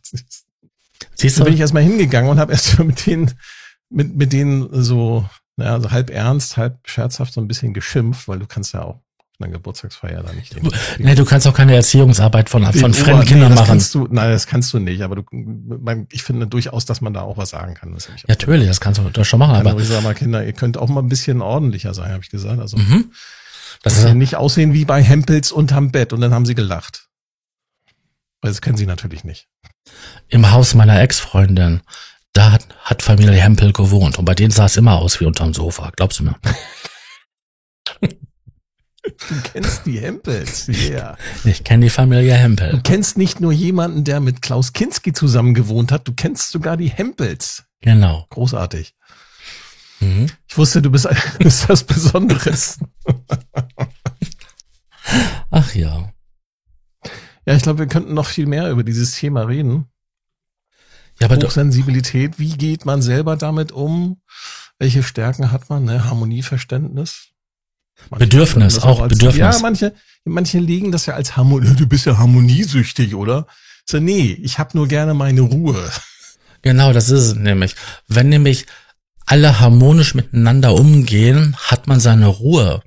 [1.15, 1.39] Siehst du?
[1.39, 3.33] Da bin ich erstmal hingegangen und habe erst mit denen,
[3.89, 5.27] mit, mit denen so,
[5.57, 8.99] naja, so halb ernst, halb scherzhaft so ein bisschen geschimpft, weil du kannst ja auch
[9.40, 10.56] einer Geburtstagsfeier da nicht.
[10.98, 13.68] Nee, du kannst auch keine Erziehungsarbeit von, von fremden Kindern nee, machen.
[13.68, 15.23] Kannst du, nein, das kannst du nicht, aber du,
[16.10, 17.94] ich finde durchaus, dass man da auch was sagen kann.
[17.94, 19.56] Das natürlich, das kannst du das schon machen.
[19.56, 22.30] Aber ich sage mal, Kinder, ihr könnt auch mal ein bisschen ordentlicher sein, habe ich
[22.30, 22.60] gesagt.
[22.60, 23.11] Also, mhm.
[23.84, 27.07] das ist ja nicht aussehen wie bei Hempels unterm Bett und dann haben sie gelacht.
[28.41, 29.48] Weil das kennen sie natürlich nicht.
[30.30, 31.82] Im Haus meiner Ex-Freundin,
[32.34, 35.53] da hat, hat Familie Hempel gewohnt und bei denen sah es immer aus wie unterm
[35.53, 35.91] Sofa.
[35.95, 36.35] Glaubst du mir?
[38.01, 40.89] Du kennst die Hempels, ja.
[40.89, 41.17] Yeah.
[41.43, 42.71] Ich kenne die Familie Hempel.
[42.71, 46.77] Du kennst nicht nur jemanden, der mit Klaus Kinski zusammen gewohnt hat, du kennst sogar
[46.77, 47.65] die Hempels.
[47.81, 48.25] Genau.
[48.29, 48.93] Großartig.
[49.99, 50.27] Mhm.
[50.47, 51.07] Ich wusste, du bist,
[51.39, 52.79] bist was Besonderes.
[55.49, 56.11] Ach ja.
[57.47, 59.87] Ja, ich glaube, wir könnten noch viel mehr über dieses Thema reden.
[61.19, 64.21] Ja, aber Hochsensibilität, wie geht man selber damit um?
[64.79, 65.85] Welche Stärken hat man?
[65.85, 66.03] Ne?
[66.05, 67.29] Harmonieverständnis.
[68.09, 69.39] Manche Bedürfnis, auch als, Bedürfnis.
[69.39, 69.93] Ja, manche,
[70.25, 71.73] manche legen das ja als Harmonie.
[71.75, 73.47] Du bist ja harmoniesüchtig, oder?
[73.85, 75.89] So, nee, ich habe nur gerne meine Ruhe.
[76.61, 77.75] Genau, das ist es nämlich.
[78.07, 78.65] Wenn nämlich
[79.25, 82.81] alle harmonisch miteinander umgehen, hat man seine Ruhe.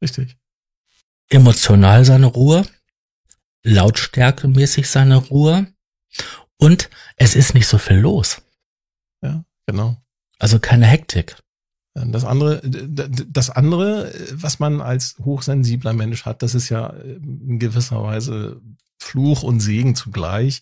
[0.00, 0.36] Richtig.
[1.28, 2.64] Emotional seine Ruhe,
[3.62, 5.66] lautstärkemäßig seine Ruhe
[6.58, 8.42] und es ist nicht so viel los.
[9.22, 9.96] Ja, genau.
[10.38, 11.36] Also keine Hektik.
[11.94, 18.02] Das andere, das andere, was man als hochsensibler Mensch hat, das ist ja in gewisser
[18.02, 18.60] Weise
[18.98, 20.60] Fluch und Segen zugleich.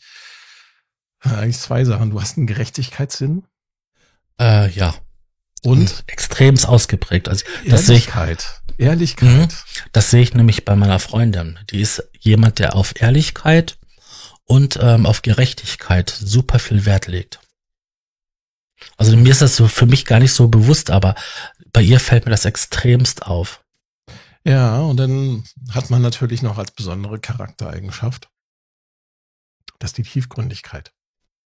[1.20, 2.10] Eigentlich zwei Sachen.
[2.10, 3.44] Du hast einen Gerechtigkeitssinn.
[4.38, 4.94] Äh, ja.
[5.62, 7.28] Und, und extremst ausgeprägt.
[7.28, 8.62] Also das Ehrlichkeit.
[8.76, 9.28] Ich, Ehrlichkeit.
[9.28, 9.48] Mh,
[9.92, 11.58] das sehe ich nämlich bei meiner Freundin.
[11.70, 13.78] Die ist jemand, der auf Ehrlichkeit
[14.46, 17.40] und ähm, auf Gerechtigkeit super viel Wert legt.
[18.96, 21.14] Also mir ist das so für mich gar nicht so bewusst, aber
[21.72, 23.64] bei ihr fällt mir das extremst auf.
[24.44, 28.28] Ja, und dann hat man natürlich noch als besondere Charaktereigenschaft,
[29.78, 30.92] das ist die Tiefgründigkeit.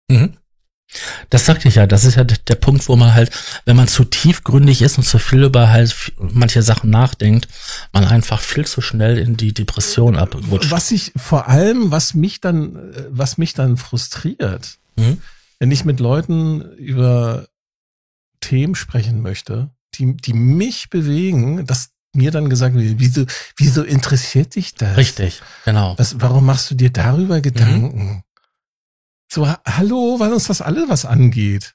[0.09, 0.37] Mhm.
[1.29, 3.31] Das sagte ich ja, das ist ja der Punkt, wo man halt,
[3.65, 7.47] wenn man zu tiefgründig ist und zu viel über halt manche Sachen nachdenkt,
[7.91, 10.71] man einfach viel zu schnell in die Depression abrutscht.
[10.71, 15.19] Was ich vor allem, was mich dann, was mich dann frustriert, mhm
[15.63, 17.47] wenn ich mit Leuten über
[18.41, 23.23] Themen sprechen möchte, die, die mich bewegen, dass mir dann gesagt wird, wieso,
[23.55, 24.97] wieso interessiert dich das?
[24.97, 25.95] Richtig, genau.
[25.97, 27.97] Was, warum machst du dir darüber Gedanken?
[27.97, 28.23] Mhm.
[29.33, 31.73] So, hallo, weil uns das alle was angeht.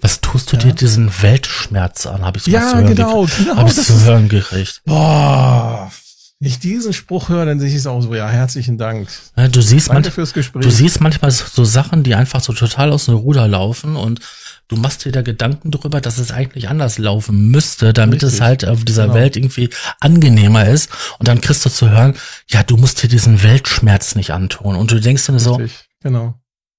[0.00, 0.64] Was tust du ja.
[0.64, 2.22] dir diesen Weltschmerz an?
[2.22, 3.56] Habe ich ja, zu hören genau, genau.
[3.58, 4.82] Habe ich zu hören gekriegt.
[4.84, 5.92] Boah,
[6.40, 9.08] wenn ich diesen Spruch höre, dann sehe ich es auch so, ja, herzlichen Dank.
[9.36, 10.64] Ja, du siehst Danke fürs Gespräch.
[10.64, 14.18] Du siehst manchmal so Sachen, die einfach so total aus dem Ruder laufen und
[14.66, 18.32] du machst dir da Gedanken darüber, dass es eigentlich anders laufen müsste, damit Richtig.
[18.32, 19.14] es halt auf dieser genau.
[19.14, 19.70] Welt irgendwie
[20.00, 20.90] angenehmer ist.
[21.20, 22.16] Und dann kriegst du zu hören,
[22.48, 24.74] ja, du musst dir diesen Weltschmerz nicht antun.
[24.74, 25.60] Und du denkst dir so,
[26.02, 26.34] genau.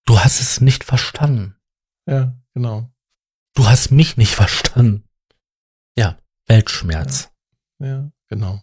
[0.05, 1.55] Du hast es nicht verstanden.
[2.07, 2.91] Ja, genau.
[3.53, 5.03] Du hast mich nicht verstanden.
[5.97, 6.17] Ja,
[6.47, 7.31] Weltschmerz.
[7.79, 8.61] ja, ja genau.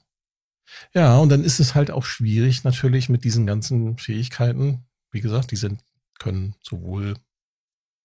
[0.95, 4.87] Ja, und dann ist es halt auch schwierig natürlich mit diesen ganzen Fähigkeiten.
[5.11, 5.83] Wie gesagt, die sind,
[6.19, 7.15] können sowohl,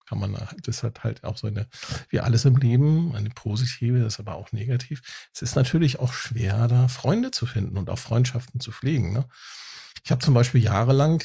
[0.05, 1.67] kann man, das hat halt auch so eine,
[2.09, 5.01] wie alles im Leben, eine positive, das ist aber auch negativ.
[5.33, 9.13] Es ist natürlich auch schwer, da Freunde zu finden und auch Freundschaften zu pflegen.
[9.13, 9.27] Ne?
[10.03, 11.23] Ich habe zum Beispiel jahrelang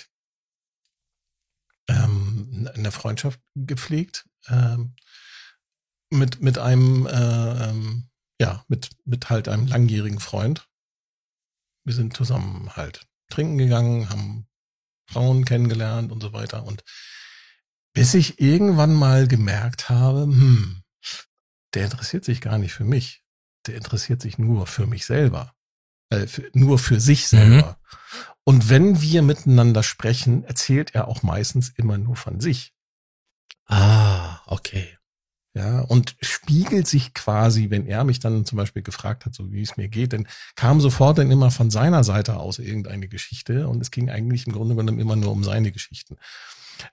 [1.89, 4.95] ähm, eine Freundschaft gepflegt ähm,
[6.11, 8.09] mit, mit einem, äh, ähm,
[8.41, 10.69] ja, mit, mit halt einem langjährigen Freund
[11.85, 14.47] wir sind zusammen halt trinken gegangen, haben
[15.07, 16.65] Frauen kennengelernt und so weiter.
[16.65, 16.85] Und
[17.95, 20.83] bis ich irgendwann mal gemerkt habe, hm,
[21.75, 23.23] der interessiert sich gar nicht für mich.
[23.67, 25.55] Der interessiert sich nur für mich selber.
[26.13, 27.79] Äh, für, nur für sich selber.
[27.81, 27.97] Mhm.
[28.45, 32.75] Und wenn wir miteinander sprechen, erzählt er auch meistens immer nur von sich.
[33.67, 34.99] Ah, okay.
[35.55, 39.61] Ja, und spiegelt sich quasi, wenn er mich dann zum Beispiel gefragt hat, so wie
[39.61, 40.27] es mir geht, dann
[40.57, 44.55] kam sofort dann immer von seiner Seite aus irgendeine Geschichte und es ging eigentlich im
[44.55, 46.17] Grunde genommen immer nur um seine Geschichten.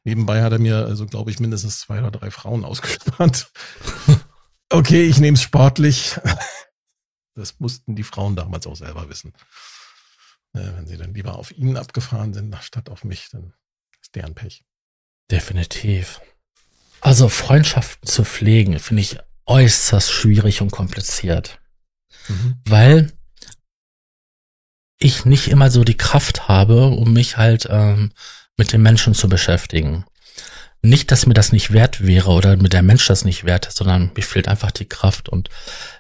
[0.03, 3.49] Nebenbei hat er mir, also glaube ich, mindestens zwei oder drei Frauen ausgespannt.
[4.69, 6.19] okay, ich nehme es sportlich.
[7.39, 9.33] Das mussten die Frauen damals auch selber wissen.
[10.53, 13.53] Wenn sie dann lieber auf ihn abgefahren sind, statt auf mich, dann
[14.01, 14.63] ist deren Pech.
[15.31, 16.21] Definitiv.
[17.01, 21.59] Also Freundschaften zu pflegen, finde ich äußerst schwierig und kompliziert.
[22.27, 22.59] Mhm.
[22.65, 23.13] Weil
[24.97, 28.11] ich nicht immer so die Kraft habe, um mich halt ähm,
[28.57, 30.05] mit den Menschen zu beschäftigen.
[30.81, 33.77] Nicht, dass mir das nicht wert wäre oder mir der Mensch das nicht wert ist,
[33.77, 35.27] sondern mir fehlt einfach die Kraft.
[35.27, 35.49] Und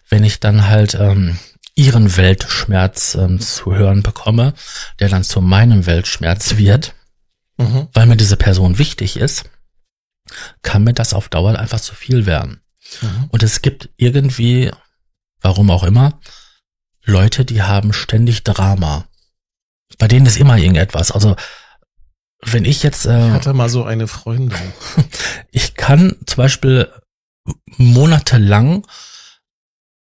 [0.07, 1.37] wenn ich dann halt ähm,
[1.75, 4.53] ihren Weltschmerz ähm, zu hören bekomme,
[4.99, 6.95] der dann zu meinem Weltschmerz wird,
[7.57, 7.87] mhm.
[7.93, 9.49] weil mir diese Person wichtig ist,
[10.61, 12.61] kann mir das auf Dauer einfach zu viel werden.
[13.01, 13.25] Mhm.
[13.29, 14.71] Und es gibt irgendwie,
[15.41, 16.19] warum auch immer,
[17.03, 19.07] Leute, die haben ständig Drama.
[19.97, 21.11] Bei denen ist immer irgendetwas.
[21.11, 21.35] Also
[22.41, 24.57] wenn ich jetzt äh, ich hatte mal so eine Freundin.
[25.51, 26.89] Ich kann zum Beispiel
[27.77, 28.85] monatelang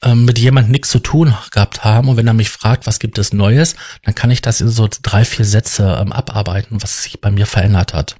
[0.03, 3.17] ähm, mit jemand nichts zu tun gehabt haben und wenn er mich fragt, was gibt
[3.17, 7.21] es Neues, dann kann ich das in so drei, vier Sätze ähm, abarbeiten, was sich
[7.21, 8.15] bei mir verändert hat.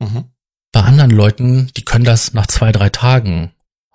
[0.00, 0.24] Mhm.
[0.72, 3.52] Bei anderen Leuten, die können das nach zwei, drei Tagen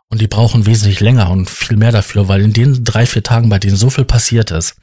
[0.10, 3.50] und die brauchen wesentlich länger und viel mehr dafür, weil in den drei, vier Tagen,
[3.50, 4.76] bei denen so viel passiert ist,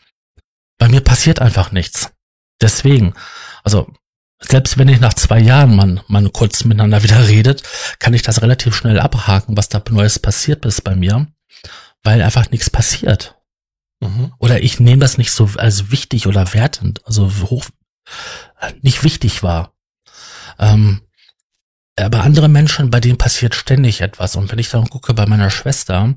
[0.78, 2.12] bei mir passiert einfach nichts.
[2.60, 3.14] Deswegen,
[3.64, 3.90] also
[4.38, 7.62] selbst wenn ich nach zwei Jahren man, man kurz miteinander wieder redet,
[7.98, 11.26] kann ich das relativ schnell abhaken, was da Neues passiert ist bei mir,
[12.02, 13.36] weil einfach nichts passiert.
[14.00, 14.32] Mhm.
[14.38, 17.64] Oder ich nehme das nicht so als wichtig oder wertend, also hoch,
[18.82, 19.72] nicht wichtig war.
[20.58, 21.00] Ähm,
[21.98, 24.36] aber andere Menschen, bei denen passiert ständig etwas.
[24.36, 26.14] Und wenn ich dann gucke bei meiner Schwester,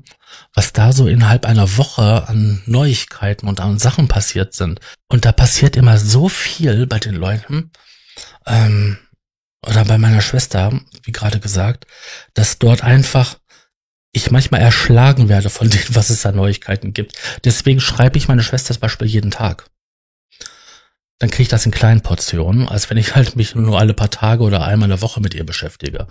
[0.54, 4.80] was da so innerhalb einer Woche an Neuigkeiten und an Sachen passiert sind.
[5.08, 7.70] Und da passiert immer so viel bei den Leuten,
[8.46, 8.98] ähm,
[9.66, 11.86] oder bei meiner Schwester, wie gerade gesagt,
[12.34, 13.38] dass dort einfach
[14.12, 17.16] ich manchmal erschlagen werde von dem, was es da Neuigkeiten gibt.
[17.44, 19.66] Deswegen schreibe ich meine Schwester zum Beispiel jeden Tag.
[21.18, 24.10] Dann kriege ich das in kleinen Portionen, als wenn ich halt mich nur alle paar
[24.10, 26.06] Tage oder einmal in der Woche mit ihr beschäftige.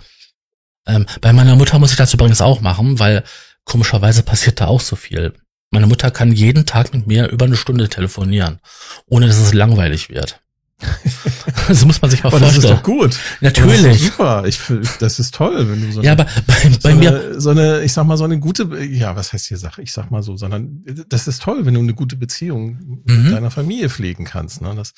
[0.86, 3.24] Ähm, bei meiner Mutter muss ich das übrigens auch machen, weil
[3.64, 5.34] komischerweise passiert da auch so viel.
[5.70, 8.60] Meine Mutter kann jeden Tag mit mir über eine Stunde telefonieren,
[9.06, 10.40] ohne dass es langweilig wird.
[11.68, 12.62] das muss man sich mal aber vorstellen.
[12.62, 13.18] Das ist doch gut.
[13.40, 13.82] Natürlich.
[13.82, 14.44] Das super.
[14.46, 14.60] Ich,
[14.98, 17.50] das ist toll, wenn du so eine, Ja, aber bei, bei so mir eine, so
[17.50, 19.82] eine, ich sag mal so eine gute, ja, was heißt hier Sache?
[19.82, 23.24] Ich sag mal so, sondern das ist toll, wenn du eine gute Beziehung mhm.
[23.24, 24.62] mit deiner Familie pflegen kannst.
[24.62, 24.74] Ne?
[24.74, 24.94] Das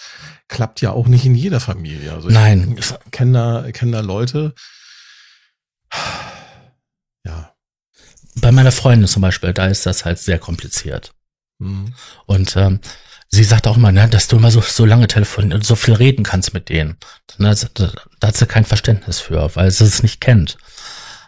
[0.49, 2.13] klappt ja auch nicht in jeder Familie.
[2.13, 2.77] Also Nein.
[2.79, 4.55] Ich kenne da, kenne da Leute.
[7.25, 7.55] Ja.
[8.37, 11.13] Bei meiner Freundin zum Beispiel, da ist das halt sehr kompliziert.
[11.59, 11.93] Mhm.
[12.27, 12.81] Und ähm,
[13.33, 15.95] sie sagt auch immer, ne, dass du immer so, so lange telefonieren und so viel
[15.95, 16.99] reden kannst mit denen.
[17.39, 20.59] Da, da, da hat sie kein Verständnis für, weil sie es nicht kennt.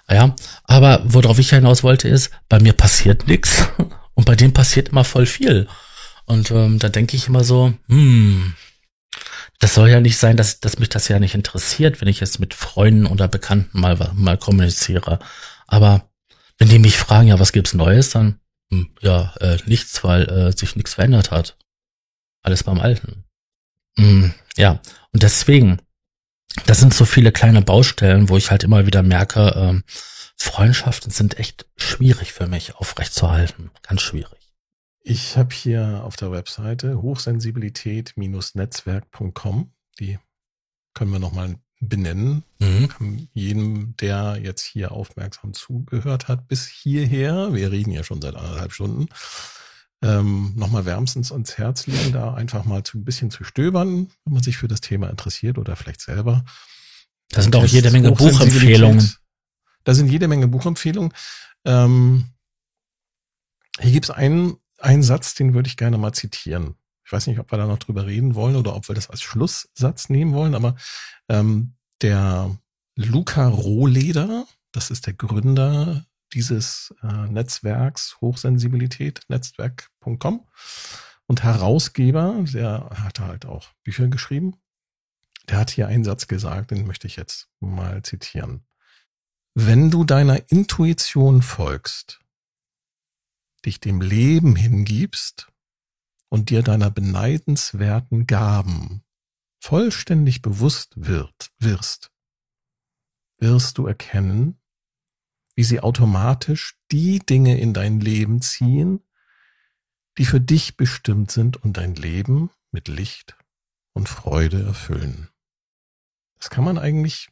[0.08, 3.68] Ja, aber worauf ich hinaus wollte ist, bei mir passiert nichts
[4.14, 5.66] und bei dem passiert immer voll viel.
[6.26, 8.54] Und ähm, da denke ich immer so, hm,
[9.60, 12.38] das soll ja nicht sein, dass, dass mich das ja nicht interessiert, wenn ich jetzt
[12.38, 15.20] mit Freunden oder Bekannten mal, mal kommuniziere.
[15.66, 16.10] Aber
[16.58, 18.40] wenn die mich fragen, ja, was gibt's Neues, dann
[18.70, 21.56] hm, ja, äh, nichts, weil äh, sich nichts verändert hat
[22.44, 23.24] alles beim Alten.
[23.96, 24.26] Mm,
[24.56, 24.80] ja,
[25.12, 25.78] und deswegen,
[26.66, 29.82] das sind so viele kleine Baustellen, wo ich halt immer wieder merke, ähm,
[30.36, 33.72] Freundschaften sind echt schwierig für mich aufrechtzuerhalten.
[33.82, 34.38] Ganz schwierig.
[35.00, 40.18] Ich habe hier auf der Webseite hochsensibilität-netzwerk.com, die
[40.94, 42.44] können wir nochmal benennen.
[42.58, 43.28] Mhm.
[43.32, 48.72] Jedem, der jetzt hier aufmerksam zugehört hat, bis hierher, wir reden ja schon seit anderthalb
[48.72, 49.08] Stunden,
[50.02, 54.34] ähm, nochmal wärmstens ans Herz legen, da einfach mal zu, ein bisschen zu stöbern, wenn
[54.34, 56.44] man sich für das Thema interessiert oder vielleicht selber.
[57.30, 59.14] Da sind auch jede Menge Buchempfehlungen.
[59.84, 61.12] Da sind jede Menge Buchempfehlungen.
[61.64, 62.26] Ähm,
[63.80, 66.76] hier gibt es einen, einen Satz, den würde ich gerne mal zitieren.
[67.04, 69.22] Ich weiß nicht, ob wir da noch drüber reden wollen oder ob wir das als
[69.22, 70.76] Schlusssatz nehmen wollen, aber
[71.28, 72.56] ähm, der
[72.96, 76.04] Luca Rohleder, das ist der Gründer
[76.34, 80.46] dieses äh, Netzwerks Hochsensibilität, netzwerk.com
[81.26, 84.56] und Herausgeber, der hat halt auch Bücher geschrieben.
[85.48, 88.64] der hat hier einen Satz gesagt, den möchte ich jetzt mal zitieren.
[89.54, 92.20] Wenn du deiner Intuition folgst,
[93.64, 95.52] dich dem Leben hingibst
[96.28, 99.04] und dir deiner beneidenswerten Gaben
[99.60, 102.10] vollständig bewusst wird, wirst,
[103.38, 104.58] wirst du erkennen,
[105.54, 109.00] wie sie automatisch die Dinge in dein Leben ziehen,
[110.18, 113.36] die für dich bestimmt sind und dein Leben mit Licht
[113.92, 115.28] und Freude erfüllen.
[116.36, 117.30] Das kann man eigentlich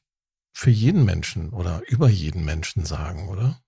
[0.53, 3.61] für jeden Menschen oder über jeden Menschen sagen, oder?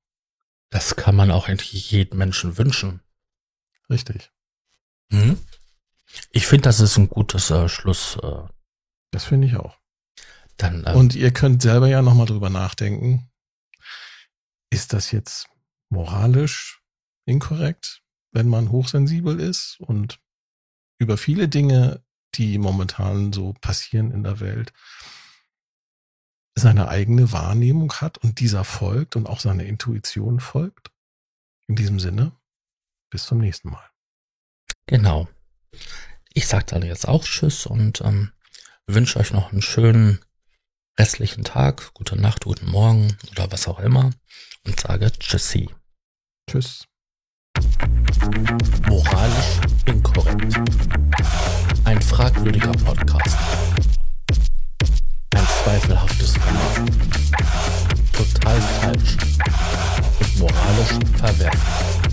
[0.70, 3.00] Das kann man auch endlich jedem Menschen wünschen.
[3.88, 4.32] Richtig.
[5.10, 5.38] Hm?
[6.30, 8.18] Ich finde, das ist ein gutes äh, Schluss.
[8.22, 8.42] Äh.
[9.10, 9.78] Das finde ich auch.
[10.56, 13.28] Dann, äh, Und ihr könnt selber ja nochmal drüber nachdenken.
[14.74, 15.48] Ist das jetzt
[15.88, 16.82] moralisch
[17.26, 18.02] inkorrekt,
[18.32, 20.18] wenn man hochsensibel ist und
[20.98, 22.02] über viele Dinge,
[22.34, 24.72] die momentan so passieren in der Welt,
[26.56, 30.90] seine eigene Wahrnehmung hat und dieser folgt und auch seine Intuition folgt.
[31.68, 32.32] In diesem Sinne,
[33.10, 33.88] bis zum nächsten Mal.
[34.86, 35.28] Genau.
[36.32, 38.32] Ich sage dann jetzt auch Tschüss und ähm,
[38.88, 40.18] wünsche euch noch einen schönen
[40.98, 44.10] restlichen Tag, gute Nacht, guten Morgen oder was auch immer
[44.66, 45.68] und sage Tschüssi.
[46.50, 46.84] Tschüss.
[48.88, 50.58] Moralisch inkorrekt.
[51.84, 53.36] Ein fragwürdiger Podcast.
[55.34, 56.90] Ein zweifelhaftes Format.
[58.12, 59.16] Total falsch.
[60.20, 62.04] Und moralisch verwerflich.